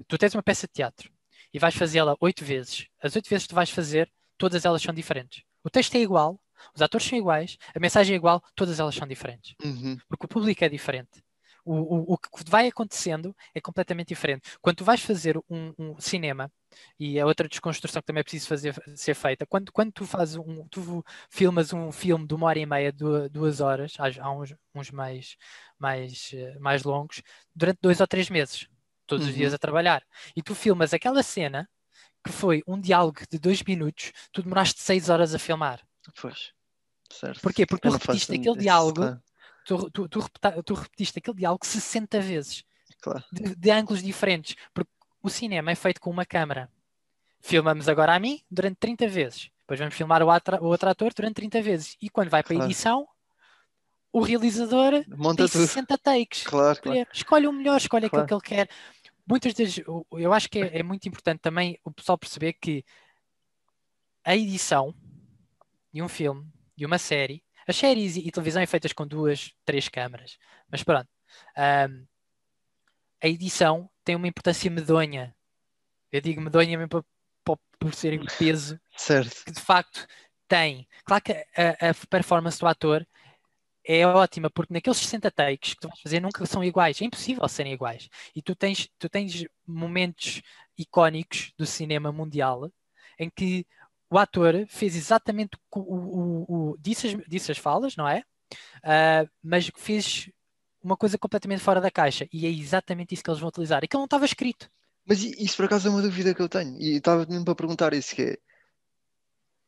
tu 0.07 0.17
tens 0.17 0.35
uma 0.35 0.43
peça 0.43 0.67
de 0.67 0.73
teatro 0.73 1.09
e 1.53 1.59
vais 1.59 1.75
fazê-la 1.75 2.15
oito 2.21 2.45
vezes, 2.45 2.87
as 3.01 3.15
oito 3.15 3.29
vezes 3.29 3.43
que 3.45 3.49
tu 3.49 3.55
vais 3.55 3.69
fazer, 3.69 4.09
todas 4.37 4.63
elas 4.65 4.81
são 4.81 4.93
diferentes. 4.93 5.43
O 5.63 5.69
texto 5.69 5.95
é 5.95 5.99
igual, 5.99 6.40
os 6.75 6.81
atores 6.81 7.07
são 7.07 7.17
iguais, 7.17 7.57
a 7.75 7.79
mensagem 7.79 8.13
é 8.13 8.17
igual, 8.17 8.43
todas 8.55 8.79
elas 8.79 8.95
são 8.95 9.07
diferentes. 9.07 9.55
Uhum. 9.63 9.97
Porque 10.07 10.25
o 10.25 10.29
público 10.29 10.63
é 10.63 10.69
diferente. 10.69 11.23
O, 11.63 11.75
o, 11.75 12.13
o, 12.13 12.17
que 12.17 12.49
vai 12.49 12.67
acontecendo 12.67 13.35
é 13.53 13.61
completamente 13.61 14.07
diferente. 14.07 14.57
Quando 14.61 14.77
tu 14.77 14.83
vais 14.83 15.01
fazer 15.01 15.37
um, 15.49 15.73
um, 15.77 15.99
cinema, 15.99 16.51
e 16.99 17.19
é 17.19 17.25
outra 17.25 17.47
desconstrução 17.47 18.01
que 18.01 18.05
também 18.07 18.21
é 18.21 18.23
preciso 18.23 18.47
fazer, 18.47 18.75
ser 18.95 19.13
feita, 19.13 19.45
quando, 19.45 19.71
quando 19.71 19.91
tu 19.91 20.05
fazes 20.05 20.37
um, 20.37 20.67
tu 20.69 21.05
filmas 21.29 21.71
um 21.71 21.91
filme 21.91 22.25
de 22.25 22.33
uma 22.33 22.47
hora 22.47 22.57
e 22.57 22.65
meia, 22.65 22.91
duas, 22.91 23.29
duas 23.29 23.61
horas, 23.61 23.93
há, 23.99 24.07
há 24.23 24.31
uns, 24.31 24.55
uns, 24.73 24.89
mais, 24.89 25.37
mais, 25.77 26.31
mais 26.59 26.83
longos, 26.83 27.21
durante 27.55 27.79
dois 27.79 28.01
ou 28.01 28.07
três 28.07 28.27
meses, 28.29 28.67
todos 29.05 29.25
uhum. 29.25 29.31
os 29.31 29.37
dias 29.37 29.53
a 29.53 29.59
trabalhar, 29.59 30.03
e 30.35 30.41
tu 30.41 30.55
filmas 30.55 30.93
aquela 30.95 31.21
cena 31.21 31.69
que 32.23 32.31
foi 32.31 32.63
um 32.67 32.79
diálogo 32.79 33.21
de 33.29 33.37
dois 33.37 33.61
minutos, 33.63 34.11
tu 34.31 34.41
demoraste 34.41 34.81
seis 34.81 35.09
horas 35.09 35.35
a 35.35 35.39
filmar. 35.39 35.81
Pois, 36.19 36.51
certo. 37.11 37.41
Porquê? 37.41 37.65
Porque 37.65 37.87
tu 37.87 37.93
repetiste 37.93 38.33
aquele 38.33 38.57
diálogo, 38.57 39.01
claro. 39.01 39.23
tu, 39.65 39.91
tu, 39.91 40.09
tu, 40.09 40.29
tu, 40.63 40.73
repetiste 40.73 41.19
aquele 41.19 41.37
diálogo 41.37 41.65
60 41.65 42.19
vezes. 42.19 42.63
Claro. 43.01 43.23
De, 43.31 43.55
de, 43.55 43.71
ângulos 43.71 44.03
diferentes. 44.03 44.55
Porque 44.73 44.91
o 45.21 45.29
cinema 45.29 45.71
é 45.71 45.75
feito 45.75 45.99
com 45.99 46.09
uma 46.09 46.25
câmera. 46.25 46.69
Filmamos 47.39 47.89
agora 47.89 48.15
a 48.15 48.19
mim 48.19 48.41
durante 48.49 48.77
30 48.77 49.07
vezes. 49.07 49.49
Depois 49.59 49.79
vamos 49.79 49.95
filmar 49.95 50.21
o, 50.21 50.29
atra, 50.29 50.61
o 50.61 50.67
outro 50.67 50.89
ator 50.89 51.13
durante 51.13 51.35
30 51.35 51.61
vezes. 51.61 51.97
E 52.01 52.09
quando 52.09 52.29
vai 52.29 52.43
para 52.43 52.61
a 52.61 52.65
edição, 52.65 53.07
o 54.11 54.21
realizador 54.21 55.03
Monta 55.07 55.43
tem 55.43 55.47
tudo. 55.47 55.67
60 55.67 55.97
takes. 55.97 56.43
Claro, 56.43 56.81
claro. 56.81 57.07
Escolhe 57.13 57.47
o 57.47 57.53
melhor, 57.53 57.77
escolhe 57.77 58.09
claro. 58.09 58.25
aquilo 58.25 58.41
que 58.41 58.53
ele 58.53 58.65
quer. 58.65 58.69
Muitas 59.25 59.53
vezes, 59.53 59.81
eu 60.11 60.33
acho 60.33 60.49
que 60.49 60.59
é, 60.59 60.79
é 60.79 60.83
muito 60.83 61.07
importante 61.07 61.39
também 61.39 61.79
o 61.83 61.91
pessoal 61.91 62.17
perceber 62.17 62.53
que 62.53 62.83
a 64.23 64.35
edição 64.35 64.93
de 65.93 66.01
um 66.01 66.07
filme, 66.07 66.49
de 66.75 66.85
uma 66.85 66.97
série. 66.97 67.43
As 67.67 67.75
séries 67.75 68.17
e, 68.17 68.31
televisão 68.31 68.61
é 68.61 68.65
feitas 68.65 68.93
com 68.93 69.05
duas, 69.05 69.53
três 69.65 69.87
câmaras. 69.87 70.37
Mas 70.69 70.83
pronto. 70.83 71.09
Um, 71.57 72.05
a 73.21 73.27
edição 73.27 73.89
tem 74.03 74.15
uma 74.15 74.27
importância 74.27 74.69
medonha. 74.69 75.35
Eu 76.11 76.21
digo 76.21 76.41
medonha 76.41 76.77
mesmo 76.77 77.03
por, 77.43 77.59
por, 77.79 77.93
ser 77.93 78.13
em 78.13 78.25
peso. 78.37 78.79
Certo. 78.97 79.45
Que 79.45 79.51
de 79.51 79.61
facto 79.61 80.07
tem. 80.47 80.87
Claro 81.05 81.23
que 81.23 81.31
a, 81.31 81.89
a, 81.89 82.07
performance 82.09 82.59
do 82.59 82.67
ator 82.67 83.05
é 83.85 84.05
ótima, 84.05 84.49
porque 84.49 84.73
naqueles 84.73 84.97
60 84.97 85.31
takes 85.31 85.73
que 85.73 85.79
tu 85.79 85.87
vais 85.87 85.99
fazer 86.01 86.19
nunca 86.19 86.45
são 86.45 86.63
iguais. 86.63 87.01
É 87.01 87.05
impossível 87.05 87.47
serem 87.47 87.73
iguais. 87.73 88.09
E 88.35 88.41
tu 88.41 88.55
tens, 88.55 88.89
tu 88.99 89.07
tens 89.07 89.45
momentos 89.65 90.41
icónicos 90.77 91.53
do 91.57 91.65
cinema 91.65 92.11
mundial 92.11 92.71
em 93.19 93.29
que 93.29 93.65
o 94.11 94.17
ator 94.17 94.65
fez 94.67 94.95
exatamente 94.95 95.57
o, 95.73 95.79
o, 95.79 96.71
o 96.71 96.77
disse, 96.77 97.07
as, 97.07 97.13
disse 97.27 97.51
as 97.51 97.57
falas, 97.57 97.95
não 97.95 98.07
é? 98.07 98.23
Uh, 98.83 99.29
mas 99.41 99.71
fez 99.77 100.29
uma 100.83 100.97
coisa 100.97 101.17
completamente 101.17 101.61
fora 101.61 101.79
da 101.79 101.89
caixa 101.89 102.27
e 102.33 102.45
é 102.45 102.49
exatamente 102.49 103.13
isso 103.13 103.23
que 103.23 103.29
eles 103.29 103.39
vão 103.39 103.47
utilizar. 103.47 103.81
Que 103.87 103.95
não 103.95 104.03
estava 104.03 104.25
escrito. 104.25 104.69
Mas 105.05 105.23
isso 105.23 105.55
por 105.55 105.65
acaso 105.65 105.87
é 105.87 105.91
uma 105.91 106.01
dúvida 106.01 106.35
que 106.35 106.41
eu 106.41 106.49
tenho 106.49 106.77
e 106.77 106.97
estava 106.97 107.25
mesmo 107.25 107.45
para 107.45 107.55
perguntar 107.55 107.93
isso 107.93 108.13
que 108.13 108.21
é 108.21 108.37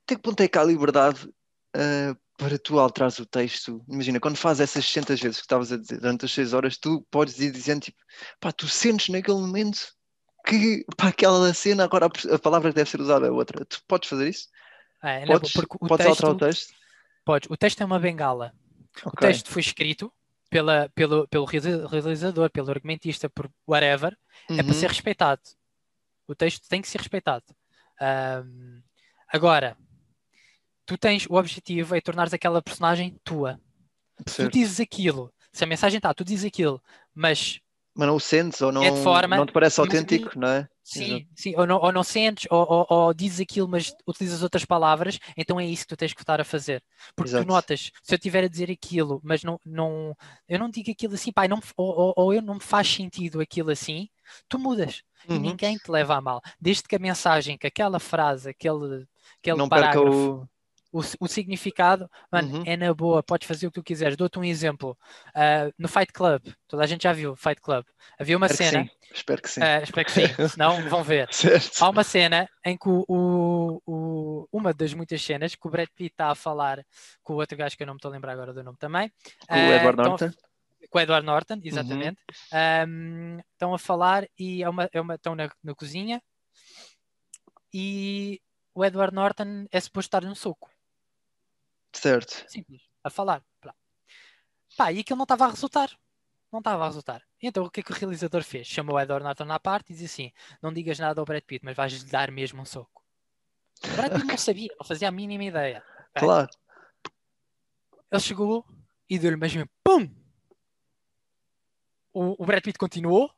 até 0.05 0.15
que 0.15 0.21
ponto 0.21 0.41
é 0.41 0.47
que 0.49 0.57
há 0.57 0.63
liberdade 0.65 1.25
uh, 1.25 2.17
para 2.37 2.59
tu 2.59 2.77
alterares 2.77 3.19
o 3.19 3.25
texto? 3.25 3.81
Imagina, 3.87 4.19
quando 4.19 4.35
fazes 4.35 4.61
essas 4.61 4.85
60 4.85 5.15
vezes 5.15 5.37
que 5.37 5.43
estavas 5.43 5.71
a 5.71 5.77
dizer 5.77 6.01
durante 6.01 6.25
as 6.25 6.33
6 6.33 6.53
horas, 6.53 6.77
tu 6.77 7.07
podes 7.09 7.39
ir 7.39 7.51
dizendo 7.51 7.83
tipo, 7.83 7.97
pá, 8.41 8.51
tu 8.51 8.67
sentes 8.67 9.07
naquele 9.07 9.37
momento 9.37 9.93
que 10.45 10.85
para 10.97 11.09
aquela 11.09 11.53
cena 11.53 11.83
agora 11.83 12.07
a 12.07 12.39
palavra 12.39 12.69
que 12.69 12.75
deve 12.75 12.89
ser 12.89 13.01
usada 13.01 13.27
é 13.27 13.31
outra. 13.31 13.65
Tu 13.65 13.81
podes 13.87 14.09
fazer 14.09 14.27
isso? 14.27 14.49
É, 15.01 15.25
não, 15.25 15.39
podes, 15.39 15.53
podes 15.53 15.97
texto, 15.97 16.09
alterar 16.09 16.31
o 16.31 16.37
texto? 16.37 16.73
Podes. 17.25 17.49
O 17.49 17.57
texto 17.57 17.81
é 17.81 17.85
uma 17.85 17.99
bengala. 17.99 18.53
Okay. 18.97 19.09
O 19.09 19.11
texto 19.11 19.49
foi 19.49 19.61
escrito 19.61 20.11
pela, 20.49 20.89
pelo, 20.93 21.27
pelo 21.27 21.45
realizador, 21.45 22.49
pelo 22.51 22.69
argumentista, 22.69 23.29
por 23.29 23.49
whatever, 23.67 24.17
uhum. 24.49 24.59
é 24.59 24.63
para 24.63 24.71
uhum. 24.71 24.79
ser 24.79 24.89
respeitado. 24.89 25.41
O 26.27 26.35
texto 26.35 26.67
tem 26.69 26.81
que 26.81 26.87
ser 26.87 26.99
respeitado. 26.99 27.43
Um, 27.99 28.81
agora, 29.27 29.75
tu 30.85 30.97
tens 30.97 31.25
o 31.27 31.35
objetivo 31.35 31.95
é 31.95 32.01
tornares 32.01 32.33
aquela 32.33 32.61
personagem 32.61 33.19
tua. 33.23 33.59
Se 34.27 34.45
tu 34.45 34.51
dizes 34.51 34.79
aquilo, 34.79 35.33
se 35.51 35.63
a 35.63 35.67
mensagem 35.67 35.97
está, 35.97 36.13
tu 36.13 36.23
dizes 36.23 36.45
aquilo, 36.45 36.81
mas 37.13 37.59
mas 37.95 38.07
não 38.07 38.15
o 38.15 38.19
sentes 38.19 38.61
ou 38.61 38.71
não, 38.71 38.83
é 38.83 38.95
forma, 39.03 39.37
não 39.37 39.45
te 39.45 39.51
parece 39.51 39.79
autêntico, 39.79 40.25
mas, 40.25 40.35
não 40.35 40.47
é? 40.47 40.67
Sim, 40.83 41.15
Exato. 41.15 41.25
sim, 41.35 41.55
ou 41.55 41.65
não, 41.65 41.77
ou 41.77 41.91
não 41.91 42.03
sentes, 42.03 42.47
ou, 42.49 42.65
ou, 42.69 42.85
ou, 42.89 43.13
dizes 43.13 43.39
aquilo, 43.39 43.69
mas 43.69 43.93
utilizas 44.07 44.43
outras 44.43 44.65
palavras, 44.65 45.17
então 45.37 45.59
é 45.59 45.65
isso 45.65 45.83
que 45.83 45.89
tu 45.89 45.97
tens 45.97 46.13
que 46.13 46.21
estar 46.21 46.41
a 46.41 46.43
fazer. 46.43 46.83
Porque 47.15 47.29
Exato. 47.29 47.45
tu 47.45 47.47
notas, 47.47 47.91
se 48.01 48.13
eu 48.13 48.17
estiver 48.17 48.43
a 48.43 48.49
dizer 48.49 48.69
aquilo, 48.69 49.21
mas 49.23 49.43
não, 49.43 49.59
não 49.65 50.15
eu 50.47 50.59
não 50.59 50.69
digo 50.69 50.91
aquilo 50.91 51.13
assim, 51.13 51.31
pai, 51.31 51.47
não, 51.47 51.61
ou, 51.77 52.13
ou, 52.17 52.33
eu 52.33 52.41
não 52.41 52.55
me 52.55 52.59
faz 52.59 52.87
sentido 52.87 53.39
aquilo 53.39 53.71
assim, 53.71 54.09
tu 54.49 54.59
mudas 54.59 55.03
uhum. 55.29 55.35
e 55.35 55.39
ninguém 55.39 55.77
te 55.77 55.89
leva 55.89 56.15
a 56.15 56.21
mal. 56.21 56.41
Desde 56.59 56.83
que 56.83 56.95
a 56.95 56.99
mensagem, 56.99 57.57
que 57.57 57.67
aquela 57.67 57.99
frase, 57.99 58.49
aquele, 58.49 59.07
aquele 59.39 59.57
não 59.57 59.69
parágrafo 59.69 60.41
o, 60.41 60.49
o 61.19 61.27
significado, 61.27 62.09
mano, 62.31 62.57
uhum. 62.57 62.63
é 62.67 62.77
na 62.77 62.93
boa, 62.93 63.23
podes 63.23 63.47
fazer 63.47 63.65
o 63.65 63.71
que 63.71 63.79
tu 63.79 63.83
quiseres. 63.83 64.15
Dou-te 64.15 64.37
um 64.37 64.43
exemplo. 64.43 64.95
Uh, 65.29 65.73
no 65.75 65.87
Fight 65.87 66.13
Club, 66.13 66.41
toda 66.67 66.83
a 66.83 66.87
gente 66.87 67.03
já 67.03 67.11
viu 67.11 67.35
Fight 67.35 67.59
Club. 67.59 67.83
Havia 68.19 68.37
uma 68.37 68.45
espero 68.45 68.69
cena. 68.69 68.85
Que 68.85 69.15
espero 69.15 69.41
que 69.41 69.49
sim. 69.49 69.61
Uh, 69.61 69.83
espero 69.83 70.05
que 70.05 70.11
sim, 70.11 70.27
senão 70.49 70.87
vão 70.89 71.03
ver. 71.03 71.27
Certo. 71.33 71.83
Há 71.83 71.89
uma 71.89 72.03
cena 72.03 72.47
em 72.63 72.77
que 72.77 72.87
o, 72.87 73.03
o, 73.07 73.81
o, 73.87 74.47
uma 74.51 74.71
das 74.71 74.93
muitas 74.93 75.19
cenas 75.23 75.55
que 75.55 75.67
o 75.67 75.71
Brad 75.71 75.89
Pitt 75.95 76.13
está 76.13 76.29
a 76.29 76.35
falar 76.35 76.85
com 77.23 77.33
o 77.33 77.37
outro 77.37 77.57
gajo 77.57 77.75
que 77.75 77.81
eu 77.81 77.87
não 77.87 77.95
me 77.95 77.97
estou 77.97 78.09
a 78.09 78.13
lembrar 78.13 78.33
agora 78.33 78.53
do 78.53 78.63
nome 78.63 78.77
também. 78.77 79.11
Com 79.47 79.55
uh, 79.55 79.69
o 79.69 79.73
Edward 79.73 79.99
ah, 79.99 80.03
Norton. 80.03 80.31
com 80.91 80.97
o 80.99 81.01
Edward 81.01 81.25
Norton, 81.25 81.59
exatamente. 81.63 82.21
Uhum. 82.51 82.87
Um, 82.87 83.39
estão 83.51 83.73
a 83.73 83.79
falar 83.79 84.27
e 84.37 84.61
é 84.61 84.69
uma, 84.69 84.87
é 84.93 85.01
uma, 85.01 85.15
estão 85.15 85.33
na, 85.33 85.49
na 85.63 85.73
cozinha 85.73 86.21
e 87.73 88.39
o 88.75 88.85
Edward 88.85 89.13
Norton 89.15 89.65
é 89.71 89.79
suposto 89.79 90.07
estar 90.07 90.21
num 90.27 90.35
soco. 90.35 90.72
Certo. 91.93 92.43
Simples. 92.47 92.81
A 93.03 93.09
falar. 93.09 93.43
Pá, 94.75 94.91
e 94.91 94.99
aquilo 94.99 95.17
não 95.17 95.23
estava 95.23 95.45
a 95.45 95.49
resultar. 95.49 95.91
Não 96.51 96.59
estava 96.59 96.83
a 96.83 96.87
resultar. 96.87 97.23
Então 97.41 97.65
o 97.65 97.69
que 97.69 97.79
é 97.79 97.83
que 97.83 97.91
o 97.91 97.95
realizador 97.95 98.43
fez? 98.43 98.67
Chamou 98.67 98.95
o 98.95 98.99
Edward 98.99 99.23
Norton 99.23 99.51
à 99.51 99.59
parte 99.59 99.91
e 99.91 99.95
disse 99.95 100.05
assim: 100.05 100.31
Não 100.61 100.73
digas 100.73 100.99
nada 100.99 101.21
ao 101.21 101.25
Brad 101.25 101.43
Pitt, 101.43 101.63
mas 101.63 101.75
vais-lhe 101.75 102.03
dar 102.05 102.31
mesmo 102.31 102.61
um 102.61 102.65
soco. 102.65 103.03
O 103.83 103.95
Brad 103.95 104.13
Pitt 104.13 104.25
não 104.25 104.37
sabia, 104.37 104.75
não 104.79 104.85
fazia 104.85 105.07
a 105.07 105.11
mínima 105.11 105.43
ideia. 105.43 105.83
Claro. 106.15 106.49
Ele 108.11 108.21
chegou 108.21 108.65
e 109.09 109.17
deu-lhe 109.17 109.37
mesmo 109.37 109.67
PUM! 109.83 110.09
O, 112.13 112.43
o 112.43 112.45
Brad 112.45 112.63
Pitt 112.63 112.77
continuou. 112.77 113.31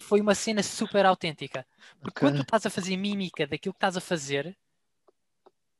Foi 0.00 0.20
uma 0.20 0.34
cena 0.34 0.62
super 0.62 1.04
autêntica. 1.04 1.66
Porque 2.00 2.18
okay. 2.18 2.28
quando 2.28 2.36
tu 2.38 2.42
estás 2.42 2.66
a 2.66 2.70
fazer 2.70 2.96
mímica 2.96 3.46
daquilo 3.46 3.74
que 3.74 3.76
estás 3.76 3.96
a 3.96 4.00
fazer, 4.00 4.56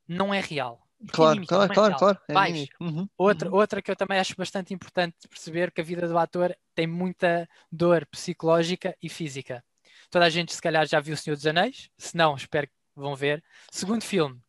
não 0.07 0.33
é 0.33 0.39
real. 0.39 0.82
Claro, 1.11 1.35
mímica, 1.35 1.55
claro, 1.55 1.73
claro, 1.73 1.95
claro, 1.97 2.19
é 2.29 2.83
uhum, 2.83 3.07
outra, 3.17 3.49
uhum. 3.49 3.55
outra 3.55 3.81
que 3.81 3.91
eu 3.91 3.95
também 3.95 4.19
acho 4.19 4.35
bastante 4.37 4.73
importante 4.73 5.27
perceber 5.27 5.71
que 5.71 5.81
a 5.81 5.83
vida 5.83 6.07
do 6.07 6.17
ator 6.17 6.55
tem 6.73 6.87
muita 6.87 7.47
dor 7.71 8.05
psicológica 8.05 8.95
e 9.01 9.09
física. 9.09 9.63
Toda 10.09 10.25
a 10.25 10.29
gente 10.29 10.53
se 10.53 10.61
calhar 10.61 10.85
já 10.85 10.99
viu 10.99 11.15
O 11.15 11.17
Senhor 11.17 11.35
dos 11.35 11.45
Anéis, 11.45 11.89
se 11.97 12.15
não, 12.15 12.35
espero 12.35 12.67
que 12.67 12.73
vão 12.95 13.15
ver. 13.15 13.43
Segundo 13.71 14.03
filme. 14.03 14.39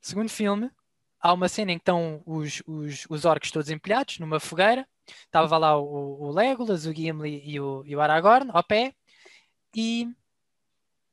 Segundo 0.00 0.28
filme, 0.28 0.70
há 1.20 1.32
uma 1.32 1.48
cena 1.48 1.72
em 1.72 1.78
que 1.78 1.82
estão 1.82 2.22
os, 2.24 2.62
os, 2.66 3.06
os 3.08 3.24
orcs 3.24 3.50
todos 3.50 3.70
empilhados 3.70 4.18
numa 4.18 4.38
fogueira. 4.38 4.86
Estava 5.06 5.58
lá 5.58 5.76
o, 5.76 6.22
o 6.22 6.30
Legolas, 6.30 6.86
o 6.86 6.92
Gimli 6.92 7.42
e 7.44 7.58
o, 7.58 7.82
e 7.84 7.96
o 7.96 8.00
Aragorn 8.00 8.50
ao 8.52 8.62
pé. 8.62 8.94
E 9.74 10.08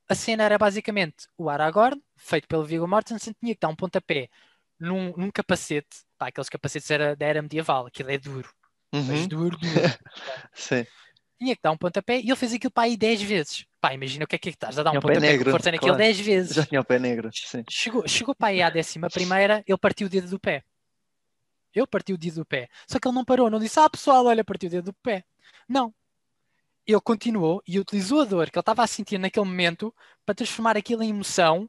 a 0.08 0.14
cena 0.14 0.44
era 0.44 0.58
basicamente 0.58 1.26
o 1.36 1.48
Aragorn, 1.48 2.00
feito 2.16 2.46
pelo 2.46 2.64
Viggo 2.64 2.86
Mortensen, 2.86 3.34
tinha 3.40 3.54
que 3.54 3.60
dar 3.60 3.68
um 3.68 3.76
pontapé 3.76 4.28
num, 4.82 5.12
num 5.16 5.30
capacete, 5.30 6.04
pá, 6.18 6.28
aqueles 6.28 6.48
capacetes 6.48 6.90
era, 6.90 7.14
da 7.14 7.24
era 7.24 7.40
medieval, 7.40 7.86
aquilo 7.86 8.10
é 8.10 8.18
duro, 8.18 8.50
uhum. 8.92 9.02
mas 9.04 9.26
duro, 9.26 9.56
duro. 9.56 9.60
Sim. 10.52 10.84
Tinha 11.38 11.56
que 11.56 11.62
dar 11.62 11.72
um 11.72 11.76
pontapé 11.76 12.20
e 12.20 12.28
ele 12.28 12.36
fez 12.36 12.52
aquilo 12.52 12.70
para 12.70 12.84
aí 12.84 12.96
10 12.96 13.22
vezes. 13.22 13.66
Pá, 13.80 13.94
imagina 13.94 14.24
o 14.24 14.28
que 14.28 14.36
é 14.36 14.38
que 14.38 14.48
estás 14.50 14.78
a 14.78 14.82
dar 14.82 14.90
um 14.90 15.00
pontapé 15.00 15.20
negro, 15.20 15.50
força 15.50 15.72
naquilo 15.72 15.94
claro. 15.94 16.02
10 16.02 16.20
vezes. 16.20 16.54
Já 16.54 16.66
tinha 16.66 16.80
o 16.80 16.84
pé 16.84 16.98
negro. 16.98 17.30
Sim. 17.32 17.64
Chegou, 17.68 18.06
chegou 18.06 18.34
para 18.34 18.48
aí 18.48 18.62
à 18.62 18.70
décima 18.70 19.08
primeira, 19.08 19.62
ele 19.66 19.78
partiu 19.78 20.06
o 20.06 20.10
dedo 20.10 20.28
do 20.28 20.38
pé. 20.38 20.62
Ele 21.74 21.86
partiu 21.86 22.14
o 22.14 22.18
dedo 22.18 22.36
do 22.36 22.44
pé. 22.44 22.68
Só 22.86 22.98
que 22.98 23.08
ele 23.08 23.14
não 23.14 23.24
parou, 23.24 23.50
não 23.50 23.58
disse, 23.58 23.80
ah 23.80 23.88
pessoal, 23.88 24.26
olha, 24.26 24.44
partiu 24.44 24.68
o 24.68 24.70
dedo 24.70 24.86
do 24.86 24.92
pé. 24.94 25.24
Não. 25.68 25.92
Ele 26.86 27.00
continuou 27.00 27.62
e 27.66 27.78
utilizou 27.78 28.20
a 28.20 28.24
dor 28.24 28.50
que 28.50 28.58
ele 28.58 28.62
estava 28.62 28.84
a 28.84 28.86
sentir 28.86 29.18
naquele 29.18 29.46
momento 29.46 29.94
para 30.24 30.34
transformar 30.34 30.76
aquilo 30.76 31.02
em 31.02 31.10
emoção, 31.10 31.68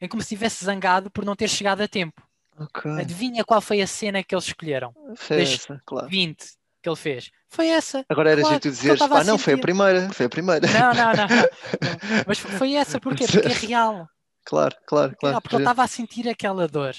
em 0.00 0.08
como 0.08 0.22
se 0.22 0.34
estivesse 0.34 0.64
zangado 0.64 1.10
por 1.10 1.24
não 1.24 1.36
ter 1.36 1.48
chegado 1.48 1.82
a 1.82 1.88
tempo. 1.88 2.23
Okay. 2.58 3.00
Adivinha 3.00 3.44
qual 3.44 3.60
foi 3.60 3.82
a 3.82 3.86
cena 3.86 4.22
que 4.22 4.34
eles 4.34 4.46
escolheram? 4.46 4.94
Foi 5.16 5.42
essa, 5.42 5.82
claro. 5.84 6.08
20 6.08 6.44
que 6.80 6.88
ele 6.88 6.96
fez. 6.96 7.30
Foi 7.48 7.68
essa. 7.68 8.04
Agora 8.08 8.30
era 8.30 8.42
claro, 8.42 8.60
tu 8.60 8.68
dizeres, 8.68 9.00
ah, 9.00 9.24
não, 9.24 9.38
foi 9.38 9.54
a 9.54 9.58
primeira, 9.58 10.12
foi 10.12 10.26
a 10.26 10.28
primeira. 10.28 10.66
Não, 10.66 10.92
não, 10.92 11.12
não. 11.12 11.26
não. 11.26 12.24
Mas 12.26 12.38
foi 12.38 12.74
essa, 12.74 13.00
porquê? 13.00 13.26
Porque 13.26 13.48
é 13.48 13.52
real. 13.66 14.06
Claro, 14.44 14.76
claro, 14.86 15.16
claro. 15.16 15.40
porque 15.40 15.56
ele 15.56 15.62
estava 15.62 15.82
a 15.82 15.88
sentir 15.88 16.28
aquela 16.28 16.68
dor. 16.68 16.94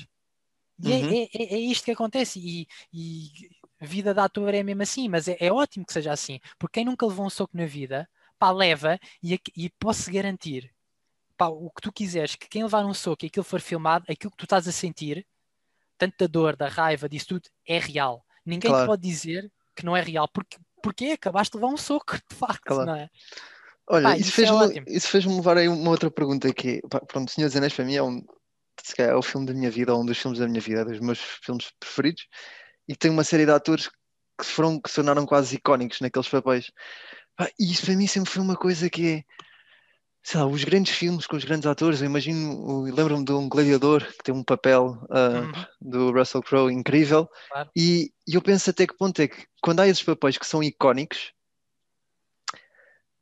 E 0.83 0.91
é, 0.91 0.95
uhum. 0.95 1.11
é, 1.11 1.23
é, 1.35 1.53
é, 1.53 1.59
isto 1.59 1.85
que 1.85 1.91
acontece. 1.91 2.39
E, 2.39 2.67
e 2.91 3.29
a 3.79 3.85
vida 3.85 4.13
da 4.13 4.25
ator 4.25 4.53
é 4.53 4.63
mesmo 4.63 4.81
assim, 4.81 5.07
mas 5.07 5.27
é, 5.27 5.37
é, 5.39 5.51
ótimo 5.51 5.85
que 5.85 5.93
seja 5.93 6.11
assim. 6.11 6.39
Porque 6.57 6.79
quem 6.79 6.85
nunca 6.85 7.05
levou 7.05 7.25
um 7.25 7.29
soco 7.29 7.55
na 7.55 7.65
vida, 7.65 8.09
pá, 8.39 8.51
leva 8.51 8.99
e, 9.21 9.39
e 9.55 9.69
posso 9.79 10.11
garantir, 10.11 10.73
pá, 11.37 11.47
o 11.47 11.69
que 11.69 11.81
tu 11.81 11.91
quiseres, 11.91 12.35
que 12.35 12.49
quem 12.49 12.63
levar 12.63 12.85
um 12.85 12.93
soco 12.93 13.23
e 13.23 13.27
aquilo 13.27 13.43
for 13.43 13.61
filmado, 13.61 14.05
aquilo 14.09 14.31
que 14.31 14.37
tu 14.37 14.45
estás 14.45 14.67
a 14.67 14.71
sentir, 14.71 15.25
tanto 15.97 16.15
da 16.19 16.27
dor, 16.27 16.55
da 16.55 16.67
raiva, 16.67 17.09
disso 17.09 17.27
tudo, 17.27 17.49
é 17.67 17.79
real. 17.79 18.25
Ninguém 18.45 18.71
claro. 18.71 18.87
pode 18.87 19.01
dizer 19.01 19.51
que 19.75 19.85
não 19.85 19.95
é 19.95 20.01
real, 20.01 20.27
porque, 20.27 20.57
porque 20.81 21.05
acabaste 21.05 21.51
de 21.51 21.57
levar 21.57 21.73
um 21.73 21.77
soco, 21.77 22.15
de 22.15 22.35
facto, 22.35 22.63
claro. 22.63 22.85
não 22.85 22.95
é? 22.95 23.09
Olha, 23.87 24.03
Pá, 24.03 24.17
isso, 24.17 24.29
isso, 24.29 24.31
fez-me, 24.31 24.79
é 24.79 24.83
isso 24.87 25.07
fez-me 25.07 25.35
levar 25.35 25.57
aí 25.57 25.67
uma 25.67 25.91
outra 25.91 26.09
pergunta 26.09 26.51
que, 26.53 26.81
pronto, 27.07 27.31
Senhor 27.31 27.47
dos 27.47 27.55
Anéis 27.55 27.73
para 27.73 27.85
mim 27.85 27.95
é 27.95 28.03
um, 28.03 28.25
é 28.97 29.15
o 29.15 29.21
filme 29.21 29.45
da 29.45 29.53
minha 29.53 29.69
vida, 29.69 29.93
ou 29.93 30.01
um 30.01 30.05
dos 30.05 30.17
filmes 30.17 30.39
da 30.39 30.47
minha 30.47 30.61
vida, 30.61 30.81
é 30.81 30.85
dos 30.85 30.99
meus 30.99 31.19
filmes 31.19 31.71
preferidos, 31.79 32.27
e 32.87 32.95
tem 32.95 33.11
uma 33.11 33.23
série 33.23 33.45
de 33.45 33.51
atores 33.51 33.87
que 33.87 34.45
foram, 34.45 34.79
que 34.81 34.89
se 34.89 34.95
tornaram 34.95 35.25
quase 35.25 35.55
icónicos 35.55 36.01
naqueles 36.01 36.27
papéis. 36.27 36.71
e 37.59 37.71
isso 37.71 37.85
para 37.85 37.95
mim 37.95 38.07
sempre 38.07 38.31
foi 38.31 38.41
uma 38.41 38.55
coisa 38.55 38.89
que 38.89 39.07
é, 39.07 39.23
sei 40.25 40.39
lá, 40.39 40.47
os 40.47 40.63
grandes 40.63 40.91
filmes 40.91 41.27
com 41.27 41.35
os 41.35 41.45
grandes 41.45 41.67
atores, 41.67 42.01
eu 42.01 42.07
imagino, 42.07 42.81
lembro-me 42.81 43.23
de 43.23 43.31
um 43.31 43.47
Gladiador 43.47 44.03
que 44.03 44.23
tem 44.23 44.33
um 44.33 44.43
papel 44.43 44.97
uh, 45.03 45.67
do 45.79 46.11
Russell 46.11 46.41
Crowe 46.41 46.73
incrível, 46.73 47.29
claro. 47.47 47.69
e, 47.75 48.11
e, 48.27 48.33
eu 48.33 48.41
penso 48.41 48.71
até 48.71 48.87
que 48.87 48.97
ponto 48.97 49.21
é 49.21 49.27
que 49.27 49.45
quando 49.61 49.81
há 49.81 49.87
esses 49.87 50.01
papéis 50.01 50.39
que 50.39 50.47
são 50.47 50.63
icónicos, 50.63 51.31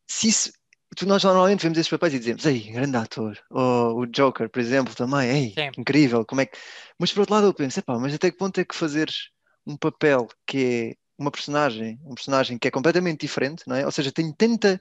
se 0.07 0.29
isso, 0.29 0.53
tu, 0.95 1.05
nós 1.05 1.21
normalmente 1.25 1.63
vemos 1.63 1.77
esses 1.77 1.89
papéis 1.89 2.13
e 2.13 2.19
dizemos, 2.19 2.45
ei, 2.45 2.71
grande 2.71 2.95
ator, 2.95 3.37
ou 3.49 3.99
o 3.99 4.05
Joker, 4.07 4.49
por 4.49 4.61
exemplo, 4.61 4.95
também, 4.95 5.29
ei, 5.29 5.53
Sim. 5.53 5.71
incrível, 5.77 6.25
como 6.25 6.39
é 6.39 6.45
que... 6.45 6.57
Mas 6.97 7.11
por 7.11 7.19
outro 7.19 7.35
lado 7.35 7.47
eu 7.47 7.53
penso, 7.53 7.81
epá, 7.81 7.99
mas 7.99 8.13
até 8.13 8.31
que 8.31 8.37
ponto 8.37 8.57
é 8.61 8.63
que 8.63 8.73
fazeres 8.73 9.29
um 9.67 9.75
papel 9.75 10.25
que 10.47 10.93
é 10.93 10.95
uma 11.17 11.31
personagem, 11.31 11.99
um 12.05 12.15
personagem 12.15 12.57
que 12.57 12.69
é 12.69 12.71
completamente 12.71 13.19
diferente, 13.19 13.63
não 13.67 13.75
é? 13.75 13.85
Ou 13.85 13.91
seja, 13.91 14.09
tem 14.09 14.31
tanta 14.31 14.79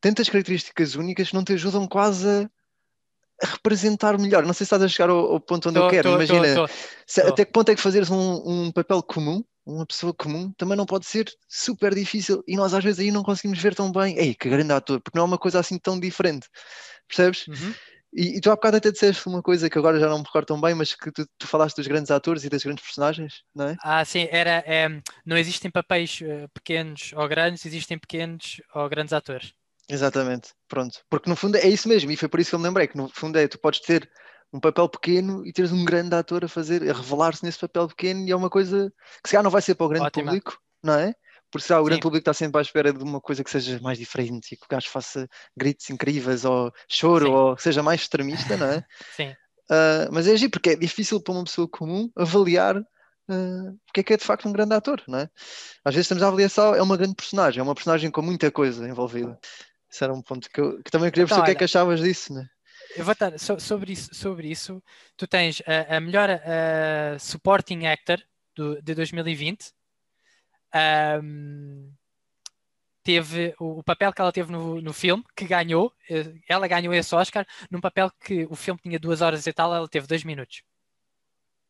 tantas 0.00 0.28
características 0.28 0.94
únicas 0.94 1.28
que 1.28 1.34
não 1.34 1.44
te 1.44 1.52
ajudam 1.52 1.86
quase 1.86 2.28
a, 2.28 2.50
a 3.42 3.46
representar 3.46 4.18
melhor. 4.18 4.44
Não 4.44 4.52
sei 4.52 4.58
se 4.58 4.64
estás 4.64 4.82
a 4.82 4.88
chegar 4.88 5.10
ao, 5.10 5.32
ao 5.32 5.40
ponto 5.40 5.68
onde 5.68 5.78
tô, 5.78 5.86
eu 5.86 5.90
quero. 5.90 6.10
Tô, 6.10 6.14
Imagina, 6.16 6.54
tô, 6.54 6.68
se, 7.06 7.20
até 7.20 7.44
que 7.44 7.52
ponto 7.52 7.70
é 7.70 7.74
que 7.74 7.80
fazeres 7.80 8.10
um, 8.10 8.66
um, 8.66 8.72
papel 8.72 9.02
comum, 9.02 9.42
uma 9.64 9.86
pessoa 9.86 10.14
comum, 10.14 10.52
também 10.56 10.76
não 10.76 10.86
pode 10.86 11.06
ser 11.06 11.30
super 11.48 11.94
difícil 11.94 12.42
e 12.46 12.56
nós 12.56 12.74
às 12.74 12.82
vezes 12.82 13.00
aí 13.00 13.10
não 13.10 13.22
conseguimos 13.22 13.58
ver 13.58 13.74
tão 13.74 13.92
bem. 13.92 14.16
Ei, 14.18 14.34
que 14.34 14.48
grande 14.48 14.72
ator, 14.72 15.00
porque 15.00 15.16
não 15.18 15.24
é 15.24 15.28
uma 15.28 15.38
coisa 15.38 15.58
assim 15.60 15.78
tão 15.78 15.98
diferente. 15.98 16.48
Percebes? 17.06 17.46
Uhum. 17.48 17.74
E, 18.12 18.36
e, 18.36 18.40
tu 18.40 18.50
há 18.50 18.54
bocado 18.54 18.78
até 18.78 18.90
disseste 18.90 19.26
uma 19.26 19.42
coisa 19.42 19.68
que 19.68 19.78
agora 19.78 20.00
já 20.00 20.08
não 20.08 20.18
me 20.18 20.24
recordo 20.24 20.46
tão 20.46 20.60
bem, 20.60 20.74
mas 20.74 20.94
que 20.94 21.12
tu, 21.12 21.26
tu, 21.38 21.46
falaste 21.46 21.76
dos 21.76 21.86
grandes 21.86 22.10
atores 22.10 22.42
e 22.42 22.48
das 22.48 22.62
grandes 22.62 22.82
personagens, 22.82 23.42
não 23.54 23.68
é? 23.68 23.76
Ah, 23.82 24.02
sim, 24.04 24.26
era. 24.30 24.62
É, 24.66 24.88
não 25.26 25.36
existem 25.36 25.70
papéis 25.70 26.20
uh, 26.22 26.48
pequenos 26.54 27.12
ou 27.14 27.28
grandes, 27.28 27.66
existem 27.66 27.98
pequenos 27.98 28.62
ou 28.74 28.88
grandes 28.88 29.12
atores. 29.12 29.52
Exatamente, 29.88 30.50
pronto. 30.68 31.00
Porque 31.08 31.30
no 31.30 31.36
fundo 31.36 31.56
é 31.56 31.66
isso 31.66 31.88
mesmo, 31.88 32.10
e 32.10 32.16
foi 32.16 32.28
por 32.28 32.40
isso 32.40 32.50
que 32.50 32.54
eu 32.54 32.58
me 32.58 32.66
lembrei, 32.66 32.86
que 32.86 32.96
no 32.96 33.08
fundo 33.08 33.38
é, 33.38 33.48
tu 33.48 33.58
podes 33.58 33.80
ter 33.80 34.08
um 34.52 34.60
papel 34.60 34.88
pequeno 34.88 35.46
e 35.46 35.52
teres 35.52 35.72
um 35.72 35.84
grande 35.84 36.14
ator 36.14 36.44
a 36.44 36.48
fazer, 36.48 36.88
a 36.88 36.92
revelar-se 36.92 37.44
nesse 37.44 37.58
papel 37.58 37.88
pequeno 37.88 38.26
e 38.26 38.30
é 38.30 38.36
uma 38.36 38.50
coisa 38.50 38.92
que 39.22 39.28
se 39.28 39.32
calhar 39.32 39.42
não 39.42 39.50
vai 39.50 39.62
ser 39.62 39.74
para 39.74 39.86
o 39.86 39.88
grande 39.88 40.06
Ótima. 40.06 40.24
público, 40.26 40.58
não 40.82 40.94
é? 40.94 41.14
Porque 41.50 41.66
se 41.66 41.72
o 41.72 41.84
grande 41.84 42.02
público 42.02 42.22
está 42.22 42.34
sempre 42.34 42.58
à 42.58 42.62
espera 42.62 42.92
de 42.92 43.02
uma 43.02 43.20
coisa 43.20 43.42
que 43.42 43.50
seja 43.50 43.80
mais 43.80 43.98
diferente 43.98 44.52
e 44.52 44.56
que 44.56 44.64
o 44.64 44.68
gajo 44.68 44.88
faça 44.90 45.26
gritos 45.56 45.88
incríveis 45.88 46.44
ou 46.44 46.72
choro 46.88 47.26
Sim. 47.26 47.32
ou 47.32 47.58
seja 47.58 47.82
mais 47.82 48.02
extremista, 48.02 48.56
não 48.56 48.66
é? 48.66 48.84
Sim. 49.16 49.30
Uh, 49.70 50.08
mas 50.12 50.26
é 50.26 50.32
agir, 50.32 50.48
porque 50.48 50.70
é 50.70 50.76
difícil 50.76 51.20
para 51.20 51.32
uma 51.32 51.44
pessoa 51.44 51.68
comum 51.68 52.10
avaliar 52.16 52.76
uh, 52.76 53.68
o 53.70 53.92
que 53.92 54.00
é 54.00 54.02
que 54.02 54.12
é 54.14 54.16
de 54.16 54.24
facto 54.24 54.48
um 54.48 54.52
grande 54.52 54.74
ator, 54.74 55.02
não 55.08 55.20
é? 55.20 55.30
Às 55.84 55.94
vezes 55.94 56.04
estamos 56.04 56.22
a 56.22 56.28
avaliar 56.28 56.50
só, 56.50 56.74
é 56.74 56.82
uma 56.82 56.96
grande 56.96 57.14
personagem, 57.14 57.60
é 57.60 57.62
uma 57.62 57.74
personagem 57.74 58.10
com 58.10 58.22
muita 58.22 58.50
coisa 58.50 58.86
envolvida. 58.88 59.38
Isso 59.90 60.04
era 60.04 60.12
um 60.12 60.22
ponto 60.22 60.50
que 60.50 60.60
eu 60.60 60.82
que 60.82 60.90
também 60.90 61.10
queria 61.10 61.26
perceber 61.26 61.40
então, 61.40 61.42
o 61.42 61.44
que 61.46 61.50
é 61.50 61.54
que 61.54 61.64
achavas 61.64 62.00
disso, 62.00 62.34
né? 62.34 62.48
Eu 62.96 63.04
vou 63.04 63.12
estar 63.12 63.38
so, 63.38 63.58
sobre, 63.60 63.92
isso, 63.92 64.14
sobre 64.14 64.50
isso. 64.50 64.82
Tu 65.16 65.26
tens 65.26 65.62
a, 65.66 65.96
a 65.96 66.00
melhor 66.00 66.28
uh, 66.30 67.18
supporting 67.18 67.86
actor 67.86 68.22
do, 68.54 68.80
de 68.82 68.94
2020. 68.94 69.72
Um, 71.22 71.90
teve 73.02 73.54
o, 73.58 73.78
o, 73.78 73.82
papel 73.82 74.12
que 74.12 74.20
ela 74.20 74.32
teve 74.32 74.52
no, 74.52 74.80
no 74.80 74.92
filme, 74.92 75.24
que 75.34 75.46
ganhou, 75.46 75.92
eh, 76.10 76.34
ela 76.46 76.68
ganhou 76.68 76.92
esse 76.92 77.14
Oscar, 77.14 77.46
num 77.70 77.80
papel 77.80 78.10
que 78.20 78.46
o 78.50 78.54
filme 78.54 78.78
tinha 78.82 78.98
duas 78.98 79.22
horas 79.22 79.46
e 79.46 79.52
tal, 79.52 79.74
ela 79.74 79.88
teve 79.88 80.06
dois 80.06 80.24
minutos. 80.24 80.62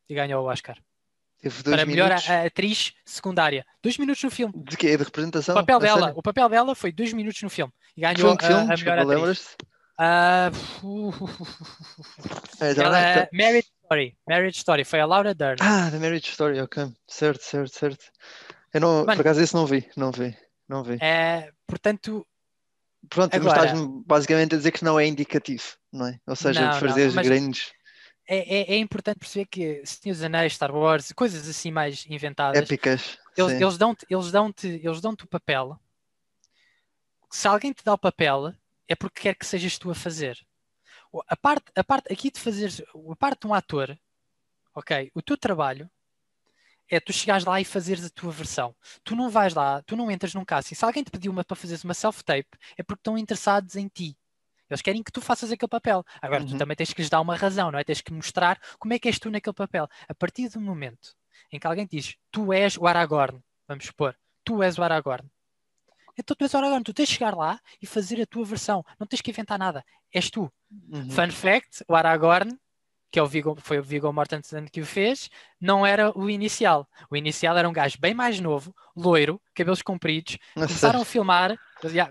E 0.09 0.15
ganhou 0.15 0.45
o 0.45 0.49
Oscar. 0.51 0.77
Teve 1.41 1.63
dois 1.63 1.77
para 1.77 1.87
melhor 1.87 2.11
a, 2.11 2.45
atriz 2.45 2.93
secundária. 3.05 3.65
Dois 3.81 3.97
minutos 3.97 4.25
no 4.25 4.31
filme. 4.31 4.53
De 4.65 4.77
quê? 4.77 4.97
De 4.97 5.05
representação? 5.05 5.55
O 5.55 5.61
papel, 5.61 5.79
dela, 5.79 6.13
o 6.17 6.23
papel 6.23 6.49
dela 6.49 6.75
foi 6.75 6.91
dois 6.91 7.13
minutos 7.13 7.41
no 7.43 7.51
filme. 7.51 7.73
Ganhou 7.99 8.37
que 8.37 8.47
filme? 8.47 8.71
a, 8.71 8.75
a 8.75 8.77
melhor 8.77 8.99
atriz. 8.99 9.57
Uh, 9.99 10.53
ela, 12.61 13.01
é 13.01 13.29
Marriage 13.33 13.69
Story. 13.83 14.17
Marriage 14.29 14.59
Story. 14.59 14.85
Foi 14.85 15.01
a 15.01 15.07
Laura 15.07 15.35
Dern. 15.35 15.57
Ah, 15.61 15.89
The 15.91 15.99
Marriage 15.99 16.31
Story, 16.31 16.61
ok. 16.61 16.93
Certo, 17.07 17.43
certo, 17.43 17.75
certo. 17.75 18.05
Eu 18.73 18.81
não, 18.81 19.05
Mano, 19.05 19.17
por 19.17 19.21
acaso 19.21 19.41
esse 19.41 19.55
não 19.55 19.67
vi, 19.67 19.89
não 19.97 20.13
vi, 20.13 20.37
não 20.69 20.85
vi. 20.85 20.99
É, 21.01 21.51
portanto... 21.67 22.25
Pronto, 23.09 23.35
agora, 23.35 23.65
estás 23.65 23.81
basicamente 24.07 24.55
a 24.55 24.59
dizer 24.59 24.73
que 24.73 24.85
não 24.85 25.01
é 25.01 25.07
indicativo, 25.07 25.65
não 25.93 26.07
é? 26.07 26.21
Ou 26.27 26.37
seja, 26.37 26.61
não, 26.61 26.75
fazer 26.75 27.13
não, 27.13 27.23
grandes 27.23 27.73
é, 28.29 28.59
é, 28.59 28.75
é, 28.75 28.77
importante 28.77 29.21
perceber 29.21 29.47
que 29.47 29.83
Senhor 29.87 30.15
dos 30.15 30.23
Anéis, 30.23 30.53
Star 30.53 30.75
Wars, 30.75 31.11
coisas 31.13 31.49
assim 31.49 31.71
mais 31.71 32.05
inventadas. 32.11 32.61
Épicas. 32.61 33.19
Eles, 33.35 33.59
eles 33.59 33.79
dão-te 33.79 34.07
eles 34.11 34.31
dão 34.31 34.53
eles 34.63 35.01
dão 35.01 35.13
o 35.13 35.27
papel. 35.27 35.81
Se 37.31 37.47
alguém 37.47 37.73
te 37.73 37.85
dá 37.85 37.95
o 37.95 37.99
papel, 37.99 38.55
é 38.87 38.95
porque 38.95 39.23
quer 39.23 39.35
que 39.35 39.47
sejas 39.47 39.79
tu 39.79 39.91
a 39.91 39.95
fazer. 39.95 40.39
A 41.27 41.37
parte, 41.37 41.67
a 41.75 41.85
parte 41.85 42.13
aqui 42.13 42.31
de 42.31 42.41
fazer, 42.41 42.71
a 43.11 43.17
parte 43.17 43.43
de 43.43 43.47
um 43.47 43.55
ator, 43.55 43.99
ok, 44.75 45.11
o 45.15 45.23
teu 45.23 45.37
trabalho 45.37 45.91
é 46.91 46.99
tu 46.99 47.13
chegares 47.13 47.45
lá 47.45 47.61
e 47.61 47.65
fazeres 47.65 48.05
a 48.05 48.11
tua 48.11 48.33
versão. 48.33 48.75
Tu 49.05 49.15
não 49.15 49.29
vais 49.29 49.55
lá, 49.55 49.83
tu 49.83 49.95
não 49.95 50.11
entras 50.11 50.35
num 50.35 50.45
casting. 50.45 50.75
Se 50.75 50.85
alguém 50.85 51.05
te 51.05 51.11
pediu 51.11 51.31
uma 51.31 51.45
para 51.45 51.57
fazeres 51.57 51.85
uma 51.85 51.95
self-tape, 51.95 52.49
é 52.77 52.83
porque 52.83 53.01
estão 53.01 53.19
interessados 53.19 53.77
em 53.77 53.89
ti. 53.89 54.17
Eles 54.71 54.83
querem 54.83 55.03
que 55.03 55.13
tu 55.13 55.21
faças 55.21 55.51
aquele 55.51 55.69
papel. 55.69 56.05
Agora, 56.21 56.43
uhum. 56.43 56.51
tu 56.51 56.59
também 56.59 56.77
tens 56.77 56.93
que 56.93 57.01
lhes 57.01 57.11
dar 57.11 57.21
uma 57.21 57.37
razão, 57.37 57.71
não 57.71 57.79
é? 57.79 57.85
Tens 57.85 58.01
que 58.01 58.13
mostrar 58.13 58.61
como 58.79 58.93
é 58.93 58.99
que 58.99 59.09
és 59.09 59.19
tu 59.19 59.31
naquele 59.31 59.55
papel. 59.55 59.89
A 60.07 60.15
partir 60.15 60.49
do 60.49 60.61
momento 60.61 61.15
em 61.51 61.59
que 61.59 61.67
alguém 61.67 61.87
diz 61.87 62.17
tu 62.31 62.53
és 62.53 62.77
o 62.77 62.87
Aragorn, 62.87 63.43
vamos 63.67 63.87
supor, 63.87 64.17
tu 64.45 64.63
és 64.63 64.79
o 64.79 64.83
Aragorn. 64.83 65.29
Então 66.19 66.35
tu 66.37 66.45
és 66.45 66.55
Aragorn, 66.55 66.83
tu 66.83 66.93
tens 66.93 67.09
de 67.09 67.15
chegar 67.15 67.37
lá 67.37 67.61
e 67.81 67.87
fazer 67.87 68.21
a 68.21 68.27
tua 68.27 68.45
versão. 68.45 68.85
Não 68.99 69.07
tens 69.07 69.21
que 69.21 69.31
inventar 69.31 69.59
nada. 69.59 69.85
És 70.13 70.31
tu. 70.31 70.51
Uhum. 70.91 71.11
Fun 71.11 71.31
fact: 71.31 71.85
o 71.89 71.95
Aragorn 71.95 72.59
que 73.11 73.19
é 73.19 73.23
o 73.23 73.27
Viggo, 73.27 73.57
foi 73.61 73.79
o 73.79 73.83
Viggo 73.83 74.13
Mortensen 74.13 74.67
que 74.67 74.81
o 74.81 74.87
fez, 74.87 75.31
não 75.61 75.87
era 75.87 76.17
o 76.17 76.29
inicial. 76.29 76.87
O 77.11 77.17
inicial 77.17 77.57
era 77.57 77.69
um 77.69 77.73
gajo 77.73 77.97
bem 77.99 78.13
mais 78.13 78.39
novo, 78.39 78.75
loiro, 78.95 79.41
cabelos 79.55 79.83
compridos. 79.83 80.37
Começaram 80.55 81.01
a 81.01 81.05
filmar, 81.05 81.59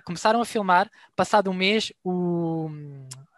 começaram 0.03 0.41
a 0.41 0.45
filmar, 0.45 0.89
passado 1.15 1.51
um 1.51 1.53
mês, 1.53 1.93
o. 2.03 2.69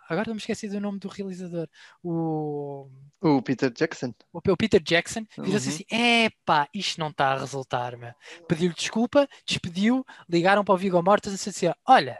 Agora 0.09 0.27
não 0.27 0.33
me 0.33 0.39
esqueci 0.39 0.67
do 0.67 0.81
nome 0.81 0.97
do 0.97 1.07
realizador. 1.07 1.69
O. 2.03 2.89
O 3.21 3.41
Peter 3.43 3.71
Jackson. 3.71 4.11
O, 4.33 4.39
o 4.39 4.57
Peter 4.57 4.81
Jackson 4.81 5.25
disse 5.43 5.49
uhum. 5.49 5.55
assim: 5.55 5.83
epá, 5.91 6.67
isto 6.73 6.99
não 6.99 7.09
está 7.09 7.33
a 7.33 7.37
resultar, 7.37 7.95
meu. 7.95 8.13
Pediu 8.47 8.73
desculpa, 8.73 9.29
despediu, 9.45 10.03
ligaram 10.27 10.65
para 10.65 10.73
o 10.73 10.77
Viggo 10.77 11.01
Mortensen 11.03 11.35
e 11.35 11.37
disse 11.37 11.49
assim: 11.49 11.79
olha, 11.87 12.17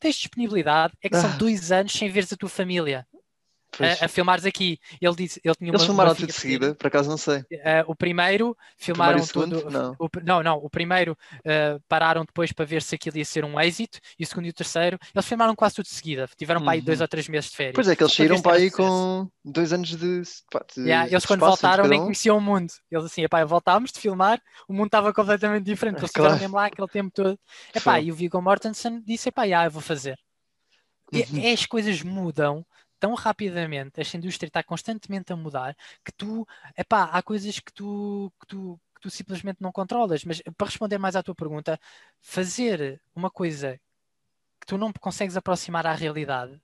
tens 0.00 0.16
disponibilidade, 0.16 0.94
é 1.02 1.10
que 1.10 1.16
são 1.18 1.30
ah. 1.30 1.36
dois 1.36 1.70
anos 1.70 1.92
sem 1.92 2.08
veres 2.08 2.32
a 2.32 2.36
tua 2.36 2.48
família 2.48 3.06
a, 3.78 4.04
a, 4.04 4.08
filmares 4.08 4.44
aqui. 4.44 4.78
Ele 5.00 5.14
disse, 5.14 5.40
ele 5.44 5.54
tinha 5.54 5.70
Eles 5.70 5.80
uma, 5.82 5.86
filmaram 5.86 6.14
tudo 6.14 6.26
de 6.26 6.32
seguida, 6.32 6.74
por 6.74 6.86
acaso 6.86 7.08
não 7.08 7.16
sei. 7.16 7.38
Uh, 7.38 7.84
o 7.86 7.94
primeiro 7.94 8.56
filmaram 8.76 9.18
o 9.18 9.24
segundo, 9.24 9.60
tudo. 9.60 9.70
Não. 9.70 9.96
O, 9.98 10.08
não, 10.22 10.42
não. 10.42 10.56
O 10.58 10.68
primeiro 10.68 11.12
uh, 11.12 11.82
pararam 11.88 12.24
depois 12.24 12.52
para 12.52 12.64
ver 12.64 12.82
se 12.82 12.94
aquilo 12.94 13.18
ia 13.18 13.24
ser 13.24 13.44
um 13.44 13.58
êxito, 13.58 13.98
e 14.18 14.24
o 14.24 14.26
segundo 14.26 14.46
e 14.46 14.50
o 14.50 14.54
terceiro, 14.54 14.98
eles 15.14 15.26
filmaram 15.26 15.54
quase 15.54 15.76
tudo 15.76 15.86
de 15.86 15.92
seguida. 15.94 16.28
Tiveram 16.36 16.60
uhum. 16.60 16.66
para 16.66 16.74
aí 16.74 16.80
dois 16.80 16.98
uhum. 16.98 17.04
ou 17.04 17.08
três 17.08 17.28
meses 17.28 17.50
de 17.50 17.56
férias. 17.56 17.74
Pois 17.74 17.88
é, 17.88 17.96
que 17.96 18.02
eles 18.02 18.14
saíram 18.14 18.42
para 18.42 18.56
aí 18.56 18.70
com 18.70 19.28
dois 19.44 19.72
anos 19.72 19.96
de. 19.96 20.22
Pá, 20.50 20.64
de 20.74 20.82
yeah, 20.82 21.08
eles 21.08 21.24
quando 21.24 21.40
voltaram 21.40 21.86
nem 21.86 22.00
conheciam 22.00 22.36
o 22.36 22.40
mundo. 22.40 22.72
Eles 22.90 23.04
assim, 23.04 23.22
epá, 23.22 23.44
voltámos 23.44 23.92
de 23.92 24.00
filmar, 24.00 24.40
o 24.68 24.72
mundo 24.72 24.86
estava 24.86 25.12
completamente 25.12 25.64
diferente. 25.64 25.98
Eles 25.98 26.10
claro. 26.10 26.38
mesmo 26.38 26.56
lá 26.56 26.66
aquele 26.66 26.88
tempo 26.88 27.10
todo. 27.12 27.38
Epá, 27.74 28.00
e 28.00 28.10
o 28.10 28.14
Viggo 28.14 28.40
Mortensen 28.40 29.02
disse, 29.04 29.28
epá, 29.28 29.46
já, 29.46 29.64
eu 29.64 29.70
vou 29.70 29.82
fazer. 29.82 30.18
E, 31.12 31.22
uhum. 31.22 31.52
as 31.52 31.66
coisas 31.66 32.02
mudam 32.02 32.64
tão 33.02 33.14
rapidamente, 33.14 34.00
esta 34.00 34.16
indústria 34.16 34.46
está 34.46 34.62
constantemente 34.62 35.32
a 35.32 35.36
mudar, 35.36 35.76
que 36.04 36.12
tu, 36.12 36.46
epá, 36.78 37.06
há 37.06 37.20
coisas 37.20 37.58
que 37.58 37.72
tu, 37.72 38.32
que 38.40 38.46
tu, 38.46 38.80
que 38.94 39.00
tu 39.00 39.10
simplesmente 39.10 39.60
não 39.60 39.72
controlas. 39.72 40.24
Mas 40.24 40.40
para 40.56 40.68
responder 40.68 40.98
mais 40.98 41.16
à 41.16 41.22
tua 41.22 41.34
pergunta, 41.34 41.80
fazer 42.20 43.02
uma 43.12 43.28
coisa 43.28 43.76
que 44.60 44.66
tu 44.66 44.78
não 44.78 44.92
consegues 44.92 45.36
aproximar 45.36 45.86
à 45.86 45.94
realidade, 45.94 46.60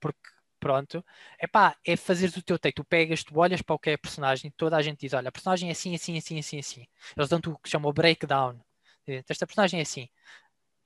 porque 0.00 0.20
pronto, 0.60 1.04
epá, 1.42 1.76
é 1.84 1.96
fazer 1.96 2.28
o 2.38 2.42
teu 2.42 2.58
take. 2.58 2.76
Tu 2.76 2.84
pegas, 2.84 3.24
tu 3.24 3.38
olhas 3.38 3.62
para 3.62 3.74
o 3.74 3.78
que 3.78 3.90
é 3.90 3.94
a 3.94 3.98
personagem, 3.98 4.52
toda 4.56 4.76
a 4.76 4.82
gente 4.82 5.00
diz: 5.00 5.12
olha, 5.14 5.28
a 5.30 5.32
personagem 5.32 5.70
é 5.70 5.72
assim, 5.72 5.94
assim, 5.96 6.18
assim, 6.18 6.38
assim, 6.38 6.58
assim. 6.60 6.86
Eles 7.16 7.28
dão-te 7.28 7.48
o 7.50 7.58
que 7.58 7.68
chama 7.70 7.88
o 7.88 7.92
breakdown. 7.92 8.60
Esta 9.06 9.46
personagem 9.46 9.80
é 9.80 9.82
assim. 9.82 10.08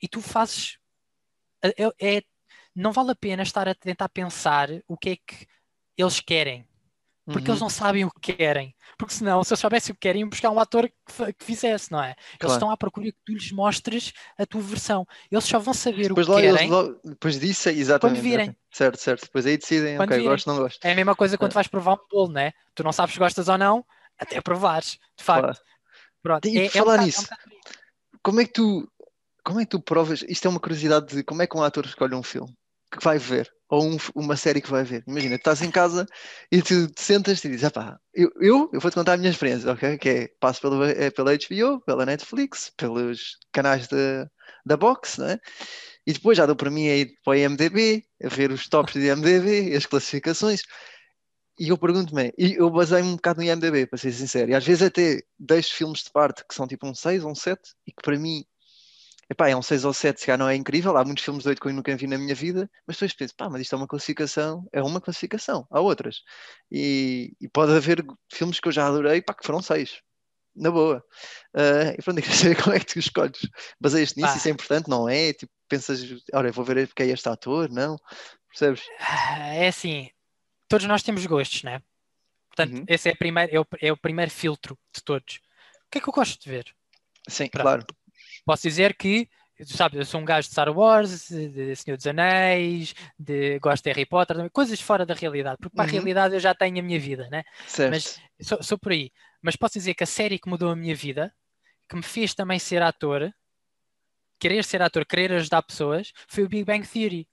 E 0.03 0.09
tu 0.09 0.21
fazes. 0.23 0.79
É, 1.63 2.17
é 2.19 2.23
não 2.75 2.93
vale 2.93 3.13
a 3.13 3.15
pena 3.15 3.43
estar 3.43 3.69
a 3.69 3.75
tentar 3.75 4.09
pensar 4.09 4.69
o 4.89 4.97
que 4.97 5.11
é 5.11 5.17
que 5.17 5.47
eles 5.97 6.21
querem. 6.21 6.67
Porque 7.27 7.49
uhum. 7.49 7.53
eles 7.53 7.61
não 7.61 7.71
sabem 7.71 8.05
o 8.05 8.11
que 8.11 8.35
querem. 8.35 8.75
Porque 8.99 9.15
senão, 9.15 9.43
se 9.43 9.53
eles 9.53 9.61
soubessem 9.61 9.93
o 9.93 9.95
que 9.95 10.01
querem, 10.01 10.29
buscar 10.29 10.51
um 10.51 10.61
ator 10.61 10.91
que, 10.91 11.33
que 11.33 11.45
fizesse, 11.45 11.91
não 11.91 12.03
é? 12.03 12.11
Eles 12.11 12.39
claro. 12.39 12.55
estão 12.55 12.71
à 12.71 12.77
procura 12.77 13.07
que 13.07 13.19
tu 13.25 13.33
lhes 13.33 13.51
mostres 13.51 14.13
a 14.39 14.45
tua 14.45 14.61
versão. 14.61 15.07
Eles 15.31 15.45
só 15.45 15.59
vão 15.59 15.73
saber 15.73 16.09
depois 16.09 16.29
o 16.29 16.35
que 16.35 16.43
querem. 16.43 16.71
Eles, 16.71 16.97
depois 17.03 17.41
disso, 17.41 17.71
exatamente. 17.71 18.19
Quando 18.19 18.23
virem. 18.23 18.57
Certo, 18.71 18.99
certo. 19.01 19.23
Depois 19.23 19.47
aí 19.47 19.57
decidem, 19.57 19.97
quando 19.97 20.11
ok, 20.11 20.19
virem. 20.19 20.31
gosto, 20.31 20.47
não 20.47 20.59
gosto. 20.59 20.85
É 20.85 20.93
a 20.93 20.95
mesma 20.95 21.17
coisa 21.17 21.39
quando 21.39 21.53
é. 21.53 21.55
vais 21.55 21.67
provar 21.67 21.95
um 21.95 22.07
bolo, 22.11 22.33
não 22.33 22.41
é? 22.43 22.53
Tu 22.75 22.85
não 22.85 22.93
sabes 22.93 23.15
se 23.15 23.19
gostas 23.19 23.49
ou 23.49 23.57
não, 23.57 23.87
até 24.19 24.39
provares, 24.43 24.99
de 25.17 25.25
facto. 25.25 25.45
Claro. 25.45 25.59
Pronto. 26.23 26.47
E 26.47 26.59
é, 26.59 26.69
falar 26.69 26.97
é 26.97 27.01
um 27.01 27.05
nisso, 27.05 27.27
é 27.31 27.35
um 27.35 28.19
como 28.23 28.41
é 28.41 28.45
que 28.45 28.53
tu 28.53 28.91
como 29.43 29.61
é 29.61 29.65
que 29.65 29.71
tu 29.71 29.81
provas? 29.81 30.23
Isto 30.29 30.47
é 30.47 30.51
uma 30.51 30.61
curiosidade 30.61 31.17
de 31.17 31.23
como 31.23 31.43
é 31.43 31.47
que 31.47 31.57
um 31.57 31.63
ator 31.63 31.85
escolhe 31.85 32.15
um 32.15 32.23
filme 32.23 32.55
que 32.97 33.05
vai 33.05 33.19
ver, 33.19 33.51
ou 33.69 33.85
um, 33.85 33.97
uma 34.15 34.37
série 34.37 34.61
que 34.61 34.71
vai 34.71 34.85
ver. 34.85 35.05
Imagina, 35.07 35.37
tu 35.37 35.41
estás 35.41 35.63
em 35.63 35.71
casa 35.71 36.07
e 36.51 36.63
tu 36.63 36.89
te 36.89 37.01
sentas 37.01 37.45
e 37.45 37.49
dizes, 37.49 37.69
pá, 37.71 37.99
eu, 38.15 38.31
eu, 38.41 38.71
eu 38.73 38.81
vou-te 38.81 38.95
contar 38.95 39.15
a 39.15 39.17
minha 39.17 39.31
experiência, 39.31 39.73
ok? 39.73 39.99
Que 39.99 40.09
é, 40.09 40.29
passo 40.41 40.61
pelo, 40.61 40.85
é, 40.85 41.11
pela 41.11 41.33
HBO, 41.33 41.81
pela 41.85 42.07
Netflix, 42.07 42.73
pelos 42.77 43.39
canais 43.53 43.89
da, 43.89 44.29
da 44.65 44.77
Box, 44.77 45.21
né? 45.21 45.39
E 46.07 46.13
depois 46.13 46.37
já 46.37 46.47
dou 46.47 46.57
para 46.57 46.71
mim 46.71 46.89
a 46.89 46.97
ir 46.97 47.15
para 47.25 47.33
o 47.33 47.35
IMDB, 47.35 48.05
a 48.23 48.29
ver 48.29 48.51
os 48.51 48.69
tops 48.69 48.95
de 48.95 49.07
IMDB, 49.09 49.75
as 49.75 49.87
classificações. 49.87 50.63
E 51.59 51.69
eu 51.69 51.79
pergunto-me, 51.79 52.33
e 52.37 52.55
eu 52.55 52.69
basei-me 52.69 53.09
um 53.09 53.17
bocado 53.17 53.41
no 53.41 53.47
IMDB, 53.47 53.87
para 53.87 53.99
ser 53.99 54.13
sincero, 54.13 54.51
e 54.51 54.55
às 54.55 54.65
vezes 54.65 54.83
até 54.83 55.23
deixo 55.39 55.75
filmes 55.75 56.03
de 56.03 56.11
parte 56.11 56.45
que 56.47 56.55
são 56.55 56.67
tipo 56.67 56.87
um 56.87 56.95
6 56.95 57.25
ou 57.25 57.31
um 57.31 57.35
7, 57.35 57.61
e 57.87 57.93
que 57.93 58.03
para 58.03 58.19
mim 58.19 58.45
Epá, 59.31 59.49
é 59.49 59.57
um 59.57 59.63
6 59.63 59.85
ou 59.85 59.93
7, 59.93 60.21
se 60.21 60.27
calhar 60.27 60.39
não 60.39 60.49
é 60.49 60.55
incrível. 60.55 60.97
Há 60.97 61.05
muitos 61.05 61.25
filmes 61.25 61.43
de 61.43 61.49
8 61.51 61.61
que 61.61 61.69
eu 61.69 61.73
nunca 61.73 61.97
vi 61.97 62.07
na 62.07 62.19
minha 62.19 62.35
vida, 62.35 62.71
mas 62.87 62.97
depois 62.97 63.15
penso, 63.15 63.35
pá, 63.37 63.49
mas 63.49 63.63
isto 63.63 63.75
é 63.75 63.79
uma 63.79 63.87
classificação, 63.87 64.69
é 64.73 64.83
uma 64.83 65.01
classificação, 65.01 65.67
há 65.71 65.81
outras. 65.81 66.23
E, 66.71 67.35
e 67.41 67.49
pode 67.49 67.73
haver 67.73 68.05
filmes 68.33 68.61
que 68.61 68.69
eu 68.69 68.73
já 68.73 68.87
adorei, 68.87 69.23
pá, 69.23 69.35
que 69.35 69.47
foram 69.47 69.63
6. 69.63 70.01
Na 70.55 70.71
boa. 70.71 71.05
Uh, 71.55 71.99
e 71.99 72.03
pronto, 72.03 72.19
eu 72.21 72.23
queria 72.23 72.37
saber 72.37 72.63
como 72.63 72.77
é 72.77 72.79
que 72.81 72.87
tu 72.87 72.99
escolhes. 72.99 73.41
Baseias 73.81 74.15
nisso, 74.15 74.37
isso 74.37 74.49
é 74.49 74.51
importante, 74.51 74.89
não 74.89 75.09
é? 75.09 75.33
Tipo, 75.33 75.53
pensas, 75.69 76.01
olha, 76.33 76.53
vou 76.53 76.65
ver 76.65 76.87
porque 76.87 77.03
é 77.03 77.07
este 77.07 77.29
ator, 77.29 77.71
não? 77.71 77.97
Percebes? 78.49 78.83
Ah, 79.01 79.55
é 79.55 79.69
assim, 79.69 80.11
todos 80.69 80.87
nós 80.87 81.03
temos 81.03 81.27
gostos, 81.27 81.65
né? 81.65 81.83
Portanto, 82.55 82.79
uhum. 82.79 82.85
esse 82.87 83.09
é, 83.09 83.15
primeiro, 83.17 83.57
é, 83.57 83.61
o, 83.61 83.67
é 83.81 83.93
o 83.93 83.97
primeiro 83.97 84.31
filtro 84.31 84.79
de 84.95 85.03
todos. 85.03 85.41
O 85.87 85.91
que 85.91 85.99
é 85.99 86.01
que 86.01 86.09
eu 86.09 86.13
gosto 86.13 86.41
de 86.41 86.49
ver? 86.49 86.73
Sim, 87.29 87.49
Pronto. 87.49 87.63
claro 87.63 87.87
posso 88.45 88.63
dizer 88.63 88.97
que 88.97 89.29
sabe, 89.65 89.99
eu 89.99 90.05
sou 90.05 90.21
um 90.21 90.25
gajo 90.25 90.49
de 90.49 90.53
Star 90.53 90.69
Wars, 90.77 91.29
de 91.29 91.77
Senhor 91.77 91.97
dos 91.97 92.07
Anéis, 92.07 92.95
de 93.17 93.59
gosto 93.61 93.85
de 93.85 93.91
Harry 93.91 94.05
Potter, 94.05 94.51
coisas 94.51 94.81
fora 94.81 95.07
da 95.07 95.15
realidade, 95.15 95.59
porque 95.61 95.77
para 95.77 95.85
uhum. 95.85 95.91
a 95.91 95.93
realidade 95.93 96.35
eu 96.35 96.41
já 96.41 96.55
tenho 96.55 96.79
a 96.79 96.83
minha 96.83 96.99
vida, 96.99 97.29
né? 97.31 97.45
Certo. 97.67 97.93
Mas 97.93 98.21
sou, 98.41 98.63
sou, 98.63 98.79
por 98.79 98.93
aí. 98.93 99.13
Mas 99.41 99.55
posso 99.55 99.75
dizer 99.75 99.95
que 99.95 100.03
a 100.03 100.07
série 100.07 100.39
que 100.39 100.49
mudou 100.49 100.71
a 100.71 100.77
minha 100.77 100.95
vida, 100.95 101.33
que 101.89 101.95
me 101.95 102.03
fez 102.03 102.35
também 102.35 102.59
ser 102.59 102.83
ator, 102.83 103.33
querer 104.41 104.65
ser 104.65 104.83
ator, 104.83 105.07
querer 105.07 105.33
ajudar 105.33 105.63
pessoas, 105.63 106.13
foi 106.27 106.45
o 106.45 106.49
Big 106.49 106.65
Bang 106.65 106.87
Theory. 106.87 107.29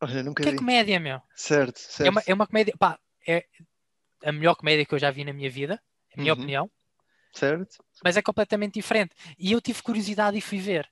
Olha, 0.00 0.22
nunca 0.22 0.42
que 0.42 0.50
vi. 0.50 0.56
é 0.56 0.58
comédia, 0.58 1.00
meu. 1.00 1.20
Certo, 1.34 1.78
certo. 1.78 2.06
É 2.06 2.10
uma, 2.10 2.22
é 2.26 2.34
uma 2.34 2.46
comédia, 2.46 2.74
pá, 2.78 2.98
é 3.26 3.44
a 4.24 4.32
melhor 4.32 4.54
comédia 4.54 4.84
que 4.84 4.94
eu 4.94 4.98
já 4.98 5.10
vi 5.10 5.24
na 5.24 5.32
minha 5.32 5.50
vida, 5.50 5.80
a 6.14 6.20
minha 6.20 6.34
uhum. 6.34 6.38
opinião. 6.38 6.70
Certo. 7.32 7.76
Mas 8.04 8.16
é 8.16 8.22
completamente 8.22 8.74
diferente. 8.74 9.14
E 9.38 9.52
eu 9.52 9.60
tive 9.60 9.82
curiosidade 9.82 10.36
e 10.36 10.40
fui 10.40 10.58
ver. 10.58 10.88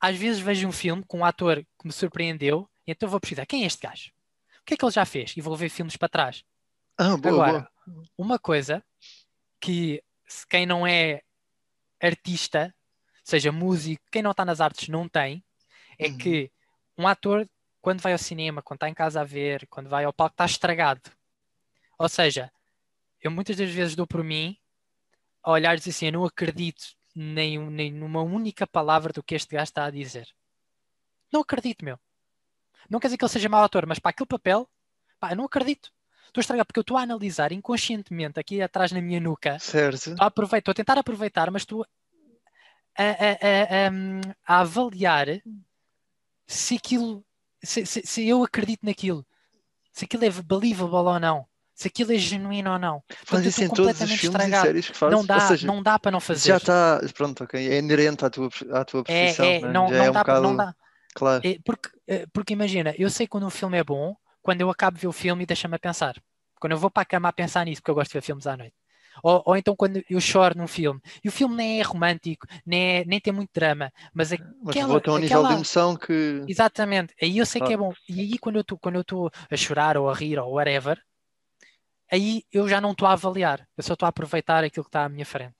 às 0.00 0.16
vezes 0.16 0.40
vejo 0.40 0.68
um 0.68 0.72
filme 0.72 1.02
com 1.06 1.18
um 1.20 1.24
ator 1.24 1.64
que 1.80 1.86
me 1.86 1.92
surpreendeu, 1.92 2.68
e 2.86 2.92
então 2.92 3.08
vou 3.08 3.20
pesquisar 3.20 3.46
quem 3.46 3.64
é 3.64 3.66
este 3.66 3.86
gajo? 3.86 4.10
O 4.60 4.64
que 4.64 4.74
é 4.74 4.76
que 4.76 4.84
ele 4.84 4.92
já 4.92 5.04
fez? 5.04 5.34
E 5.36 5.40
vou 5.40 5.56
ver 5.56 5.68
filmes 5.68 5.96
para 5.96 6.08
trás. 6.08 6.44
Ah, 6.98 7.16
boa, 7.16 7.46
Agora, 7.46 7.70
boa. 7.86 8.04
uma 8.16 8.38
coisa 8.38 8.84
que 9.60 10.02
quem 10.48 10.66
não 10.66 10.86
é 10.86 11.22
artista, 12.00 12.74
seja 13.22 13.50
músico, 13.50 14.02
quem 14.10 14.22
não 14.22 14.32
está 14.32 14.44
nas 14.44 14.60
artes 14.60 14.88
não 14.88 15.08
tem, 15.08 15.42
é 15.98 16.08
uhum. 16.08 16.18
que 16.18 16.50
um 16.98 17.08
ator, 17.08 17.48
quando 17.80 18.00
vai 18.00 18.12
ao 18.12 18.18
cinema, 18.18 18.62
quando 18.62 18.78
está 18.78 18.88
em 18.88 18.94
casa 18.94 19.20
a 19.22 19.24
ver, 19.24 19.66
quando 19.68 19.88
vai 19.88 20.04
ao 20.04 20.12
palco, 20.12 20.34
está 20.34 20.44
estragado. 20.44 21.00
Ou 21.98 22.08
seja, 22.08 22.52
eu 23.22 23.30
muitas 23.30 23.56
das 23.56 23.70
vezes 23.70 23.96
dou 23.96 24.06
por 24.06 24.22
mim 24.22 24.56
a 25.44 25.50
olhar 25.52 25.74
e 25.74 25.78
dizer 25.78 25.90
assim: 25.90 26.06
eu 26.06 26.12
não 26.12 26.24
acredito 26.24 26.84
nem, 27.14 27.58
nem 27.70 27.92
numa 27.92 28.22
única 28.22 28.66
palavra 28.66 29.12
do 29.12 29.22
que 29.22 29.34
este 29.34 29.54
gajo 29.54 29.64
está 29.64 29.84
a 29.84 29.90
dizer. 29.90 30.26
Não 31.32 31.42
acredito, 31.42 31.84
meu. 31.84 31.98
Não 32.88 32.98
quer 32.98 33.08
dizer 33.08 33.18
que 33.18 33.24
ele 33.24 33.32
seja 33.32 33.48
mau 33.48 33.62
ator, 33.62 33.86
mas 33.86 33.98
para 33.98 34.10
aquele 34.10 34.26
papel, 34.26 34.68
pá, 35.20 35.32
eu 35.32 35.36
não 35.36 35.44
acredito. 35.44 35.92
Estou 36.26 36.40
a 36.40 36.42
estragar 36.42 36.66
porque 36.66 36.80
eu 36.80 36.82
estou 36.82 36.96
a 36.96 37.02
analisar 37.02 37.52
inconscientemente 37.52 38.40
aqui 38.40 38.60
atrás 38.60 38.90
na 38.90 39.00
minha 39.00 39.20
nuca. 39.20 39.58
Certo. 39.58 40.10
Estou 40.10 40.24
a, 40.24 40.26
aproveitar, 40.26 40.58
estou 40.58 40.72
a 40.72 40.74
tentar 40.74 40.98
aproveitar, 40.98 41.50
mas 41.50 41.62
estou 41.62 41.86
a, 42.96 43.02
a, 43.02 43.06
a, 43.06 44.56
a 44.56 44.60
avaliar 44.60 45.28
se 46.46 46.76
aquilo, 46.76 47.24
se, 47.62 47.86
se, 47.86 48.02
se, 48.04 48.28
eu 48.28 48.42
acredito 48.42 48.84
naquilo, 48.84 49.24
se 49.92 50.04
aquilo 50.04 50.24
é 50.24 50.30
believable 50.30 50.96
ou 50.96 51.20
não, 51.20 51.46
se 51.74 51.88
aquilo 51.88 52.12
é 52.12 52.18
genuíno 52.18 52.72
ou 52.72 52.78
não. 52.78 53.02
Faz 53.24 53.44
isso 53.44 53.64
em 53.64 53.68
todos 53.68 54.00
os 54.00 54.10
filmes 54.10 54.22
estragado. 54.24 54.64
e 54.64 54.68
séries 54.68 54.90
que 54.90 54.96
fazes. 54.96 55.16
Não 55.16 55.26
dá, 55.26 55.40
seja, 55.40 55.66
não 55.66 55.82
dá 55.82 55.98
para 55.98 56.12
não 56.12 56.20
fazer. 56.20 56.48
Já 56.48 56.56
está, 56.56 57.00
pronto, 57.14 57.44
ok, 57.44 57.68
é 57.68 57.78
inerente 57.78 58.24
à 58.24 58.30
tua, 58.30 58.48
à 58.72 58.84
tua 58.84 59.00
é, 59.08 59.24
profissão. 59.24 59.44
É, 59.44 59.56
é, 59.56 59.60
não, 59.60 59.90
não, 59.90 59.94
é 59.94 60.10
um 60.10 60.12
dá, 60.12 60.20
bocado... 60.20 60.42
não 60.42 60.56
dá. 60.56 60.74
Claro. 61.14 61.42
É, 61.44 61.58
porque, 61.64 61.88
é, 62.06 62.26
porque 62.32 62.52
imagina, 62.52 62.94
eu 62.96 63.10
sei 63.10 63.26
quando 63.26 63.46
um 63.46 63.50
filme 63.50 63.78
é 63.78 63.84
bom, 63.84 64.16
quando 64.40 64.60
eu 64.60 64.70
acabo 64.70 64.96
de 64.96 65.02
ver 65.02 65.08
o 65.08 65.12
filme 65.12 65.42
e 65.42 65.46
deixa-me 65.46 65.74
a 65.74 65.78
pensar. 65.78 66.14
Quando 66.60 66.72
eu 66.72 66.78
vou 66.78 66.90
para 66.90 67.02
a 67.02 67.06
cama 67.06 67.28
a 67.28 67.32
pensar 67.32 67.64
nisso, 67.64 67.82
porque 67.82 67.90
eu 67.90 67.94
gosto 67.94 68.10
de 68.10 68.14
ver 68.14 68.22
filmes 68.22 68.46
à 68.46 68.56
noite. 68.56 68.74
Ou, 69.22 69.42
ou, 69.46 69.56
então 69.56 69.76
quando 69.76 70.02
eu 70.10 70.20
choro 70.20 70.58
num 70.58 70.66
filme. 70.66 71.00
E 71.22 71.28
o 71.28 71.32
filme 71.32 71.54
nem 71.54 71.80
é 71.80 71.82
romântico, 71.82 72.46
nem, 72.66 72.98
é, 72.98 73.04
nem 73.04 73.20
tem 73.20 73.32
muito 73.32 73.50
drama, 73.54 73.92
mas 74.12 74.32
aquela... 74.32 74.54
Mas 74.62 74.76
volta 74.86 75.10
a 75.10 75.14
um 75.14 75.18
nível 75.18 75.46
de 75.46 75.52
emoção 75.52 75.96
que... 75.96 76.44
Exatamente. 76.48 77.14
Aí 77.22 77.38
eu 77.38 77.46
sei 77.46 77.62
ah. 77.62 77.64
que 77.64 77.72
é 77.72 77.76
bom. 77.76 77.92
E 78.08 78.20
aí 78.20 78.38
quando 78.38 78.56
eu 78.56 78.62
estou 78.62 79.30
a 79.50 79.56
chorar 79.56 79.96
ou 79.96 80.10
a 80.10 80.14
rir 80.14 80.38
ou 80.38 80.54
whatever, 80.54 81.00
aí 82.10 82.44
eu 82.52 82.68
já 82.68 82.80
não 82.80 82.92
estou 82.92 83.08
a 83.08 83.12
avaliar. 83.12 83.66
Eu 83.76 83.82
só 83.82 83.94
estou 83.94 84.06
a 84.06 84.10
aproveitar 84.10 84.64
aquilo 84.64 84.84
que 84.84 84.88
está 84.88 85.04
à 85.04 85.08
minha 85.08 85.26
frente. 85.26 85.54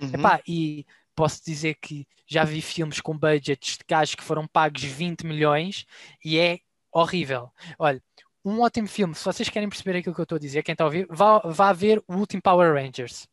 Uhum. 0.00 0.10
Epá, 0.14 0.40
e 0.46 0.86
posso 1.14 1.44
dizer 1.44 1.74
que 1.74 2.06
já 2.26 2.44
vi 2.44 2.60
filmes 2.60 3.00
com 3.00 3.16
budgets 3.16 3.78
de 3.78 3.84
gajos 3.88 4.14
que 4.14 4.22
foram 4.22 4.46
pagos 4.46 4.82
20 4.82 5.26
milhões 5.26 5.86
e 6.24 6.38
é 6.38 6.60
horrível. 6.92 7.50
Olha, 7.78 8.02
um 8.44 8.60
ótimo 8.60 8.86
filme. 8.86 9.14
Se 9.14 9.24
vocês 9.24 9.48
querem 9.48 9.68
perceber 9.68 9.98
aquilo 9.98 10.14
que 10.14 10.20
eu 10.20 10.24
estou 10.24 10.36
a 10.36 10.40
dizer, 10.40 10.62
quem 10.62 10.72
está 10.72 10.84
a 10.84 10.86
ouvir, 10.86 11.06
vá, 11.10 11.38
vá 11.38 11.72
ver 11.72 12.02
o 12.06 12.16
último 12.16 12.42
Power 12.42 12.74
Rangers. 12.74 13.26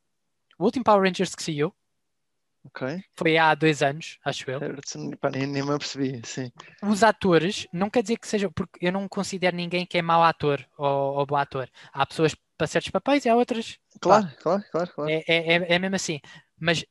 O 0.57 0.66
último 0.66 0.84
Power 0.84 1.03
Rangers 1.03 1.36
que 1.36 1.43
saiu 1.43 1.74
okay. 2.66 3.03
foi 3.16 3.38
há 3.38 3.53
dois 3.53 3.82
anos, 3.82 4.18
acho 4.24 4.49
eu. 4.49 4.59
Pá, 5.20 5.30
nem, 5.30 5.45
nem 5.45 5.64
me 5.64 5.72
apercebi, 5.72 6.22
sim. 6.26 6.51
Os 6.82 7.03
atores, 7.03 7.68
não 7.72 7.89
quer 7.89 8.01
dizer 8.01 8.18
que 8.18 8.28
seja, 8.28 8.49
porque 8.49 8.86
eu 8.86 8.91
não 8.91 9.07
considero 9.07 9.55
ninguém 9.55 9.86
que 9.86 9.97
é 9.97 10.01
mau 10.01 10.24
ator 10.24 10.66
ou, 10.78 11.16
ou 11.16 11.26
bom 11.26 11.36
ator. 11.36 11.70
Há 11.91 12.05
pessoas 12.05 12.36
para 12.64 12.68
certos 12.68 12.91
papéis 12.91 13.26
e 13.26 13.30
há 13.30 13.36
outras. 13.36 13.78
Claro, 13.99 14.26
pá, 14.26 14.34
claro, 14.41 14.64
claro, 14.72 14.91
claro. 14.93 15.11
É, 15.11 15.24
é, 15.28 15.53
é, 15.55 15.74
é 15.76 15.80
mesmo 15.80 15.97
assim. 15.97 16.22
Mas 16.57 16.86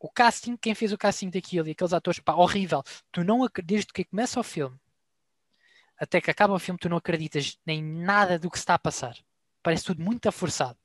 o 0.00 0.10
casting, 0.10 0.56
quem 0.56 0.74
fez 0.74 0.92
o 0.92 0.98
casting 0.98 1.30
daquilo 1.30 1.68
e 1.68 1.70
aqueles 1.70 1.92
atores, 1.92 2.18
pá, 2.18 2.34
horrível. 2.34 2.82
Tu 3.12 3.22
não 3.22 3.46
desde 3.64 3.92
que 3.92 4.04
começa 4.04 4.40
o 4.40 4.42
filme 4.42 4.76
até 5.96 6.20
que 6.20 6.30
acaba 6.30 6.54
o 6.54 6.58
filme, 6.60 6.78
tu 6.78 6.88
não 6.88 6.96
acreditas 6.96 7.58
nem 7.66 7.82
nada 7.82 8.38
do 8.38 8.48
que 8.48 8.56
se 8.56 8.62
está 8.62 8.74
a 8.74 8.78
passar. 8.78 9.16
Parece 9.62 9.84
tudo 9.84 10.00
muito 10.00 10.30
forçado. 10.30 10.78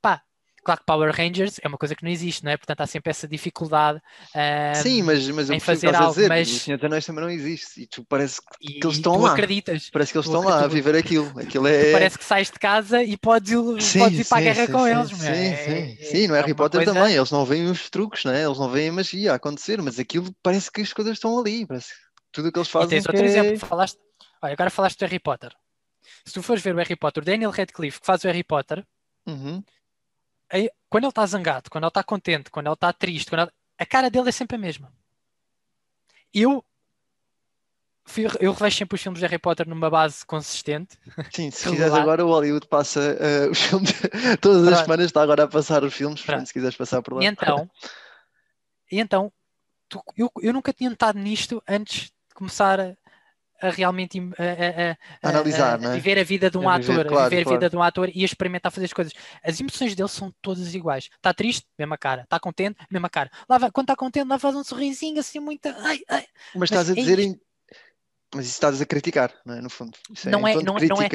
Pá, 0.00 0.22
claro 0.66 0.80
que 0.80 0.86
Power 0.86 1.14
Rangers 1.14 1.60
é 1.62 1.68
uma 1.68 1.78
coisa 1.78 1.94
que 1.94 2.02
não 2.02 2.10
existe, 2.10 2.44
não 2.44 2.50
é? 2.50 2.56
Portanto, 2.56 2.80
há 2.80 2.86
sempre 2.86 3.10
essa 3.10 3.28
dificuldade 3.28 4.02
um, 4.34 4.82
Sim, 4.82 5.02
mas, 5.02 5.28
mas 5.30 5.48
em 5.48 5.60
fazer 5.60 5.94
algo. 5.94 6.10
Dizer, 6.10 6.28
mas... 6.28 6.50
O 6.50 6.58
Senhor 6.58 6.84
Anéis 6.84 7.06
também 7.06 7.22
não 7.22 7.30
existe. 7.30 7.82
E 7.82 7.86
tu 7.86 8.04
parece 8.04 8.40
que, 8.40 8.72
e, 8.72 8.80
que 8.80 8.86
eles 8.86 8.96
estão 8.96 9.20
lá. 9.20 9.32
acreditas. 9.32 9.88
Parece 9.90 10.12
que 10.12 10.18
eles 10.18 10.26
estão 10.26 10.42
lá 10.42 10.64
a 10.64 10.66
viver 10.66 10.96
aquilo. 10.96 11.32
aquilo 11.38 11.68
é... 11.68 11.92
parece 11.92 12.18
que 12.18 12.24
sais 12.24 12.50
de 12.50 12.58
casa 12.58 13.02
e 13.02 13.16
podes 13.16 13.52
ir, 13.52 13.82
sim, 13.82 13.98
podes 14.00 14.18
ir 14.18 14.24
para 14.24 14.38
sim, 14.38 14.48
a 14.48 14.52
guerra 14.52 14.66
sim, 14.66 14.72
com 14.72 14.86
eles. 14.86 15.08
Sim, 15.10 15.26
é, 15.28 15.56
sim. 15.56 15.96
É, 16.00 16.04
sim, 16.04 16.26
no 16.26 16.34
é 16.34 16.40
Harry 16.40 16.54
Potter 16.54 16.84
coisa... 16.84 16.92
também. 16.92 17.14
Eles 17.14 17.30
não 17.30 17.44
veem 17.44 17.70
os 17.70 17.88
truques, 17.88 18.24
né? 18.24 18.44
eles 18.44 18.58
não 18.58 18.68
veem 18.68 18.88
a 18.88 18.92
magia 18.92 19.32
a 19.32 19.36
acontecer, 19.36 19.80
mas 19.80 20.00
aquilo 20.00 20.34
parece 20.42 20.70
que 20.70 20.80
as 20.80 20.92
coisas 20.92 21.14
estão 21.14 21.38
ali. 21.38 21.64
Parece 21.64 21.92
tudo 22.32 22.48
o 22.48 22.52
que 22.52 22.58
eles 22.58 22.68
fazem. 22.68 22.88
E 22.88 22.90
tens 22.90 23.06
outro 23.06 23.22
é... 23.22 23.26
exemplo, 23.26 23.58
falaste, 23.66 23.98
Olha, 24.42 24.52
agora 24.52 24.70
falaste 24.70 24.98
do 24.98 25.02
Harry 25.02 25.18
Potter. 25.18 25.52
Se 26.24 26.34
tu 26.34 26.42
fores 26.42 26.62
ver 26.62 26.74
o 26.74 26.78
Harry 26.78 26.96
Potter, 26.96 27.22
o 27.22 27.26
Daniel 27.26 27.50
Radcliffe, 27.50 28.00
que 28.00 28.06
faz 28.06 28.24
o 28.24 28.26
Harry 28.26 28.44
Potter, 28.44 28.84
uhum. 29.26 29.62
Quando 30.88 31.04
ele 31.04 31.10
está 31.10 31.26
zangado, 31.26 31.70
quando 31.70 31.84
ele 31.84 31.88
está 31.88 32.02
contente, 32.02 32.50
quando 32.50 32.66
ele 32.66 32.74
está 32.74 32.92
triste, 32.92 33.32
ele... 33.34 33.50
a 33.78 33.86
cara 33.86 34.10
dele 34.10 34.28
é 34.28 34.32
sempre 34.32 34.56
a 34.56 34.58
mesma. 34.58 34.92
Eu 36.32 36.64
eu 38.40 38.52
revejo 38.52 38.76
sempre 38.76 38.94
os 38.94 39.02
filmes 39.02 39.18
de 39.18 39.26
Harry 39.26 39.38
Potter 39.38 39.68
numa 39.68 39.90
base 39.90 40.24
consistente. 40.24 40.96
Sim, 41.32 41.50
se 41.50 41.68
quiseres 41.68 41.92
agora 41.92 42.24
o 42.24 42.28
Hollywood 42.28 42.66
passa 42.68 43.00
uh, 43.00 43.50
os 43.50 43.60
filmes 43.60 43.90
todas 44.40 44.62
Pronto. 44.62 44.74
as 44.74 44.80
semanas 44.80 45.06
está 45.06 45.22
agora 45.22 45.42
a 45.44 45.48
passar 45.48 45.82
os 45.82 45.92
filmes, 45.92 46.22
portanto, 46.22 46.46
se 46.46 46.52
quiseres 46.52 46.76
passar 46.76 47.02
por 47.02 47.14
lá. 47.14 47.24
E 47.24 47.26
então, 47.26 47.70
e 48.92 49.00
então 49.00 49.32
tu, 49.88 50.00
eu, 50.16 50.30
eu 50.40 50.52
nunca 50.52 50.72
tinha 50.72 50.88
notado 50.88 51.18
nisto 51.18 51.60
antes 51.66 52.04
de 52.04 52.34
começar 52.34 52.80
a, 52.80 52.96
a 53.60 53.70
realmente 53.70 54.18
a, 54.18 54.42
a, 55.22 55.28
a 55.28 55.30
analisar, 55.30 55.84
a, 55.84 55.90
a, 55.90 55.94
viver 55.94 56.18
a 56.18 56.24
vida 56.24 56.50
de 56.50 56.58
um 56.58 56.68
ator, 56.68 57.06
claro, 57.06 57.30
viver 57.30 57.42
claro. 57.42 57.56
a 57.56 57.58
vida 57.58 57.70
de 57.70 57.76
um 57.76 57.82
ator 57.82 58.08
e 58.08 58.24
experimentar 58.24 58.70
fazer 58.70 58.86
as 58.86 58.92
coisas. 58.92 59.12
As 59.42 59.60
emoções 59.60 59.94
dele 59.94 60.08
são 60.08 60.32
todas 60.42 60.74
iguais. 60.74 61.08
Está 61.14 61.32
triste, 61.32 61.66
mesma 61.78 61.96
cara. 61.96 62.22
Está 62.22 62.38
contente, 62.38 62.76
mesma 62.90 63.08
cara. 63.08 63.30
Lá 63.48 63.58
vai, 63.58 63.70
quando 63.70 63.84
está 63.84 63.96
contente, 63.96 64.28
lá 64.28 64.38
faz 64.38 64.54
um 64.54 64.64
sorrisinho 64.64 65.18
assim, 65.18 65.38
muito. 65.38 65.66
Ai, 65.66 66.00
ai. 66.08 66.26
Mas, 66.54 66.70
Mas 66.70 66.70
estás 66.70 66.90
a 66.90 66.92
é 66.92 66.94
dizer. 66.96 67.18
Em... 67.18 67.40
Mas 68.34 68.46
isso 68.46 68.54
estás 68.54 68.80
a 68.80 68.86
criticar, 68.86 69.32
não 69.44 69.54
é? 69.54 69.60
No 69.60 69.70
fundo. 69.70 69.96
Isso 70.12 70.28
é 70.28 70.30
não, 70.30 70.46
é, 70.46 70.54
não, 70.54 70.78
é, 70.78 70.86
não, 70.86 71.02
é, 71.02 71.08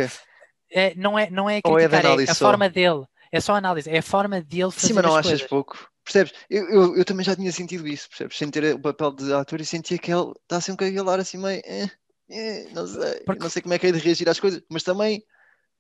é, 0.71 0.95
não 0.95 1.19
é, 1.19 1.29
não 1.29 1.49
é 1.49 1.61
criticar, 1.61 2.05
é, 2.05 2.23
é 2.25 2.31
a 2.31 2.35
forma 2.35 2.69
dele. 2.69 3.05
É 3.31 3.39
só 3.39 3.55
análise, 3.55 3.89
é 3.89 3.99
a 3.99 4.03
forma 4.03 4.41
dele 4.41 4.71
fazer. 4.71 4.87
Sim, 4.87 4.93
mas 4.93 5.03
não 5.05 5.15
achas 5.15 5.31
coisas. 5.31 5.47
pouco. 5.47 5.89
Percebes? 6.03 6.33
Eu, 6.49 6.67
eu, 6.69 6.95
eu, 6.97 7.05
também 7.05 7.23
já 7.23 7.35
tinha 7.35 7.51
sentido 7.51 7.87
isso, 7.87 8.09
percebes? 8.09 8.37
Sem 8.37 8.49
ter 8.49 8.75
o 8.75 8.79
papel 8.79 9.11
de 9.11 9.31
ator 9.33 9.61
e 9.61 9.65
sentia 9.65 9.97
que 9.97 10.11
ele 10.11 10.31
está 10.41 10.57
assim 10.57 10.75
com 10.75 10.83
aquele 10.83 11.09
ar 11.09 11.19
assim 11.19 11.37
meio. 11.37 11.61
Eh 11.63 11.89
é, 12.31 12.69
não 12.71 12.87
sei, 12.87 13.19
Porque... 13.25 13.43
não 13.43 13.49
sei 13.49 13.61
como 13.61 13.73
é 13.73 13.79
que 13.79 13.87
é 13.87 13.91
de 13.91 13.99
reagir 13.99 14.29
às 14.29 14.39
coisas, 14.39 14.61
mas 14.69 14.83
também, 14.83 15.23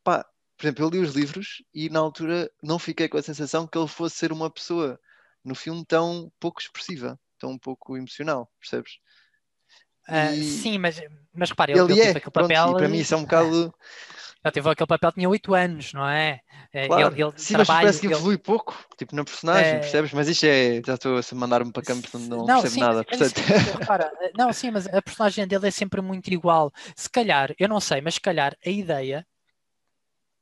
pá, 0.03 0.25
por 0.57 0.65
exemplo, 0.65 0.85
eu 0.85 0.89
li 0.89 0.99
os 0.99 1.15
livros 1.15 1.63
e 1.73 1.89
na 1.89 1.99
altura 1.99 2.51
não 2.61 2.77
fiquei 2.77 3.07
com 3.07 3.17
a 3.17 3.23
sensação 3.23 3.65
que 3.65 3.77
ele 3.77 3.87
fosse 3.87 4.17
ser 4.17 4.31
uma 4.31 4.49
pessoa 4.49 4.99
no 5.43 5.55
filme 5.55 5.83
tão 5.85 6.31
pouco 6.39 6.61
expressiva, 6.61 7.19
tão 7.39 7.57
pouco 7.57 7.97
emocional, 7.97 8.51
percebes? 8.59 8.99
Uh, 10.07 10.33
e... 10.35 10.43
Sim, 10.43 10.77
mas, 10.77 11.01
mas 11.33 11.49
repare, 11.49 11.71
ele, 11.73 11.93
ele 11.93 12.01
é, 12.01 12.09
aquele 12.09 12.31
pronto, 12.31 12.47
papel. 12.49 12.75
para 12.75 12.89
mim 12.89 12.99
isso 12.99 13.13
é 13.13 13.17
um 13.17 13.23
bocado. 13.23 13.73
Já 14.43 14.51
teve 14.51 14.69
aquele 14.69 14.87
papel, 14.87 15.11
tinha 15.11 15.29
8 15.29 15.53
anos, 15.53 15.93
não 15.93 16.07
é? 16.07 16.41
é 16.73 16.87
claro. 16.87 17.13
Ele, 17.13 17.23
ele 17.23 17.33
Sim, 17.35 17.53
trabalha, 17.53 17.57
mas 17.57 17.67
parece 17.67 17.99
que 17.99 18.07
ele... 18.07 18.13
evolui 18.15 18.37
pouco, 18.37 18.75
tipo 18.97 19.15
na 19.15 19.23
personagem, 19.23 19.73
é... 19.73 19.79
percebes? 19.79 20.13
Mas 20.13 20.27
isto 20.27 20.45
é, 20.45 20.81
já 20.85 20.95
estou 20.95 21.19
a 21.19 21.35
mandar-me 21.35 21.71
para 21.71 21.83
campo, 21.83 22.07
não, 22.17 22.37
não 22.37 22.45
percebo 22.45 22.69
sim, 22.69 22.79
nada. 22.79 23.03
Portanto... 23.03 23.39
Sim, 23.39 23.79
repara, 23.79 24.11
não, 24.35 24.51
sim, 24.51 24.71
mas 24.71 24.87
a 24.87 25.01
personagem 25.01 25.47
dele 25.47 25.67
é 25.67 25.71
sempre 25.71 26.01
muito 26.01 26.33
igual. 26.33 26.71
Se 26.95 27.09
calhar, 27.09 27.53
eu 27.59 27.69
não 27.69 27.79
sei, 27.79 28.01
mas 28.01 28.15
se 28.15 28.21
calhar 28.21 28.57
a 28.65 28.69
ideia, 28.69 29.27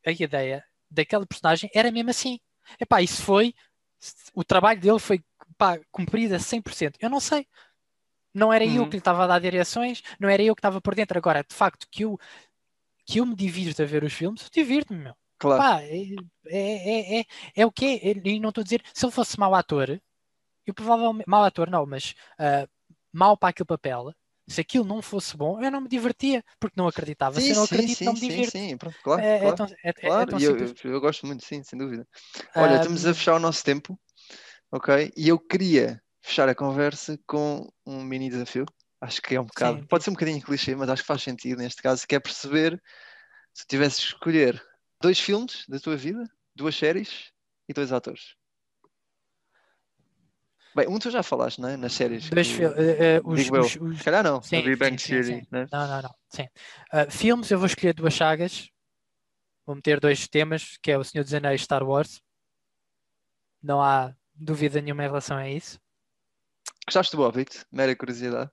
a 0.05 0.11
ideia 0.11 0.63
daquela 0.89 1.25
personagem 1.25 1.69
era 1.75 1.91
mesmo 1.91 2.09
assim. 2.09 2.39
Epá, 2.79 3.01
isso 3.01 3.21
foi, 3.21 3.53
o 4.33 4.43
trabalho 4.43 4.79
dele 4.79 4.99
foi 4.99 5.21
pá, 5.57 5.77
cumprido 5.91 6.35
a 6.35 6.39
100%. 6.39 6.95
Eu 7.01 7.09
não 7.09 7.19
sei. 7.19 7.45
Não 8.33 8.53
era 8.53 8.63
eu 8.63 8.83
uhum. 8.83 8.85
que 8.85 8.95
lhe 8.95 8.99
estava 8.99 9.23
a 9.23 9.27
dar 9.27 9.39
direções, 9.39 10.03
não 10.19 10.29
era 10.29 10.41
eu 10.41 10.55
que 10.55 10.59
estava 10.59 10.79
por 10.79 10.93
dentro. 10.93 11.17
Agora, 11.17 11.43
de 11.43 11.53
facto, 11.53 11.87
que 11.91 12.03
eu 12.03 12.17
que 13.09 13.19
eu 13.19 13.25
me 13.25 13.35
divirto 13.35 13.81
a 13.81 13.85
ver 13.85 14.03
os 14.03 14.13
filmes, 14.13 14.43
eu 14.43 14.49
divirto-me, 14.53 14.99
meu. 14.99 15.15
Claro. 15.39 15.63
Pá, 15.63 15.81
é, 15.81 16.01
é, 16.45 17.17
é, 17.17 17.19
é, 17.21 17.25
é 17.55 17.65
o 17.65 17.71
que 17.71 17.85
é. 17.85 18.11
E 18.23 18.39
não 18.39 18.49
estou 18.49 18.61
a 18.61 18.63
dizer, 18.63 18.83
se 18.93 19.03
ele 19.03 19.11
fosse 19.11 19.39
mau 19.39 19.55
ator, 19.55 19.99
eu 20.63 20.73
provavelmente. 20.75 21.27
Mau 21.27 21.43
ator 21.43 21.71
não, 21.71 21.87
mas 21.87 22.13
uh, 22.39 22.69
mau 23.11 23.35
para 23.35 23.49
aquele 23.49 23.65
papel, 23.65 24.13
se 24.47 24.61
aquilo 24.61 24.85
não 24.85 25.01
fosse 25.01 25.35
bom, 25.35 25.59
eu 25.59 25.71
não 25.71 25.81
me 25.81 25.87
divertia, 25.87 26.43
porque 26.59 26.79
não 26.79 26.87
acreditava. 26.87 27.39
Sim, 27.39 27.47
se 27.47 27.51
eu 27.51 27.55
não 27.55 27.65
sim, 27.65 27.75
acredito, 27.75 27.97
sim, 27.97 28.05
não 28.05 28.13
me 28.13 28.19
divirto. 28.19 28.51
Sim, 28.51 28.69
sim, 28.69 28.77
pronto, 28.77 28.97
claro. 29.01 29.21
É, 29.23 29.39
claro, 29.39 29.53
é 29.53 29.55
tão, 29.55 29.67
é, 29.83 29.93
claro. 29.93 30.35
É 30.35 30.43
eu, 30.43 30.57
eu, 30.57 30.75
eu, 30.83 31.01
gosto 31.01 31.25
muito, 31.25 31.43
sim, 31.43 31.63
sem 31.63 31.79
dúvida. 31.79 32.07
Olha, 32.55 32.73
um... 32.73 32.75
estamos 32.75 33.05
a 33.07 33.13
fechar 33.15 33.35
o 33.35 33.39
nosso 33.39 33.63
tempo, 33.63 33.99
ok? 34.71 35.11
E 35.17 35.27
eu 35.27 35.39
queria 35.39 35.99
fechar 36.21 36.47
a 36.47 36.53
conversa 36.53 37.19
com 37.25 37.67
um 37.87 38.03
mini 38.03 38.29
desafio. 38.29 38.65
Acho 39.01 39.21
que 39.21 39.35
é 39.35 39.41
um 39.41 39.45
bocado, 39.45 39.79
Sim. 39.79 39.85
pode 39.85 40.03
ser 40.03 40.09
um 40.09 40.13
bocadinho 40.13 40.41
clichê, 40.41 40.75
mas 40.75 40.89
acho 40.89 41.03
que 41.03 41.07
faz 41.07 41.21
sentido 41.21 41.59
neste 41.59 41.81
caso, 41.81 42.05
que 42.05 42.15
é 42.15 42.19
perceber 42.19 42.81
se 43.53 43.65
tivesses 43.65 44.01
de 44.01 44.07
escolher 44.07 44.61
dois 45.01 45.19
filmes 45.19 45.65
da 45.67 45.79
tua 45.79 45.95
vida, 45.95 46.23
duas 46.53 46.75
séries 46.75 47.31
e 47.67 47.73
dois 47.73 47.93
atores. 47.93 48.35
Bem, 50.75 50.87
um 50.87 50.99
tu 50.99 51.09
já 51.09 51.23
falaste, 51.23 51.59
não 51.59 51.69
é? 51.69 51.77
Nas 51.77 51.93
séries. 51.93 52.29
Dois 52.29 52.47
filmes. 52.47 52.77
Uh, 52.77 53.27
uh, 53.27 53.31
os, 53.31 53.49
os, 53.49 53.75
os... 53.81 53.97
Se 53.97 54.03
calhar 54.03 54.23
não. 54.23 54.41
Sim, 54.41 54.61
Big 54.61 54.75
Bang 54.75 54.97
sim, 55.01 55.09
Theory. 55.09 55.41
Sim, 55.41 55.47
né? 55.51 55.67
Não, 55.71 55.87
não, 55.87 56.01
não. 56.03 56.15
Sim. 56.29 56.47
Uh, 56.93 57.11
filmes, 57.11 57.49
eu 57.49 57.57
vou 57.57 57.65
escolher 57.65 57.93
duas 57.93 58.13
sagas. 58.13 58.69
Vou 59.65 59.75
meter 59.75 59.99
dois 59.99 60.27
temas, 60.27 60.77
que 60.81 60.91
é 60.91 60.97
O 60.97 61.03
Senhor 61.03 61.23
dos 61.23 61.33
Anéis 61.33 61.61
Star 61.61 61.83
Wars. 61.83 62.21
Não 63.61 63.81
há 63.81 64.13
dúvida 64.33 64.81
nenhuma 64.81 65.03
em 65.03 65.07
relação 65.07 65.37
a 65.37 65.49
isso. 65.49 65.79
Gostaste 66.85 67.15
do 67.15 67.23
Hobbit? 67.23 67.65
Mera 67.71 67.95
curiosidade. 67.95 68.51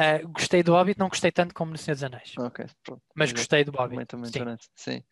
Uh, 0.00 0.28
gostei 0.28 0.62
do 0.62 0.72
Hobbit, 0.72 0.98
não 0.98 1.08
gostei 1.08 1.30
tanto 1.30 1.54
como 1.54 1.70
no 1.70 1.78
Senhor 1.78 1.94
dos 1.94 2.04
Anéis. 2.04 2.34
Ok, 2.38 2.66
pronto. 2.82 3.02
Mas 3.14 3.32
gostei 3.32 3.64
do 3.64 3.72
Hobbit. 3.72 4.06
Também, 4.06 4.30
também 4.30 4.56
sim. 4.74 5.00
sim. 5.00 5.04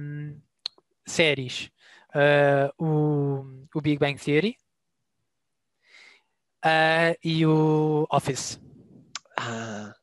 Um, 0.00 0.40
séries. 1.06 1.70
Uh, 2.14 2.84
o, 2.84 3.66
o 3.72 3.80
Big 3.80 3.98
Bang 3.98 4.18
Theory 4.18 4.56
uh, 6.64 7.16
e 7.22 7.46
o 7.46 8.06
Office. 8.10 8.60
Ah, 9.36 9.94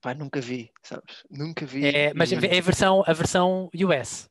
pá, 0.00 0.14
nunca 0.14 0.40
vi, 0.40 0.72
sabes? 0.82 1.24
Nunca 1.30 1.64
vi. 1.66 1.86
É, 1.86 2.12
mas 2.14 2.32
é 2.32 2.58
a 2.58 2.62
versão, 2.62 3.04
a 3.06 3.12
versão 3.12 3.70
US. 3.74 4.28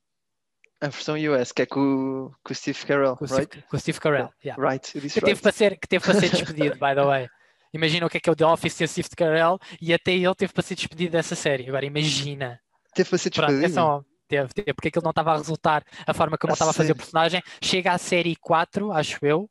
A 0.82 0.88
versão 0.88 1.16
US, 1.16 1.52
que 1.52 1.62
é 1.62 1.66
com, 1.66 2.32
com 2.44 2.54
o 2.54 2.56
Steve 2.56 2.86
Carell, 2.86 3.16
com 3.18 3.26
right? 3.26 3.46
Steve, 3.46 3.66
com 3.68 3.78
o 3.78 3.80
Steve 3.80 4.00
Carell, 4.00 4.34
yeah. 4.44 4.62
Right, 4.62 4.92
que, 4.92 5.00
right. 5.00 5.22
Teve 5.22 5.42
para 5.42 5.52
ser, 5.52 5.78
que 5.78 5.88
teve 5.88 6.06
para 6.06 6.20
ser 6.20 6.30
despedido, 6.30 6.76
by 6.76 6.96
the 6.96 7.06
way. 7.06 7.30
Imagina 7.74 8.06
o 8.06 8.10
que 8.10 8.18
é 8.18 8.20
que 8.20 8.30
é 8.30 8.32
o 8.32 8.36
The 8.36 8.46
Office 8.46 8.80
e 8.80 8.84
o 8.84 8.88
Steve 8.88 9.10
Carell 9.16 9.60
e 9.82 9.94
até 9.94 10.14
ele 10.14 10.36
teve 10.36 10.54
para 10.54 10.64
ser 10.64 10.76
despedido 10.76 11.12
dessa 11.12 11.36
série. 11.36 11.68
Agora 11.68 11.86
imagina. 11.86 12.60
Teve 12.94 13.10
para 13.10 13.18
ser 13.18 13.30
despedido? 13.30 13.60
Pronto, 13.60 13.72
é 13.72 13.74
só, 13.74 14.04
teve, 14.28 14.54
teve, 14.54 14.74
porque 14.74 14.88
aquilo 14.88 15.04
não 15.04 15.12
estava 15.12 15.34
a 15.34 15.38
resultar 15.38 15.84
a 16.06 16.14
forma 16.14 16.38
como 16.38 16.52
ele 16.52 16.56
estava 16.56 16.72
a 16.72 16.74
fazer 16.74 16.94
o 16.94 16.96
personagem. 16.96 17.42
Chega 17.62 17.94
à 17.94 17.98
série 17.98 18.36
4, 18.36 18.92
acho 18.92 19.24
eu, 19.24 19.50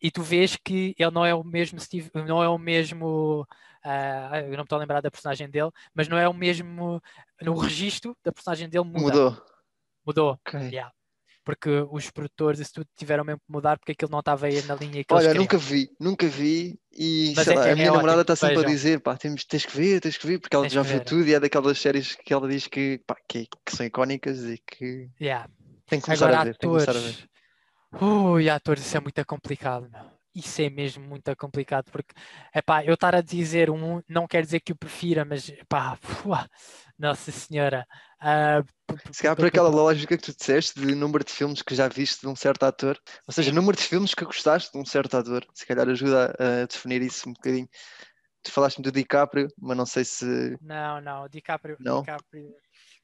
e 0.00 0.10
tu 0.10 0.22
vês 0.22 0.56
que 0.56 0.94
ele 0.98 1.10
não 1.10 1.24
é 1.24 1.34
o 1.34 1.42
mesmo 1.42 1.80
Steve, 1.80 2.10
não 2.14 2.42
é 2.42 2.48
o 2.48 2.58
mesmo 2.58 3.46
uh, 3.84 4.36
eu 4.36 4.50
não 4.50 4.58
me 4.58 4.62
estou 4.62 4.76
a 4.76 4.80
lembrar 4.80 5.00
da 5.00 5.10
personagem 5.10 5.48
dele, 5.50 5.70
mas 5.94 6.08
não 6.08 6.16
é 6.16 6.28
o 6.28 6.34
mesmo 6.34 7.02
no 7.40 7.56
registro 7.56 8.16
da 8.24 8.32
personagem 8.32 8.68
dele 8.68 8.84
muda. 8.84 9.00
mudou 9.00 9.42
mudou 10.06 10.38
okay. 10.46 10.68
yeah. 10.68 10.92
Porque 11.48 11.70
os 11.90 12.10
produtores 12.10 12.60
isso 12.60 12.74
tudo 12.74 12.88
tiveram 12.94 13.24
mesmo 13.24 13.38
que 13.38 13.50
mudar 13.50 13.78
porque 13.78 13.92
aquilo 13.92 14.10
não 14.10 14.18
estava 14.18 14.44
aí 14.44 14.60
na 14.66 14.74
linha 14.74 15.02
que 15.02 15.14
olha 15.14 15.32
nunca 15.32 15.56
vi 15.56 15.88
nunca 15.98 16.26
vi 16.26 16.78
e 16.92 17.32
sei 17.42 17.54
é, 17.54 17.56
lá, 17.56 17.70
a 17.70 17.74
minha 17.74 17.86
é 17.86 17.90
namorada 17.90 18.20
está 18.20 18.36
sempre 18.36 18.56
vejam. 18.56 18.70
a 18.70 18.74
dizer 18.74 19.00
pá, 19.00 19.16
temos, 19.16 19.46
tens 19.46 19.64
que 19.64 19.74
ver, 19.74 19.98
tens 19.98 20.18
que 20.18 20.26
ver 20.26 20.38
porque 20.38 20.54
ela 20.54 20.64
tens 20.64 20.74
já 20.74 20.82
viu 20.82 21.02
tudo 21.02 21.26
e 21.26 21.32
é 21.32 21.40
daquelas 21.40 21.78
séries 21.78 22.14
que 22.14 22.34
ela 22.34 22.46
diz 22.46 22.66
que, 22.66 23.00
pá, 23.06 23.16
que, 23.26 23.48
que 23.64 23.74
são 23.74 23.86
icónicas 23.86 24.44
e 24.44 24.58
que 24.58 25.08
yeah. 25.18 25.48
tem 25.86 26.00
que 26.00 26.04
começar 26.04 26.26
Agora, 26.26 26.42
a 26.42 26.44
ver, 26.44 26.50
atores, 26.50 26.58
tem 26.58 26.68
que 26.68 26.92
começar 26.92 27.24
a 27.98 27.98
ver. 27.98 28.34
Ui, 28.34 28.50
atores, 28.50 28.84
isso 28.84 28.96
é 28.98 29.00
muito 29.00 29.24
complicado, 29.24 29.88
meu. 29.90 30.18
Isso 30.34 30.60
é 30.60 30.68
mesmo 30.68 31.02
muito 31.02 31.34
complicado, 31.34 31.90
porque, 31.90 32.14
epá, 32.54 32.84
eu 32.84 32.92
estar 32.92 33.14
a 33.14 33.22
dizer 33.22 33.70
um, 33.70 34.02
não 34.06 34.26
quer 34.26 34.42
dizer 34.42 34.60
que 34.60 34.72
o 34.72 34.76
prefira, 34.76 35.24
mas, 35.24 35.50
pá, 35.66 35.98
nossa 36.98 37.30
senhora. 37.30 37.86
Uh, 38.20 38.66
Se 39.12 39.22
calhar 39.22 39.36
por 39.36 39.46
aquela 39.46 39.68
lógica 39.68 40.16
que 40.16 40.24
tu 40.24 40.36
disseste 40.36 40.80
de 40.80 40.94
número 40.94 41.24
de 41.24 41.32
filmes 41.32 41.62
que 41.62 41.74
já 41.74 41.88
viste 41.88 42.22
de 42.22 42.26
um 42.26 42.34
certo 42.34 42.64
ator, 42.64 42.98
ou 43.26 43.32
seja, 43.32 43.52
número 43.52 43.76
de 43.76 43.84
filmes 43.84 44.14
que 44.14 44.24
gostaste 44.24 44.72
de 44.72 44.78
um 44.78 44.84
certo 44.84 45.16
ator, 45.16 45.46
se 45.54 45.64
calhar 45.64 45.88
ajuda 45.88 46.34
a 46.38 46.66
definir 46.66 47.02
isso 47.02 47.28
um 47.28 47.32
bocadinho. 47.32 47.68
Tu 48.42 48.52
falaste-me 48.52 48.84
do 48.84 48.92
DiCaprio, 48.92 49.48
mas 49.58 49.76
não 49.76 49.86
sei 49.86 50.04
se. 50.04 50.56
Não, 50.60 51.00
não, 51.00 51.28
DiCaprio 51.28 51.76
não. 51.80 52.00
DiCaprio, 52.00 52.54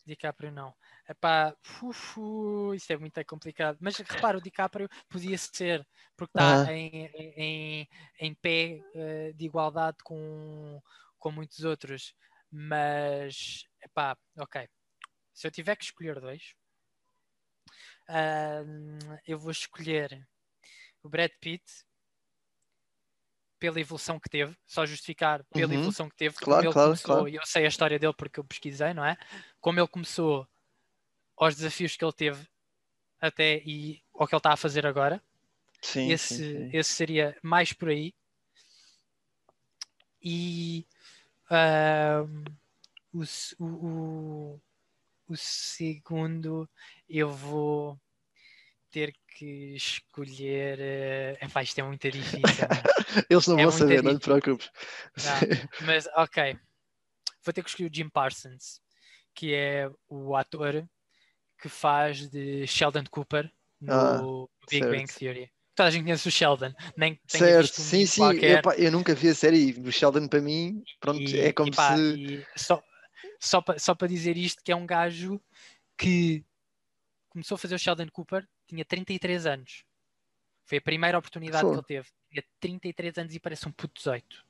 DiCaprio 0.07 0.51
não. 0.51 0.75
Epá, 1.09 1.55
ufu, 1.83 2.73
isso 2.75 2.93
é 2.93 2.97
muito 2.97 3.23
complicado. 3.27 3.77
Mas 3.81 3.99
repara, 3.99 4.39
o 4.39 4.41
DiCaprio 4.41 4.89
podia 5.09 5.37
ser, 5.37 5.87
porque 6.17 6.31
está 6.31 6.63
ah. 6.63 6.73
em, 6.73 7.05
em, 7.37 7.89
em 8.21 8.35
pé 8.35 8.81
uh, 8.95 9.35
de 9.35 9.45
igualdade 9.45 9.99
com, 10.03 10.81
com 11.19 11.31
muitos 11.31 11.63
outros. 11.63 12.15
Mas, 12.51 13.65
epá, 13.85 14.17
ok. 14.39 14.69
Se 15.33 15.47
eu 15.47 15.51
tiver 15.51 15.77
que 15.77 15.85
escolher 15.85 16.21
dois, 16.21 16.55
uh, 18.09 19.21
eu 19.27 19.39
vou 19.39 19.51
escolher 19.51 20.27
o 21.03 21.09
Brad 21.09 21.31
Pitt 21.41 21.65
pela 23.59 23.81
evolução 23.81 24.21
que 24.21 24.29
teve, 24.29 24.57
só 24.67 24.85
justificar 24.85 25.43
pela 25.45 25.73
uhum. 25.73 25.79
evolução 25.79 26.09
que 26.09 26.17
teve, 26.17 26.37
claro, 26.37 26.47
como 26.47 26.67
ele 26.67 26.73
claro, 26.73 26.89
começou, 26.89 27.15
claro. 27.15 27.29
e 27.29 27.37
eu 27.37 27.47
sei 27.47 27.65
a 27.65 27.69
história 27.69 27.99
dele 27.99 28.13
porque 28.13 28.39
eu 28.39 28.45
pesquisei, 28.45 28.93
não 28.93 29.05
é? 29.05 29.17
Como 29.61 29.81
ele 29.81 29.89
começou 29.89 30.47
aos 31.37 31.57
desafios 31.57 31.97
que 31.97 32.05
ele 32.05 32.13
teve 32.13 32.47
até 33.21 33.63
e 33.65 34.03
ao 34.15 34.27
que 34.27 34.35
ele 34.35 34.39
está 34.39 34.53
a 34.53 34.57
fazer 34.57 34.87
agora. 34.87 35.23
Sim, 35.81 36.11
esse, 36.11 36.37
sim, 36.37 36.43
sim. 36.43 36.77
esse 36.77 36.91
seria 36.91 37.37
mais 37.43 37.73
por 37.73 37.89
aí. 37.89 38.15
E 40.23 40.87
uh, 41.51 42.45
o, 43.15 43.65
o, 43.65 44.61
o 45.29 45.37
segundo 45.37 46.69
eu 47.09 47.31
vou 47.31 47.99
ter 48.91 49.15
que 49.29 49.75
escolher. 49.75 50.79
Uh, 50.79 51.45
epá, 51.45 51.63
isto 51.63 51.79
é 51.79 51.83
muito 51.83 52.11
difícil. 52.11 52.43
Eles 53.31 53.47
não 53.47 53.59
é 53.59 53.63
vão 53.63 53.73
saber, 53.73 54.03
difícil. 54.03 54.13
não 54.13 54.19
te 54.19 54.25
preocupes. 54.25 54.71
Não, 55.17 55.87
mas 55.87 56.09
ok, 56.17 56.59
vou 57.45 57.53
ter 57.53 57.63
que 57.63 57.71
escolher 57.71 57.91
o 57.91 57.95
Jim 57.95 58.09
Parsons, 58.09 58.81
que 59.35 59.55
é 59.55 59.91
o 60.09 60.37
ator 60.37 60.87
que 61.61 61.69
faz 61.69 62.29
de 62.29 62.67
Sheldon 62.67 63.05
Cooper 63.11 63.51
no 63.81 64.45
ah, 64.45 64.67
Big 64.71 64.85
certo. 64.85 64.97
Bang 64.97 65.13
Theory. 65.13 65.51
Toda 65.75 65.89
a 65.89 65.91
gente 65.91 66.05
conhece 66.05 66.29
o 66.29 66.31
Sheldon, 66.31 66.73
nem 66.97 67.19
Certo, 67.27 67.81
sim, 67.81 68.07
sim. 68.07 68.23
Eu, 68.41 68.61
eu, 68.79 68.93
nunca 68.93 69.13
vi 69.13 69.29
a 69.29 69.35
série. 69.35 69.73
O 69.85 69.91
Sheldon, 69.91 70.29
para 70.29 70.41
mim, 70.41 70.85
pronto, 71.01 71.21
e, 71.21 71.41
é 71.41 71.53
como 71.53 71.69
e, 71.69 71.75
pá, 71.75 71.97
se. 71.97 72.47
só 72.55 72.81
só 73.45 73.61
para 73.61 73.79
só 73.79 73.95
dizer 74.07 74.37
isto, 74.37 74.63
que 74.63 74.73
é 74.73 74.77
um 74.77 74.87
gajo 74.87 75.41
que 75.97 76.45
começou 77.29 77.57
a 77.57 77.59
fazer 77.59 77.75
o 77.75 77.79
Sheldon 77.79 78.09
Cooper, 78.11 78.47
tinha 78.67 78.85
33 78.85 79.47
anos. 79.47 79.85
Foi 80.65 80.79
a 80.79 80.83
primeira 80.83 81.19
oportunidade 81.19 81.65
que 81.65 81.75
ele 81.75 81.83
teve. 81.83 82.09
Tinha 82.31 82.45
33 82.61 83.19
anos 83.19 83.35
e 83.35 83.41
parece 83.41 83.69
um 83.69 83.73
puto 83.73 83.95
18. 83.97 84.45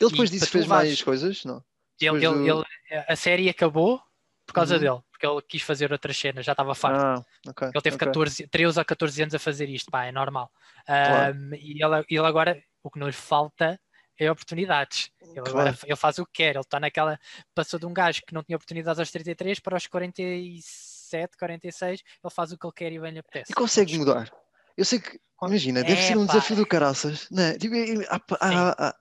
Ele 0.00 0.10
depois 0.10 0.30
e, 0.30 0.32
disso 0.32 0.46
fez 0.46 0.66
mais 0.66 1.02
coisas, 1.02 1.44
não? 1.44 1.62
Ele, 2.00 2.24
ele, 2.24 2.34
do... 2.34 2.48
ele, 2.48 2.64
a 3.06 3.14
série 3.14 3.48
acabou 3.48 4.02
por 4.46 4.54
causa 4.54 4.74
uhum. 4.74 4.80
dele, 4.80 5.00
porque 5.10 5.26
ele 5.26 5.42
quis 5.42 5.62
fazer 5.62 5.92
outras 5.92 6.16
cenas, 6.16 6.44
já 6.44 6.52
estava 6.52 6.74
farto. 6.74 7.00
Ah, 7.00 7.50
okay, 7.50 7.68
ele 7.68 7.82
teve 7.82 7.96
okay. 7.96 8.06
14, 8.06 8.48
13 8.48 8.78
ou 8.78 8.84
14 8.84 9.22
anos 9.22 9.34
a 9.34 9.38
fazer 9.38 9.68
isto, 9.68 9.90
pá, 9.90 10.06
é 10.06 10.12
normal. 10.12 10.50
Claro. 10.86 11.36
Um, 11.36 11.54
e 11.54 11.82
ele, 11.82 12.04
ele 12.08 12.26
agora, 12.26 12.60
o 12.82 12.90
que 12.90 12.98
não 12.98 13.06
lhe 13.06 13.12
falta 13.12 13.78
é 14.24 14.30
oportunidades. 14.30 15.10
Ele, 15.22 15.34
claro. 15.34 15.50
agora, 15.50 15.78
ele 15.84 15.96
faz 15.96 16.18
o 16.18 16.26
que 16.26 16.32
quer, 16.34 16.54
ele 16.54 16.60
está 16.60 16.78
naquela. 16.78 17.18
Passou 17.54 17.78
de 17.80 17.86
um 17.86 17.92
gajo 17.92 18.22
que 18.26 18.34
não 18.34 18.42
tinha 18.42 18.56
oportunidades 18.56 18.98
aos 18.98 19.10
33 19.10 19.60
para 19.60 19.76
os 19.76 19.86
47, 19.86 21.36
46, 21.38 22.00
ele 22.22 22.34
faz 22.34 22.52
o 22.52 22.58
que 22.58 22.66
ele 22.66 22.74
quer 22.74 22.92
e 22.92 23.00
bem 23.00 23.12
lhe 23.12 23.18
apetece. 23.18 23.50
E 23.50 23.54
consegue 23.54 23.96
mudar. 23.96 24.30
Eu 24.76 24.84
sei 24.84 25.00
que, 25.00 25.18
imagina, 25.42 25.82
deve 25.82 26.00
é, 26.00 26.06
ser 26.08 26.16
um 26.16 26.26
pá. 26.26 26.34
desafio 26.34 26.56
do 26.56 26.66
caraças, 26.66 27.28
né? 27.30 27.56
Tipo, 27.56 27.74
há, 28.08 28.20
há, 28.40 28.88
há, 28.88 28.94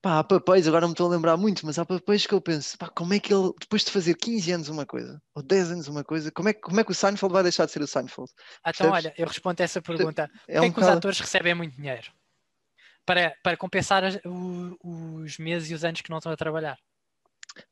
pá, 0.00 0.18
há 0.18 0.24
papéis, 0.24 0.66
agora 0.66 0.82
não 0.82 0.88
me 0.88 0.94
estou 0.94 1.06
a 1.06 1.10
lembrar 1.10 1.36
muito, 1.36 1.64
mas 1.66 1.78
há 1.78 1.84
papéis 1.84 2.26
que 2.26 2.34
eu 2.34 2.40
penso, 2.40 2.76
pá, 2.78 2.88
como 2.88 3.14
é 3.14 3.18
que 3.18 3.32
ele, 3.32 3.52
depois 3.60 3.84
de 3.84 3.90
fazer 3.90 4.14
15 4.14 4.52
anos 4.52 4.68
uma 4.68 4.86
coisa, 4.86 5.20
ou 5.34 5.42
10 5.42 5.72
anos 5.72 5.88
uma 5.88 6.04
coisa, 6.04 6.30
como 6.32 6.48
é, 6.48 6.52
como 6.52 6.80
é 6.80 6.84
que 6.84 6.90
o 6.90 6.94
Seinfeld 6.94 7.32
vai 7.32 7.42
deixar 7.42 7.66
de 7.66 7.72
ser 7.72 7.82
o 7.82 7.86
Seinfeld? 7.86 8.30
Ah, 8.64 8.70
então, 8.70 8.90
olha, 8.90 9.12
eu 9.16 9.26
respondo 9.26 9.60
a 9.60 9.64
essa 9.64 9.82
pergunta. 9.82 10.30
É 10.46 10.54
Porquê 10.54 10.60
um 10.60 10.62
é 10.62 10.68
que 10.68 10.74
bocado... 10.74 10.92
os 10.92 10.96
atores 10.96 11.20
recebem 11.20 11.54
muito 11.54 11.76
dinheiro? 11.76 12.10
Para, 13.08 13.34
para 13.42 13.56
compensar 13.56 14.04
as, 14.04 14.16
o, 14.22 14.76
os 14.82 15.38
meses 15.38 15.70
e 15.70 15.74
os 15.74 15.82
anos 15.82 16.02
que 16.02 16.10
não 16.10 16.18
estão 16.18 16.30
a 16.30 16.36
trabalhar. 16.36 16.76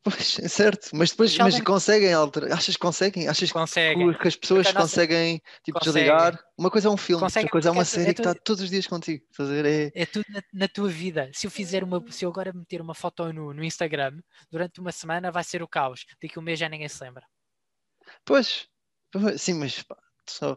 Pois, 0.03 0.39
é 0.39 0.49
certo, 0.49 0.89
mas 0.95 1.11
depois 1.11 1.37
mas 1.37 1.61
conseguem 1.61 2.11
alterar. 2.11 2.53
Achas 2.53 2.75
que 2.75 2.81
conseguem? 2.81 3.29
Achas 3.29 3.53
conseguem. 3.53 4.15
que 4.15 4.29
as 4.29 4.35
pessoas 4.35 4.65
nossa... 4.69 4.81
conseguem 4.81 5.43
tipo, 5.63 5.79
conseguem. 5.79 6.05
desligar? 6.05 6.43
Uma 6.57 6.71
coisa 6.71 6.89
é 6.89 6.91
um 6.91 6.97
filme, 6.97 7.21
conseguem, 7.21 7.45
outra 7.45 7.53
coisa 7.53 7.69
é 7.69 7.73
uma 7.73 7.85
série 7.85 8.11
é 8.11 8.15
tu... 8.15 8.23
que 8.23 8.29
está 8.29 8.35
todos 8.43 8.63
os 8.63 8.71
dias 8.71 8.87
contigo. 8.87 9.23
É... 9.39 10.03
é 10.03 10.07
tudo 10.07 10.25
na, 10.31 10.41
na, 10.55 10.69
tua 10.69 10.89
vida. 10.89 11.31
Se 11.35 11.47
eu 11.47 11.51
fizer 11.51 11.85
uma, 11.85 12.03
se 12.11 12.25
eu 12.25 12.31
agora 12.31 12.51
meter 12.55 12.81
uma 12.81 12.95
foto 12.95 13.31
no, 13.31 13.53
no 13.53 13.63
Instagram, 13.63 14.19
durante 14.51 14.81
uma 14.81 14.91
semana 14.91 15.31
vai 15.31 15.45
ser 15.45 15.63
o 15.63 15.69
caos. 15.69 16.07
Daqui 16.19 16.39
a 16.39 16.41
um 16.41 16.45
mês 16.45 16.59
já 16.59 16.67
ninguém 16.67 16.89
se 16.89 17.05
lembra. 17.05 17.27
Pois, 18.25 18.67
sim, 19.37 19.53
mas 19.53 19.83
pá, 19.83 19.99
só 20.27 20.57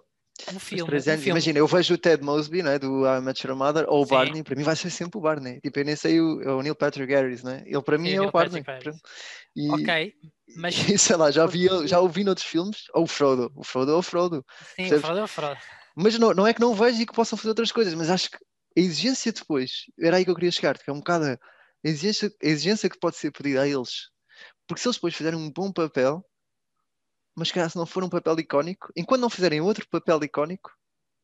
um 0.53 0.59
filme, 0.59 0.97
um 0.97 1.01
filme. 1.01 1.29
Imagina, 1.29 1.59
eu 1.59 1.67
vejo 1.67 1.93
o 1.93 1.97
Ted 1.97 2.23
Mosby, 2.23 2.63
né, 2.63 2.79
do 2.79 3.05
I 3.05 3.21
Met 3.21 3.45
Your 3.45 3.55
Mother, 3.55 3.85
ou 3.87 4.03
o 4.03 4.05
Sim. 4.05 4.11
Barney, 4.11 4.43
para 4.43 4.55
mim 4.55 4.63
vai 4.63 4.75
ser 4.75 4.89
sempre 4.89 5.17
o 5.17 5.21
Barney. 5.21 5.59
Tipo, 5.61 5.79
eu 5.79 5.85
nem 5.85 5.95
sei 5.95 6.21
o, 6.21 6.41
é 6.41 6.51
o 6.51 6.61
Neil 6.61 6.75
Patrick 6.75 7.11
Harris, 7.13 7.43
né? 7.43 7.63
Ele 7.65 7.81
para 7.81 7.97
mim 7.97 8.09
Sim, 8.09 8.15
é 8.15 8.21
o 8.21 8.31
Barney. 8.31 8.63
E, 9.55 9.69
ok, 9.71 10.13
mas. 10.55 10.75
E, 10.89 10.97
sei 10.97 11.15
lá, 11.15 11.31
já, 11.31 11.45
vi, 11.45 11.67
já 11.87 11.99
ouvi 11.99 12.23
noutros 12.23 12.47
filmes, 12.47 12.83
ou 12.93 13.03
o 13.03 13.07
Frodo. 13.07 13.51
O 13.55 13.63
Frodo 13.63 13.91
é 13.91 13.95
o 13.95 14.01
Frodo. 14.01 14.45
Sim, 14.75 14.93
o 14.93 14.99
Frodo 14.99 15.19
é 15.19 15.23
o 15.23 15.27
Frodo. 15.27 15.59
Mas 15.95 16.17
não, 16.17 16.33
não 16.33 16.47
é 16.47 16.53
que 16.53 16.61
não 16.61 16.73
vejo 16.73 17.01
e 17.01 17.05
que 17.05 17.13
possam 17.13 17.37
fazer 17.37 17.49
outras 17.49 17.71
coisas, 17.71 17.93
mas 17.93 18.09
acho 18.09 18.31
que 18.31 18.37
a 18.37 18.79
exigência 18.79 19.31
depois, 19.31 19.83
era 19.99 20.17
aí 20.17 20.23
que 20.23 20.31
eu 20.31 20.35
queria 20.35 20.51
chegar, 20.51 20.77
que 20.77 20.89
é 20.89 20.93
um 20.93 20.99
bocado 20.99 21.25
a 21.25 21.37
exigência, 21.83 22.31
a 22.41 22.47
exigência 22.47 22.89
que 22.89 22.99
pode 22.99 23.17
ser 23.17 23.31
pedida 23.31 23.61
a 23.61 23.67
eles. 23.67 24.09
Porque 24.67 24.81
se 24.81 24.87
eles 24.87 24.97
depois 24.97 25.15
fizerem 25.15 25.39
um 25.39 25.51
bom 25.51 25.71
papel, 25.71 26.23
mas 27.39 27.49
se 27.71 27.77
não 27.77 27.85
for 27.85 28.03
um 28.03 28.09
papel 28.09 28.39
icónico, 28.39 28.91
enquanto 28.95 29.21
não 29.21 29.29
fizerem 29.29 29.61
outro 29.61 29.87
papel 29.89 30.23
icónico, 30.23 30.71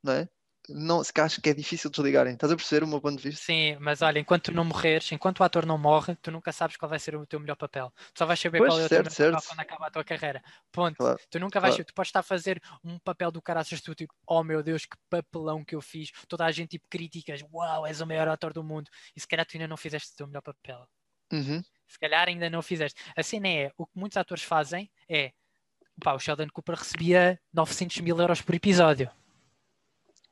não 0.04 0.14
é? 0.14 0.30
não, 0.70 1.04
se 1.04 1.12
acho 1.20 1.42
que 1.42 1.50
é 1.50 1.54
difícil 1.54 1.90
desligarem. 1.90 2.34
Estás 2.34 2.52
a 2.52 2.56
perceber 2.56 2.84
o 2.84 2.88
meu 2.88 3.02
ponto 3.02 3.18
de 3.18 3.30
vista? 3.30 3.46
Sim, 3.46 3.78
mas 3.80 4.02
olha, 4.02 4.20
enquanto 4.20 4.46
tu 4.46 4.52
não 4.52 4.66
morreres, 4.66 5.12
enquanto 5.12 5.40
o 5.40 5.44
ator 5.44 5.66
não 5.66 5.78
morre, 5.78 6.16
tu 6.16 6.32
nunca 6.32 6.52
sabes 6.52 6.78
qual 6.78 6.90
vai 6.90 7.00
ser 7.00 7.16
o 7.16 7.26
teu 7.26 7.40
melhor 7.40 7.56
papel. 7.56 7.92
Tu 8.14 8.20
só 8.20 8.26
vais 8.26 8.40
saber 8.40 8.60
pois, 8.60 8.72
qual 8.72 8.80
é 8.80 8.86
o 8.86 8.90
teu 8.90 9.12
certo. 9.12 9.34
papel 9.36 9.50
quando 9.50 9.60
acaba 9.60 9.88
a 9.88 9.92
tua 9.92 10.04
carreira. 10.04 10.44
Ponto. 10.72 10.98
Claro, 10.98 11.20
tu 11.30 11.40
nunca 11.40 11.60
vais 11.60 11.76
claro. 11.76 11.86
tu 11.86 11.94
podes 11.94 12.10
estar 12.10 12.20
a 12.20 12.24
fazer 12.24 12.62
um 12.84 12.98
papel 13.00 13.32
do 13.32 13.42
caraças 13.42 13.82
tu 13.82 13.94
tipo, 13.94 14.14
oh 14.28 14.44
meu 14.44 14.64
Deus, 14.64 14.86
que 14.86 14.98
papelão 15.10 15.64
que 15.64 15.76
eu 15.76 15.82
fiz. 15.82 16.12
Toda 16.28 16.46
a 16.46 16.52
gente 16.52 16.72
tipo 16.72 16.88
críticas, 16.90 17.42
uau, 17.52 17.86
és 17.86 18.02
o 18.02 18.08
maior 18.08 18.28
ator 18.28 18.54
do 18.54 18.64
mundo. 18.64 18.90
E 19.16 19.20
se 19.20 19.28
calhar 19.28 19.46
tu 19.46 19.56
ainda 19.56 19.68
não 19.68 19.78
fizeste 19.78 20.14
o 20.14 20.16
teu 20.16 20.28
melhor 20.28 20.42
papel. 20.42 20.88
Uhum. 21.32 21.64
Se 21.88 22.00
calhar 22.00 22.28
ainda 22.28 22.50
não 22.50 22.62
fizeste. 22.62 23.00
A 23.16 23.22
cena 23.22 23.48
é, 23.48 23.72
o 23.78 23.86
que 23.86 23.98
muitos 23.98 24.18
atores 24.18 24.44
fazem 24.44 24.92
é, 25.08 25.32
pá, 26.04 26.14
o 26.14 26.20
Sheldon 26.20 26.48
Cooper 26.52 26.76
recebia 26.76 27.40
900 27.54 27.98
mil 28.00 28.20
euros 28.20 28.42
por 28.42 28.56
episódio. 28.56 29.10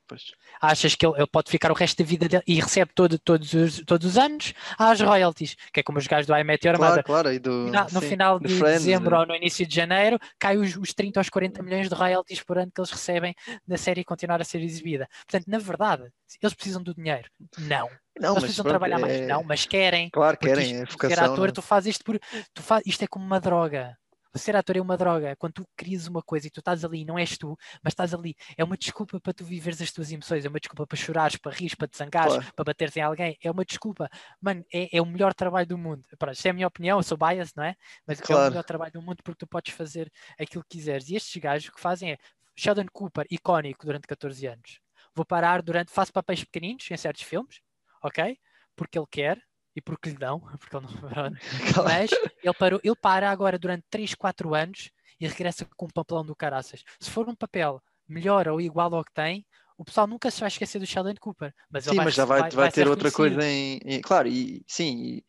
Pois. 0.07 0.33
Achas 0.61 0.95
que 0.95 1.05
ele, 1.05 1.15
ele, 1.17 1.27
pode 1.27 1.49
ficar 1.49 1.71
o 1.71 1.73
resto 1.73 1.97
da 2.03 2.07
vida 2.07 2.27
dele 2.27 2.43
e 2.45 2.59
recebe 2.59 2.91
todo, 2.93 3.17
todos, 3.17 3.53
os, 3.53 3.81
todos 3.85 4.05
os 4.05 4.17
anos 4.17 4.53
as 4.77 4.99
royalties, 4.99 5.55
que 5.73 5.79
é 5.79 5.83
como 5.83 5.97
os 5.97 6.05
gajos 6.05 6.27
do 6.27 6.35
I 6.35 6.43
Met 6.43 6.67
Your 6.67 6.75
Claro, 6.77 7.03
claro. 7.03 7.31
E 7.33 7.39
do, 7.39 7.51
No, 7.67 7.83
no 7.83 7.89
sim, 8.01 8.09
final 8.09 8.37
do 8.37 8.47
de 8.47 8.55
Friends, 8.55 8.83
dezembro 8.83 9.11
né? 9.11 9.17
ou 9.19 9.25
no 9.25 9.35
início 9.35 9.65
de 9.65 9.73
janeiro, 9.73 10.19
cai 10.37 10.57
os, 10.57 10.75
os 10.75 10.93
30 10.93 11.19
aos 11.19 11.29
40 11.29 11.63
milhões 11.63 11.87
de 11.87 11.95
royalties 11.95 12.43
por 12.43 12.57
ano 12.57 12.71
que 12.73 12.81
eles 12.81 12.91
recebem 12.91 13.33
da 13.65 13.77
série 13.77 14.03
continuar 14.03 14.41
a 14.41 14.43
ser 14.43 14.61
exibida. 14.61 15.07
Portanto, 15.25 15.45
na 15.47 15.57
verdade, 15.57 16.11
eles 16.41 16.53
precisam 16.53 16.83
do 16.83 16.93
dinheiro. 16.93 17.29
Não. 17.59 17.89
Não, 18.19 18.31
eles 18.31 18.43
precisam 18.43 18.63
pronto, 18.63 18.73
trabalhar 18.73 18.99
mais. 18.99 19.13
é- 19.13 19.25
Não, 19.25 19.43
mas 19.43 19.65
querem. 19.65 20.09
Claro, 20.09 20.37
querem, 20.37 20.65
isto, 20.65 20.75
é 20.75 20.85
ser 20.85 20.91
vocação. 20.91 21.33
ator, 21.33 21.47
né? 21.47 21.53
tu 21.53 21.61
fazes 21.61 21.95
isto 21.95 22.03
por. 22.03 22.19
Tu 22.53 22.61
faz, 22.61 22.83
isto 22.85 23.03
é 23.03 23.07
como 23.07 23.25
uma 23.25 23.39
droga. 23.39 23.97
Ser 24.35 24.55
ator 24.55 24.75
é 24.77 24.81
uma 24.81 24.97
droga. 24.97 25.35
Quando 25.35 25.53
tu 25.53 25.67
crias 25.75 26.07
uma 26.07 26.21
coisa 26.21 26.47
e 26.47 26.49
tu 26.49 26.59
estás 26.59 26.83
ali, 26.83 27.05
não 27.05 27.19
és 27.19 27.37
tu, 27.37 27.55
mas 27.83 27.91
estás 27.91 28.13
ali, 28.13 28.35
é 28.57 28.63
uma 28.63 28.75
desculpa 28.75 29.19
para 29.19 29.33
tu 29.33 29.45
viveres 29.45 29.79
as 29.81 29.91
tuas 29.91 30.11
emoções, 30.11 30.43
é 30.43 30.49
uma 30.49 30.59
desculpa 30.59 30.87
para 30.87 30.97
chorares, 30.97 31.37
para 31.37 31.51
rires, 31.51 31.75
para 31.75 31.87
te 31.87 31.97
zangares, 31.97 32.33
Claro. 32.35 32.53
para 32.55 32.65
bateres 32.65 32.97
em 32.97 33.01
alguém, 33.01 33.37
é 33.43 33.51
uma 33.51 33.63
desculpa. 33.63 34.09
Mano, 34.41 34.65
é, 34.73 34.97
é 34.97 35.01
o 35.01 35.05
melhor 35.05 35.33
trabalho 35.33 35.67
do 35.67 35.77
mundo. 35.77 36.03
Pronto, 36.17 36.33
isto 36.35 36.45
é 36.47 36.49
a 36.49 36.53
minha 36.53 36.67
opinião, 36.67 36.97
eu 36.99 37.03
sou 37.03 37.17
bias, 37.17 37.53
não 37.55 37.63
é? 37.63 37.75
Mas 38.07 38.19
é 38.19 38.23
o 38.23 38.27
Claro. 38.27 38.49
melhor 38.49 38.63
trabalho 38.63 38.91
do 38.91 39.01
mundo 39.01 39.17
porque 39.23 39.37
tu 39.39 39.47
podes 39.47 39.73
fazer 39.73 40.11
aquilo 40.39 40.63
que 40.63 40.77
quiseres. 40.77 41.09
E 41.09 41.15
estes 41.15 41.39
gajos 41.41 41.69
o 41.69 41.73
que 41.73 41.79
fazem 41.81 42.13
é 42.13 42.17
Sheldon 42.55 42.87
Cooper, 42.91 43.25
icónico 43.29 43.85
durante 43.85 44.07
14 44.07 44.47
anos. 44.47 44.79
Vou 45.15 45.25
parar 45.25 45.61
durante, 45.61 45.91
faço 45.91 46.11
papéis 46.11 46.43
pequeninos 46.43 46.89
em 46.89 46.97
certos 46.97 47.21
filmes, 47.23 47.61
ok? 48.01 48.37
Porque 48.75 48.97
ele 48.97 49.07
quer 49.09 49.39
e 49.75 49.81
porque 49.81 50.09
lhe 50.09 50.17
dão, 50.17 50.39
porque 50.59 50.75
ele 50.75 50.85
não. 50.85 51.09
pronto. 51.09 51.37
Mas 51.85 52.11
ele, 52.11 52.53
parou, 52.53 52.79
ele 52.83 52.95
para 52.95 53.29
agora 53.29 53.57
durante 53.57 53.85
3, 53.89 54.13
4 54.15 54.53
anos 54.53 54.91
e 55.19 55.27
regressa 55.27 55.65
com 55.75 55.85
um 55.85 55.89
papelão 55.89 56.25
do 56.25 56.35
caraças. 56.35 56.83
Se 56.99 57.09
for 57.09 57.27
um 57.27 57.35
papel 57.35 57.81
melhor 58.07 58.47
ou 58.47 58.59
igual 58.59 58.93
ao 58.93 59.03
que 59.03 59.13
tem, 59.13 59.45
o 59.77 59.85
pessoal 59.85 60.07
nunca 60.07 60.29
se 60.29 60.39
vai 60.39 60.47
esquecer 60.47 60.79
do 60.79 60.85
Sheldon 60.85 61.15
Cooper. 61.19 61.53
Mas 61.69 61.85
Sim, 61.85 61.95
vai, 61.95 62.05
mas 62.05 62.13
já 62.13 62.25
vai, 62.25 62.49
vai, 62.49 62.71
ser 62.71 62.83
ter 62.83 62.89
outra 62.89 63.11
coisa 63.11 63.43
em, 63.43 63.79
em- 63.83 64.01
Claro, 64.01 64.27
e 64.27 64.63
sim. 64.67 64.97
E, 64.97 65.25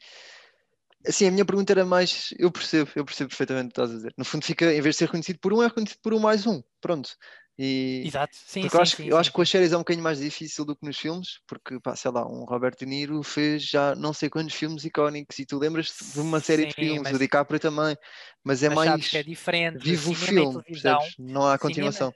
assim, 1.06 1.26
a 1.26 1.30
minha 1.30 1.44
pergunta 1.44 1.72
era 1.72 1.84
mais. 1.84 2.34
Eu 2.38 2.50
percebo, 2.50 2.90
eu 2.94 3.04
percebo 3.04 3.30
perfeitamente 3.30 3.66
o 3.66 3.68
que 3.68 3.80
estás 3.80 3.90
a 3.90 3.94
dizer. 3.94 4.14
No 4.16 4.24
fundo, 4.24 4.44
fica, 4.44 4.66
em 4.72 4.80
vez 4.80 4.94
de 4.94 4.98
ser 4.98 5.04
reconhecido 5.06 5.38
por 5.38 5.52
um, 5.52 5.62
é 5.62 5.66
reconhecido 5.66 6.00
por 6.02 6.14
um 6.14 6.18
mais 6.20 6.46
um. 6.46 6.62
Pronto. 6.80 7.16
E, 7.58 8.02
Exato, 8.06 8.34
sim, 8.36 8.62
porque 8.62 8.72
sim, 8.72 8.76
eu 8.76 8.82
acho, 8.82 8.96
sim, 8.96 9.02
que- 9.04 9.08
eu 9.10 9.16
acho 9.16 9.30
que 9.30 9.34
com 9.36 9.42
as 9.42 9.48
séries 9.48 9.72
é 9.72 9.76
um 9.76 9.80
bocadinho 9.80 10.02
mais 10.02 10.18
difícil 10.18 10.64
do 10.64 10.74
que 10.76 10.84
nos 10.84 10.98
filmes, 10.98 11.38
porque, 11.46 11.78
pá, 11.80 11.94
sei 11.94 12.10
lá, 12.10 12.26
um 12.26 12.44
Robert 12.44 12.74
De 12.76 12.84
Niro 12.84 13.22
fez 13.22 13.62
já 13.64 13.94
não 13.94 14.12
sei 14.12 14.28
quantos 14.28 14.54
filmes 14.54 14.84
icónicos 14.84 15.38
e 15.38 15.46
tu 15.46 15.58
lembras 15.58 15.94
de 16.14 16.20
uma 16.20 16.40
série 16.40 16.66
de 16.66 16.74
filmes, 16.74 17.02
mas- 17.02 17.14
o 17.14 17.18
DiCaprio 17.18 17.60
também, 17.60 17.96
mas 18.42 18.62
é 18.62 18.68
mas 18.68 18.76
mais 18.76 19.14
é 19.14 19.22
diferente. 19.22 19.78
vivo 19.84 20.10
o 20.10 20.14
cinema 20.14 20.62
filme? 20.64 21.04
Não 21.18 21.46
há 21.46 21.58
continuação. 21.58 22.12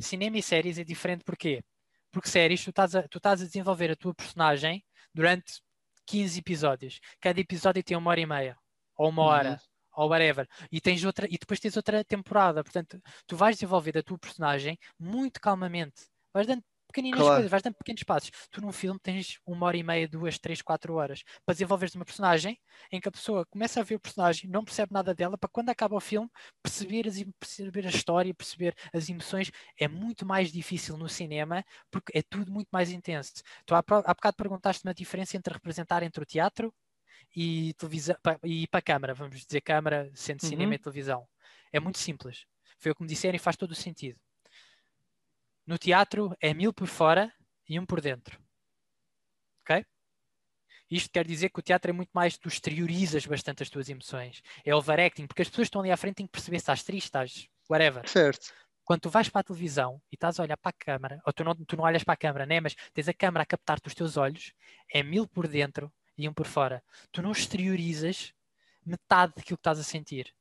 cinema 0.00 0.38
e 0.38 0.42
séries 0.42 0.78
é 0.78 0.84
diferente 0.84 1.22
porquê? 1.24 1.62
Porque 2.10 2.28
séries, 2.28 2.62
tu 2.64 2.70
estás, 2.70 2.94
a, 2.94 3.02
tu 3.08 3.18
estás 3.18 3.40
a 3.42 3.44
desenvolver 3.46 3.90
a 3.90 3.96
tua 3.96 4.14
personagem 4.14 4.84
durante 5.14 5.60
15 6.06 6.38
episódios. 6.40 6.98
Cada 7.20 7.40
episódio 7.40 7.82
tem 7.82 7.96
uma 7.96 8.10
hora 8.10 8.20
e 8.20 8.26
meia, 8.26 8.56
ou 8.96 9.08
uma 9.10 9.22
hora, 9.22 9.50
Uhum. 9.50 9.56
Ou 9.94 10.08
whatever. 10.10 10.46
E, 10.70 10.80
tens 10.80 11.04
outra, 11.04 11.26
e 11.26 11.38
depois 11.38 11.60
tens 11.60 11.76
outra 11.76 12.04
temporada. 12.04 12.62
Portanto, 12.62 13.00
tu 13.26 13.36
vais 13.36 13.56
desenvolver 13.56 13.96
a 13.98 14.02
tua 14.02 14.18
personagem 14.18 14.78
muito 14.98 15.40
calmamente. 15.40 16.02
Vais 16.32 16.46
dando 16.46 16.62
pequeninas 16.88 17.24
Claro. 17.24 17.30
coisas, 17.30 17.50
vais 17.50 17.62
dando 17.62 17.74
pequenos 17.76 18.02
passos. 18.02 18.30
Tu 18.50 18.60
num 18.60 18.70
filme 18.72 19.00
tens 19.00 19.38
uma 19.46 19.66
hora 19.66 19.76
e 19.78 19.82
meia, 19.82 20.06
duas, 20.06 20.38
três, 20.38 20.60
quatro 20.60 20.94
horas 20.94 21.22
para 21.44 21.54
desenvolveres 21.54 21.94
uma 21.94 22.04
personagem 22.04 22.58
em 22.90 23.00
que 23.00 23.08
a 23.08 23.12
pessoa 23.12 23.46
começa 23.46 23.80
a 23.80 23.82
ver 23.82 23.94
o 23.94 24.00
personagem, 24.00 24.48
não 24.50 24.62
percebe 24.64 24.92
nada 24.92 25.14
dela, 25.14 25.38
para 25.38 25.48
quando 25.50 25.70
acaba 25.70 25.96
o 25.96 26.00
filme 26.00 26.28
perceber, 26.62 27.08
as, 27.08 27.22
perceber 27.40 27.86
a 27.86 27.90
história, 27.90 28.34
perceber 28.34 28.74
as 28.92 29.08
emoções. 29.08 29.50
É 29.78 29.88
muito 29.88 30.26
mais 30.26 30.52
difícil 30.52 30.96
no 30.98 31.08
cinema 31.08 31.64
porque 31.90 32.16
é 32.16 32.22
tudo 32.22 32.52
muito 32.52 32.68
mais 32.70 32.90
intenso. 32.90 33.32
Tu 33.66 33.74
há, 33.74 33.78
há 33.78 34.14
bocado 34.14 34.36
perguntaste-me 34.36 34.90
a 34.90 34.94
diferença 34.94 35.36
entre 35.36 35.54
representar 35.54 36.02
entre 36.02 36.22
o 36.22 36.26
teatro 36.26 36.72
e 37.34 37.72
televisão 37.74 38.16
e 38.44 38.66
para 38.66 38.78
a 38.78 38.82
câmara, 38.82 39.14
vamos 39.14 39.44
dizer 39.44 39.60
câmara, 39.60 40.10
sendo 40.14 40.44
cinema 40.44 40.70
Uhum. 40.70 40.74
e 40.74 40.78
televisão. 40.78 41.28
É 41.72 41.80
muito 41.80 41.98
simples. 41.98 42.46
Foi 42.78 42.92
o 42.92 42.94
que 42.94 43.02
me 43.02 43.08
disseram 43.08 43.36
e 43.36 43.38
faz 43.38 43.56
todo 43.56 43.70
o 43.72 43.74
sentido. 43.74 44.18
No 45.66 45.78
teatro 45.78 46.36
é 46.40 46.52
mil 46.52 46.72
por 46.72 46.86
fora 46.86 47.32
e 47.68 47.78
um 47.78 47.86
por 47.86 48.00
dentro. 48.00 48.38
Ok? 49.62 49.84
Isto 50.90 51.10
quer 51.10 51.26
dizer 51.26 51.48
que 51.50 51.58
o 51.60 51.62
teatro 51.62 51.90
é 51.90 51.94
muito 51.94 52.10
mais, 52.12 52.36
tu 52.36 52.48
exteriorizas 52.48 53.24
bastante 53.24 53.62
as 53.62 53.70
tuas 53.70 53.88
emoções. 53.88 54.42
É 54.64 54.74
overacting, 54.74 55.26
porque 55.26 55.42
as 55.42 55.48
pessoas 55.48 55.66
que 55.66 55.68
estão 55.70 55.80
ali 55.80 55.90
à 55.90 55.96
frente 55.96 56.16
têm 56.16 56.26
que 56.26 56.32
perceber 56.32 56.58
se 56.58 56.62
estás 56.64 56.82
triste, 56.82 57.06
estás 57.06 57.48
whatever. 57.70 58.06
Certo. 58.08 58.52
Quando 58.84 59.02
tu 59.02 59.10
vais 59.10 59.28
para 59.28 59.40
a 59.40 59.44
televisão 59.44 60.02
e 60.10 60.16
estás 60.16 60.38
a 60.38 60.42
olhar 60.42 60.56
para 60.56 60.70
a 60.70 60.72
câmara, 60.84 61.22
ou 61.24 61.32
tu 61.32 61.44
não, 61.44 61.54
tu 61.54 61.76
não 61.76 61.84
olhas 61.84 62.04
para 62.04 62.14
a 62.14 62.16
câmara, 62.16 62.44
né? 62.44 62.60
mas 62.60 62.74
tens 62.92 63.08
a 63.08 63.14
câmara 63.14 63.44
a 63.44 63.46
captar-te 63.46 63.86
os 63.86 63.94
teus 63.94 64.16
olhos, 64.16 64.52
é 64.92 65.02
mil 65.02 65.26
por 65.26 65.46
dentro 65.48 65.90
um 66.28 66.34
por 66.34 66.46
fora. 66.46 66.82
Tu 67.10 67.20
não 67.22 67.32
exteriorizas 67.32 68.32
metade 68.84 69.32
daquilo 69.36 69.56
que 69.56 69.60
estás 69.60 69.78
a 69.78 69.82
sentir. 69.84 70.32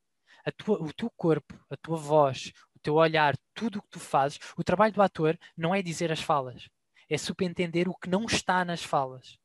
A 0.43 0.51
tua, 0.51 0.81
o 0.81 0.91
teu 0.93 1.09
corpo, 1.15 1.53
a 1.69 1.77
tua 1.77 1.97
voz, 1.97 2.51
o 2.75 2.79
teu 2.79 2.95
olhar, 2.95 3.37
tudo 3.53 3.79
o 3.79 3.81
que 3.81 3.89
tu 3.89 3.99
fazes, 3.99 4.39
o 4.57 4.63
trabalho 4.63 4.91
do 4.93 5.01
ator 5.01 5.37
não 5.55 5.73
é 5.75 5.81
dizer 5.83 6.11
as 6.11 6.21
falas, 6.21 6.67
é 7.09 7.17
subentender 7.17 7.87
o 7.87 7.95
que 7.95 8.09
não 8.09 8.25
está 8.25 8.65
nas 8.65 8.83
falas. 8.83 9.37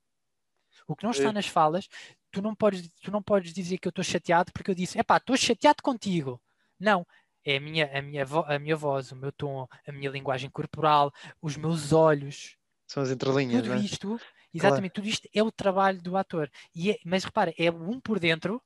O 0.89 0.97
que 0.97 1.05
não 1.05 1.11
está 1.11 1.29
É. 1.29 1.33
nas 1.33 1.47
falas, 1.47 1.89
tu 2.31 2.41
não 2.41 2.55
podes, 2.55 2.89
tu 3.03 3.11
não 3.11 3.23
podes 3.23 3.53
dizer 3.53 3.77
que 3.79 3.89
eu 3.89 3.91
estou 3.91 4.05
chateado 4.05 4.53
porque 4.53 4.71
eu 4.71 4.75
disse, 4.75 4.99
epá, 4.99 5.17
estou 5.19 5.37
chateado 5.37 5.83
contigo. 5.83 6.41
Não, 6.81 7.07
é 7.45 7.57
a 7.57 7.61
minha, 7.61 7.99
a, 7.99 8.01
minha 8.03 8.25
vo- 8.25 8.45
a 8.47 8.59
minha 8.59 8.77
voz, 8.77 9.13
o 9.13 9.17
meu 9.17 9.33
tom, 9.33 9.67
a 9.87 9.93
minha 9.93 10.11
linguagem 10.11 10.49
corporal, 10.49 11.13
os 11.43 11.57
meus 11.57 11.93
olhos, 11.93 12.57
São 12.87 13.03
as 13.03 13.11
entrelinhas, 13.11 13.63
tudo 13.63 13.75
não 13.75 13.81
é? 13.81 13.85
isto, 13.85 14.21
exatamente, 14.53 14.93
tudo 14.93 15.09
isto 15.09 15.29
é 15.35 15.43
o 15.43 15.51
trabalho 15.53 16.01
do 16.03 16.17
ator. 16.17 16.51
E 16.75 16.91
é- 16.93 16.99
mas 17.05 17.25
repara, 17.25 17.53
é 17.59 17.71
um 17.71 18.01
por 18.01 18.19
dentro, 18.19 18.63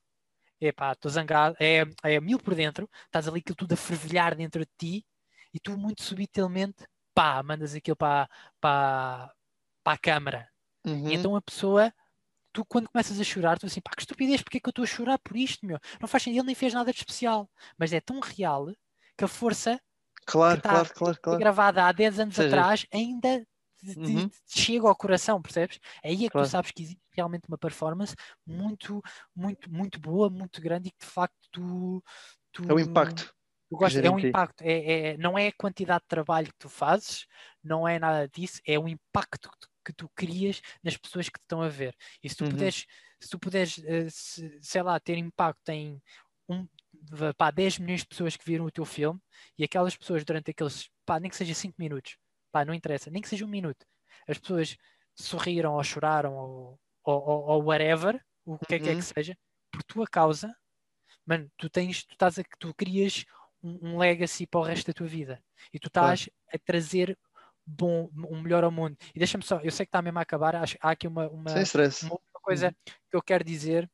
é 0.59 0.71
pá, 0.71 0.91
estou 0.93 1.09
zangado, 1.11 1.55
é, 1.59 1.83
é 2.03 2.19
mil 2.21 2.39
por 2.39 2.55
dentro, 2.55 2.89
estás 3.05 3.27
ali 3.27 3.39
aquilo 3.39 3.55
tudo 3.55 3.73
a 3.73 3.77
fervilhar 3.77 4.35
dentro 4.35 4.61
de 4.65 4.71
ti 4.77 5.05
e 5.53 5.59
tu 5.59 5.77
muito 5.77 6.03
subtilmente, 6.03 6.85
pá, 7.13 7.41
mandas 7.43 7.73
aquilo 7.75 7.95
para, 7.97 8.29
para, 8.59 9.33
para 9.83 9.93
a 9.93 9.97
câmara. 9.97 10.49
Uhum. 10.85 11.09
E 11.09 11.13
então 11.15 11.35
a 11.35 11.41
pessoa, 11.41 11.93
tu 12.53 12.65
quando 12.65 12.89
começas 12.89 13.19
a 13.19 13.23
chorar, 13.23 13.59
tu 13.59 13.65
assim, 13.65 13.81
pá, 13.81 13.91
que 13.95 14.01
estupidez, 14.01 14.41
porque 14.43 14.57
é 14.57 14.59
que 14.61 14.67
eu 14.67 14.71
estou 14.71 14.83
a 14.83 14.87
chorar 14.87 15.19
por 15.19 15.35
isto, 15.37 15.65
meu? 15.65 15.79
Não 15.99 16.07
faz 16.07 16.23
sentido, 16.23 16.39
ele 16.41 16.47
nem 16.47 16.55
fez 16.55 16.73
nada 16.73 16.91
de 16.91 16.99
especial, 16.99 17.49
mas 17.77 17.93
é 17.93 18.01
tão 18.01 18.19
real 18.19 18.67
que 19.17 19.25
a 19.25 19.27
força 19.27 19.81
Claro, 20.25 20.57
que 20.57 20.63
tá- 20.63 20.69
claro, 20.69 20.93
claro, 20.93 21.19
claro. 21.21 21.39
gravada 21.39 21.85
há 21.85 21.91
10 21.91 22.19
anos 22.19 22.35
seja, 22.35 22.47
atrás 22.47 22.85
ainda 22.93 23.45
te, 23.81 23.95
Uhum. 23.95 24.31
te 24.45 24.59
chega 24.59 24.87
ao 24.87 24.95
coração, 24.95 25.41
percebes? 25.41 25.79
Aí 26.03 26.25
é 26.25 26.29
que 26.29 26.35
Claro. 26.35 26.37
tu 26.37 26.45
sabes 26.45 26.71
que 26.71 26.83
existe 26.83 27.01
realmente 27.13 27.47
uma 27.47 27.57
performance 27.57 28.15
muito, 28.45 29.01
muito, 29.35 29.71
muito 29.71 29.99
boa, 29.99 30.29
muito 30.29 30.61
grande 30.61 30.89
e 30.89 30.91
que 30.91 31.05
de 31.05 31.11
facto 31.11 31.37
tu, 31.51 32.03
tu, 32.51 32.63
É 32.67 32.73
o 32.73 32.79
impacto. 32.79 33.35
tu 33.69 33.77
gostas, 33.77 34.03
é 34.03 34.09
um 34.09 34.19
impacto, 34.19 34.61
é, 34.63 35.11
é- 35.13 35.17
não 35.17 35.37
é 35.37 35.47
a 35.47 35.53
quantidade 35.53 36.01
de 36.03 36.07
trabalho 36.07 36.47
que 36.47 36.57
tu 36.59 36.69
fazes, 36.69 37.25
não 37.63 37.87
é 37.87 37.99
nada 37.99 38.27
disso, 38.27 38.61
é 38.65 38.77
o 38.79 38.87
impacto 38.87 39.49
que 39.51 39.57
tu, 39.59 39.67
que 39.85 39.93
tu 39.93 40.09
crias 40.15 40.61
nas 40.83 40.97
pessoas 40.97 41.29
que 41.29 41.39
te 41.39 41.43
estão 41.43 41.61
a 41.61 41.69
ver. 41.69 41.95
E 42.23 42.29
se 42.29 42.35
tu 42.35 42.45
Uhum. 42.45 42.47
puderes, 42.47 42.85
se 43.19 43.29
tu 43.29 43.39
puderes, 43.39 43.79
eh, 43.85 44.09
se- 44.09 44.59
sei 44.61 44.83
lá, 44.83 44.99
ter 44.99 45.17
impacto 45.17 45.69
em 45.69 46.01
um, 46.49 46.67
pá, 47.37 47.51
10 47.51 47.77
milhões 47.79 48.01
de 48.01 48.07
pessoas 48.07 48.35
que 48.37 48.45
viram 48.45 48.65
o 48.65 48.71
teu 48.71 48.85
filme 48.85 49.19
e 49.57 49.63
aquelas 49.63 49.95
pessoas 49.95 50.23
durante 50.25 50.51
aqueles, 50.51 50.89
pá, 51.05 51.19
nem 51.19 51.29
que 51.29 51.35
seja 51.37 51.53
5 51.53 51.75
minutos, 51.79 52.17
pá, 52.51 52.65
não 52.65 52.73
interessa, 52.73 53.09
nem 53.11 53.21
que 53.21 53.29
seja 53.29 53.45
um 53.45 53.49
minuto, 53.49 53.85
as 54.27 54.37
pessoas 54.39 54.77
sorriram 55.15 55.73
ou 55.75 55.83
choraram 55.83 56.33
ou, 56.35 56.79
ou, 57.03 57.21
ou- 57.49 57.63
whatever, 57.65 58.23
o 58.45 58.57
que 58.59 58.75
é 58.75 58.79
que 58.79 58.89
é 58.89 58.93
Uhum. 58.93 58.99
que 58.99 59.05
seja, 59.05 59.37
por 59.71 59.83
tua 59.83 60.07
causa, 60.07 60.55
mano, 61.25 61.49
tu 61.57 61.69
tens, 61.69 62.05
tu 62.05 62.13
estás 62.13 62.39
a, 62.39 62.43
tu 62.59 62.73
crias 62.75 63.25
um, 63.63 63.93
um 63.93 63.97
legacy 63.97 64.47
para 64.47 64.59
o 64.61 64.63
resto 64.63 64.87
da 64.87 64.93
tua 64.93 65.07
vida 65.07 65.43
e 65.73 65.79
tu 65.79 65.89
Claro. 65.93 66.13
estás 66.15 66.29
a 66.53 66.57
trazer 66.59 67.17
bom, 67.65 68.09
um 68.15 68.41
melhor 68.41 68.63
ao 68.63 68.71
mundo. 68.71 68.97
E 69.15 69.19
deixa-me 69.19 69.43
só, 69.43 69.59
eu 69.61 69.71
sei 69.71 69.85
que 69.85 69.89
está 69.89 70.01
mesmo 70.01 70.19
a 70.19 70.21
acabar, 70.23 70.55
acho, 70.55 70.77
há 70.81 70.91
aqui 70.91 71.07
uma, 71.07 71.27
uma, 71.29 71.69
uma 72.01 72.13
outra 72.13 72.41
coisa 72.43 72.75
que 73.09 73.15
eu 73.15 73.21
quero 73.21 73.43
dizer 73.43 73.89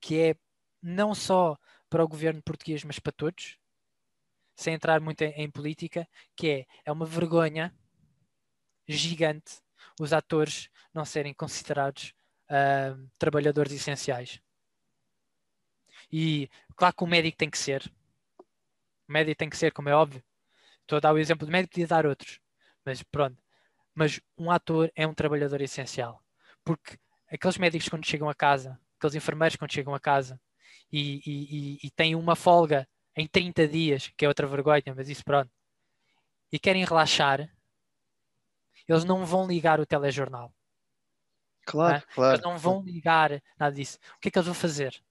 que 0.00 0.18
é 0.20 0.34
não 0.82 1.14
só 1.14 1.56
para 1.88 2.04
o 2.04 2.08
governo 2.08 2.42
português, 2.42 2.84
mas 2.84 2.98
para 2.98 3.12
todos, 3.12 3.58
sem 4.56 4.74
entrar 4.74 5.00
muito 5.00 5.22
em, 5.22 5.30
em 5.42 5.50
política, 5.50 6.08
que 6.34 6.48
é, 6.48 6.66
é 6.84 6.92
uma 6.92 7.06
vergonha 7.06 7.72
gigante 8.88 9.60
os 10.00 10.12
atores 10.12 10.68
não 10.92 11.04
serem 11.04 11.34
considerados 11.34 12.14
uh, 12.50 13.08
trabalhadores 13.18 13.72
essenciais. 13.72 14.40
E 16.10 16.48
claro 16.76 16.94
que 16.94 17.04
o 17.04 17.06
médico 17.06 17.36
tem 17.36 17.50
que 17.50 17.58
ser. 17.58 17.92
O 19.08 19.12
médico 19.12 19.38
tem 19.38 19.50
que 19.50 19.56
ser, 19.56 19.72
como 19.72 19.88
é 19.88 19.94
óbvio. 19.94 20.22
Estou 20.82 20.98
a 20.98 21.00
dar 21.00 21.12
o 21.12 21.18
exemplo 21.18 21.46
do 21.46 21.50
médico, 21.50 21.72
podia 21.72 21.86
dar 21.86 22.06
outros. 22.06 22.40
Mas 22.84 23.02
pronto. 23.02 23.36
Mas 23.94 24.20
um 24.36 24.50
ator 24.50 24.90
é 24.94 25.06
um 25.06 25.14
trabalhador 25.14 25.60
essencial. 25.60 26.22
Porque 26.64 26.98
aqueles 27.28 27.58
médicos 27.58 27.88
quando 27.88 28.06
chegam 28.06 28.28
a 28.28 28.34
casa, 28.34 28.78
aqueles 28.98 29.14
enfermeiros 29.14 29.56
quando 29.56 29.72
chegam 29.72 29.94
a 29.94 30.00
casa 30.00 30.40
e, 30.92 31.20
e, 31.26 31.76
e, 31.76 31.86
e 31.86 31.90
têm 31.90 32.14
uma 32.14 32.36
folga 32.36 32.88
em 33.16 33.26
30 33.26 33.66
dias, 33.66 34.12
que 34.16 34.24
é 34.24 34.28
outra 34.28 34.46
vergonha, 34.46 34.94
mas 34.94 35.08
isso 35.08 35.24
pronto, 35.24 35.50
e 36.52 36.58
querem 36.58 36.84
relaxar, 36.84 37.50
eles 38.88 39.04
não 39.04 39.24
vão 39.24 39.46
ligar 39.46 39.80
o 39.80 39.86
telejornal. 39.86 40.52
Claro, 41.64 41.96
é? 41.96 42.14
claro. 42.14 42.34
Eles 42.34 42.44
não 42.44 42.56
vão 42.56 42.82
ligar 42.82 43.42
nada 43.58 43.74
disso. 43.74 43.98
O 44.16 44.20
que 44.20 44.28
é 44.28 44.30
que 44.30 44.38
eles 44.38 44.46
vão 44.46 44.54
fazer? 44.54 45.02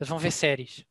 Eles 0.00 0.08
vão 0.08 0.18
ver 0.18 0.32
séries. 0.32 0.84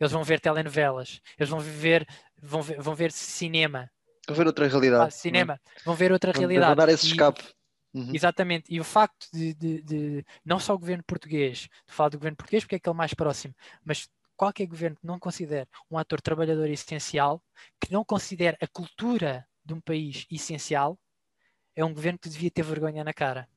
Eles 0.00 0.12
vão 0.12 0.24
ver 0.24 0.40
telenovelas. 0.40 1.20
Eles 1.38 1.48
vão 1.48 1.60
ver, 1.60 2.06
vão 2.42 2.60
ver, 2.60 2.80
vão 2.80 2.94
ver 2.94 3.12
cinema. 3.12 3.88
Vão 4.26 4.36
ver 4.36 4.46
outra 4.46 4.66
realidade. 4.66 5.04
Ah, 5.04 5.10
cinema. 5.10 5.60
Vão 5.84 5.94
ver 5.94 6.10
outra 6.10 6.32
vão, 6.32 6.40
realidade. 6.40 6.74
Vão 6.74 6.86
dar 6.86 6.92
esse 6.92 7.06
escape. 7.06 7.44
Uhum. 7.92 8.10
Exatamente. 8.12 8.74
E 8.74 8.80
o 8.80 8.84
facto 8.84 9.28
de, 9.32 9.54
de, 9.54 9.82
de, 9.82 10.26
não 10.44 10.58
só 10.58 10.74
o 10.74 10.78
governo 10.78 11.04
português, 11.04 11.68
de 11.86 11.94
falar 11.94 12.08
do 12.08 12.18
governo 12.18 12.36
português 12.36 12.64
porque 12.64 12.74
é 12.74 12.78
aquele 12.78 12.96
mais 12.96 13.14
próximo, 13.14 13.54
mas 13.84 14.08
qualquer 14.36 14.66
governo 14.66 14.96
que 14.96 15.06
não 15.06 15.18
considere 15.18 15.68
um 15.90 15.98
ator 15.98 16.20
trabalhador 16.20 16.68
essencial, 16.68 17.42
que 17.80 17.92
não 17.92 18.04
considere 18.04 18.56
a 18.60 18.66
cultura 18.66 19.46
de 19.64 19.74
um 19.74 19.80
país 19.80 20.26
essencial, 20.30 20.98
é 21.74 21.84
um 21.84 21.92
governo 21.92 22.18
que 22.18 22.28
devia 22.28 22.50
ter 22.50 22.62
vergonha 22.62 23.02
na 23.02 23.12
cara. 23.12 23.48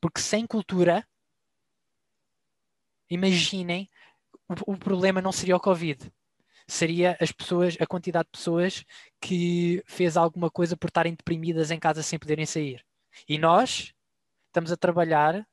Porque 0.00 0.20
sem 0.20 0.46
cultura, 0.46 1.06
imaginem, 3.10 3.88
o, 4.48 4.72
o 4.72 4.78
problema 4.78 5.20
não 5.20 5.32
seria 5.32 5.56
o 5.56 5.60
Covid. 5.60 6.12
Seria 6.66 7.16
as 7.20 7.32
pessoas, 7.32 7.76
a 7.80 7.86
quantidade 7.86 8.26
de 8.26 8.38
pessoas 8.38 8.84
que 9.20 9.82
fez 9.86 10.16
alguma 10.16 10.50
coisa 10.50 10.76
por 10.76 10.88
estarem 10.88 11.14
deprimidas 11.14 11.70
em 11.70 11.78
casa 11.78 12.02
sem 12.02 12.18
poderem 12.18 12.44
sair. 12.44 12.84
E 13.26 13.38
nós 13.38 13.94
estamos 14.46 14.70
a 14.70 14.76
trabalhar, 14.76 15.46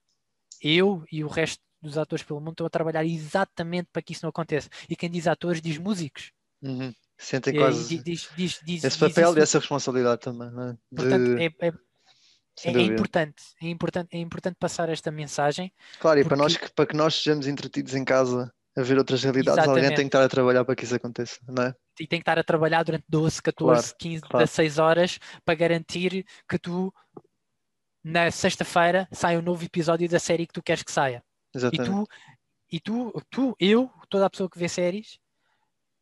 eu 0.62 1.06
e 1.12 1.24
o 1.24 1.28
resto 1.28 1.65
dos 1.86 1.98
atores 1.98 2.24
pelo 2.24 2.40
mundo 2.40 2.52
estão 2.52 2.68
a 2.68 2.70
trabalhar 2.70 3.06
exatamente 3.06 3.90
para 3.92 4.02
que 4.02 4.14
isso 4.14 4.24
não 4.24 4.30
aconteça. 4.30 4.70
E 4.90 4.96
quem 4.96 5.10
diz 5.10 5.28
atores 5.28 5.62
diz 5.62 5.78
músicos. 5.78 6.32
Uhum. 6.62 6.94
Sentem 7.18 7.56
quase 7.56 7.98
diz, 8.00 8.30
diz, 8.36 8.60
diz, 8.66 8.84
esse 8.84 8.98
papel 8.98 9.38
e 9.38 9.42
essa 9.42 9.60
responsabilidade 9.60 10.22
também. 10.22 10.48
É? 10.48 10.74
De... 10.74 10.78
Portanto, 10.96 11.38
é, 11.40 11.46
é, 11.46 11.74
é, 12.64 12.72
é, 12.72 12.82
importante, 12.82 13.44
é 13.62 13.68
importante, 13.68 14.10
é 14.14 14.20
importante 14.20 14.58
passar 14.60 14.90
esta 14.90 15.12
mensagem. 15.12 15.72
Claro, 16.00 16.20
porque... 16.20 16.28
e 16.28 16.30
para, 16.30 16.38
nós, 16.38 16.58
para 16.76 16.86
que 16.86 16.96
nós 16.96 17.16
sejamos 17.16 17.48
entretidos 17.48 17.94
em 17.94 18.04
casa 18.04 18.52
a 18.78 18.82
ver 18.82 18.98
outras 18.98 19.24
realidades, 19.24 19.60
Exatamente. 19.60 19.84
alguém 19.84 19.96
tem 19.96 20.06
que 20.06 20.16
estar 20.16 20.24
a 20.24 20.30
trabalhar 20.30 20.66
para 20.66 20.76
que 20.76 20.84
isso 20.84 20.96
aconteça, 20.96 21.40
não 21.48 21.64
é? 21.64 21.76
E 21.98 22.06
tem 22.06 22.20
que 22.20 22.24
estar 22.24 22.38
a 22.38 22.44
trabalhar 22.44 22.84
durante 22.84 23.06
12, 23.08 23.42
14, 23.42 23.82
claro, 23.82 23.96
15, 23.98 24.22
claro. 24.22 24.46
16 24.46 24.80
horas 24.80 25.20
para 25.46 25.56
garantir 25.56 26.26
que 26.50 26.60
tu, 26.60 26.94
na 28.04 28.30
sexta-feira, 28.30 29.08
saia 29.14 29.40
um 29.40 29.42
novo 29.42 29.64
episódio 29.64 30.10
da 30.10 30.20
série 30.20 30.46
que 30.46 30.54
tu 30.54 30.62
queres 30.62 30.84
que 30.84 30.92
saia. 30.92 31.24
Exatamente. 31.56 32.10
E 32.72 32.80
tu, 32.80 33.12
e 33.12 33.12
tu, 33.12 33.26
tu, 33.30 33.56
eu, 33.60 33.90
toda 34.10 34.26
a 34.26 34.30
pessoa 34.30 34.50
que 34.50 34.60
vê 34.60 34.68
séries, 34.68 35.20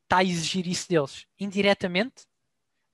está 0.03 0.17
a 0.17 0.23
exigir 0.23 0.67
isso 0.67 0.89
deles. 0.89 1.25
Indiretamente, 1.39 2.25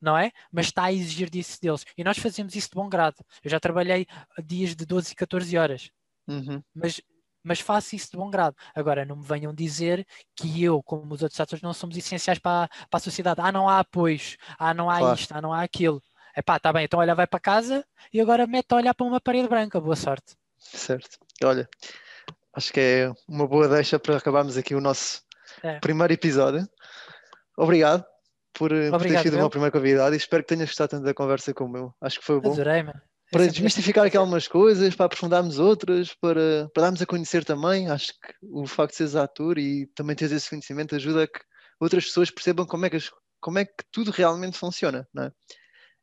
não 0.01 0.17
é? 0.17 0.31
Mas 0.51 0.67
está 0.67 0.85
a 0.85 0.93
exigir 0.93 1.29
disso 1.29 1.59
deles. 1.61 1.85
E 1.97 2.03
nós 2.03 2.17
fazemos 2.17 2.55
isso 2.55 2.69
de 2.69 2.75
bom 2.75 2.89
grado. 2.89 3.17
Eu 3.43 3.49
já 3.49 3.59
trabalhei 3.59 4.07
dias 4.43 4.75
de 4.75 4.85
12 4.85 5.13
e 5.13 5.15
14 5.15 5.57
horas. 5.57 5.91
Uhum. 6.27 6.61
Mas, 6.73 7.01
mas 7.43 7.59
faço 7.59 7.95
isso 7.95 8.11
de 8.11 8.17
bom 8.17 8.29
grado. 8.29 8.55
Agora, 8.73 9.05
não 9.05 9.17
me 9.17 9.25
venham 9.25 9.53
dizer 9.53 10.05
que 10.35 10.63
eu, 10.63 10.81
como 10.83 11.13
os 11.13 11.21
outros 11.21 11.39
atores, 11.39 11.61
não 11.61 11.73
somos 11.73 11.97
essenciais 11.97 12.39
para, 12.39 12.69
para 12.89 12.97
a 12.97 12.99
sociedade. 12.99 13.41
Ah, 13.41 13.51
não 13.51 13.67
há 13.67 13.79
apoios. 13.79 14.37
Ah, 14.57 14.73
não 14.73 14.89
há 14.89 14.99
claro. 14.99 15.19
isto. 15.19 15.31
Ah, 15.33 15.41
não 15.41 15.53
há 15.53 15.63
aquilo. 15.63 16.01
É 16.35 16.41
pá, 16.41 16.59
tá 16.59 16.71
bem. 16.71 16.85
Então, 16.85 16.99
olha, 16.99 17.15
vai 17.15 17.27
para 17.27 17.39
casa 17.39 17.85
e 18.13 18.21
agora 18.21 18.47
mete 18.47 18.71
a 18.71 18.77
olhar 18.77 18.93
para 18.93 19.05
uma 19.05 19.19
parede 19.19 19.47
branca. 19.47 19.79
Boa 19.81 19.95
sorte. 19.95 20.37
Certo. 20.57 21.17
Olha, 21.43 21.67
acho 22.53 22.73
que 22.73 22.79
é 22.79 23.11
uma 23.27 23.47
boa 23.47 23.67
deixa 23.67 23.99
para 23.99 24.17
acabarmos 24.17 24.57
aqui 24.57 24.75
o 24.75 24.81
nosso 24.81 25.21
é. 25.63 25.79
primeiro 25.79 26.13
episódio. 26.13 26.67
Obrigado 27.57 28.05
por, 28.53 28.71
Obrigado, 28.71 28.99
por 28.99 29.07
ter 29.07 29.19
sido 29.21 29.33
o 29.35 29.37
meu 29.37 29.49
primeiro 29.49 29.71
convidado 29.71 30.15
e 30.15 30.17
espero 30.17 30.43
que 30.43 30.49
tenhas 30.49 30.69
gostado 30.69 30.91
tanto 30.91 31.05
da 31.05 31.13
conversa 31.13 31.53
como 31.53 31.77
eu. 31.77 31.93
Acho 32.01 32.19
que 32.19 32.25
foi 32.25 32.39
bom. 32.39 32.53
Adorei, 32.53 32.83
mano. 32.83 33.01
É 33.31 33.37
para 33.37 33.47
desmistificar 33.47 34.05
aqui 34.05 34.17
algumas 34.17 34.47
coisas, 34.47 34.95
para 34.95 35.05
aprofundarmos 35.05 35.59
outras, 35.59 36.15
para, 36.15 36.67
para 36.73 36.83
darmos 36.83 37.01
a 37.01 37.05
conhecer 37.05 37.45
também. 37.45 37.87
Acho 37.87 38.07
que 38.07 38.33
o 38.41 38.65
facto 38.65 38.91
de 38.91 38.97
seres 38.97 39.15
ator 39.15 39.59
e 39.59 39.85
também 39.95 40.15
teres 40.15 40.31
esse 40.31 40.49
conhecimento 40.49 40.95
ajuda 40.95 41.23
a 41.23 41.27
que 41.27 41.39
outras 41.79 42.05
pessoas 42.05 42.31
percebam 42.31 42.65
como 42.65 42.87
é 42.87 42.89
que, 42.89 42.95
as, 42.95 43.11
como 43.39 43.59
é 43.59 43.65
que 43.65 43.83
tudo 43.91 44.09
realmente 44.09 44.57
funciona, 44.57 45.07
não 45.13 45.25
é? 45.25 45.31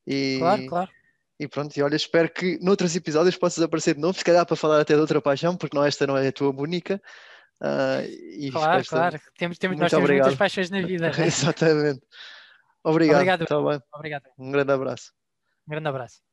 E, 0.06 0.38
claro, 0.38 0.66
claro. 0.68 0.90
E 1.38 1.46
pronto, 1.46 1.76
e 1.76 1.82
olha, 1.82 1.96
espero 1.96 2.30
que 2.30 2.58
noutros 2.62 2.96
episódios 2.96 3.36
possas 3.36 3.62
aparecer 3.62 3.94
de 3.94 4.00
novo, 4.00 4.16
se 4.16 4.24
calhar 4.24 4.46
para 4.46 4.56
falar 4.56 4.80
até 4.80 4.94
de 4.94 5.00
outra 5.00 5.20
paixão, 5.20 5.56
porque 5.56 5.76
não, 5.76 5.84
esta 5.84 6.06
não 6.06 6.16
é 6.16 6.28
a 6.28 6.32
tua 6.32 6.50
única. 6.50 7.00
Uh, 7.60 8.52
claro, 8.52 8.84
claro. 8.86 9.20
Temos, 9.36 9.58
temos, 9.58 9.78
nós 9.78 9.90
temos 9.90 10.08
muitas 10.08 10.34
paixões 10.34 10.70
na 10.70 10.80
vida. 10.80 11.10
Exatamente. 11.24 12.00
Obrigado. 12.82 13.16
Obrigado. 13.16 13.46
Tá 13.46 13.58
Obrigado. 13.94 14.24
Um 14.38 14.50
grande 14.50 14.72
abraço. 14.72 15.12
Um 15.66 15.70
grande 15.70 15.88
abraço. 15.88 16.25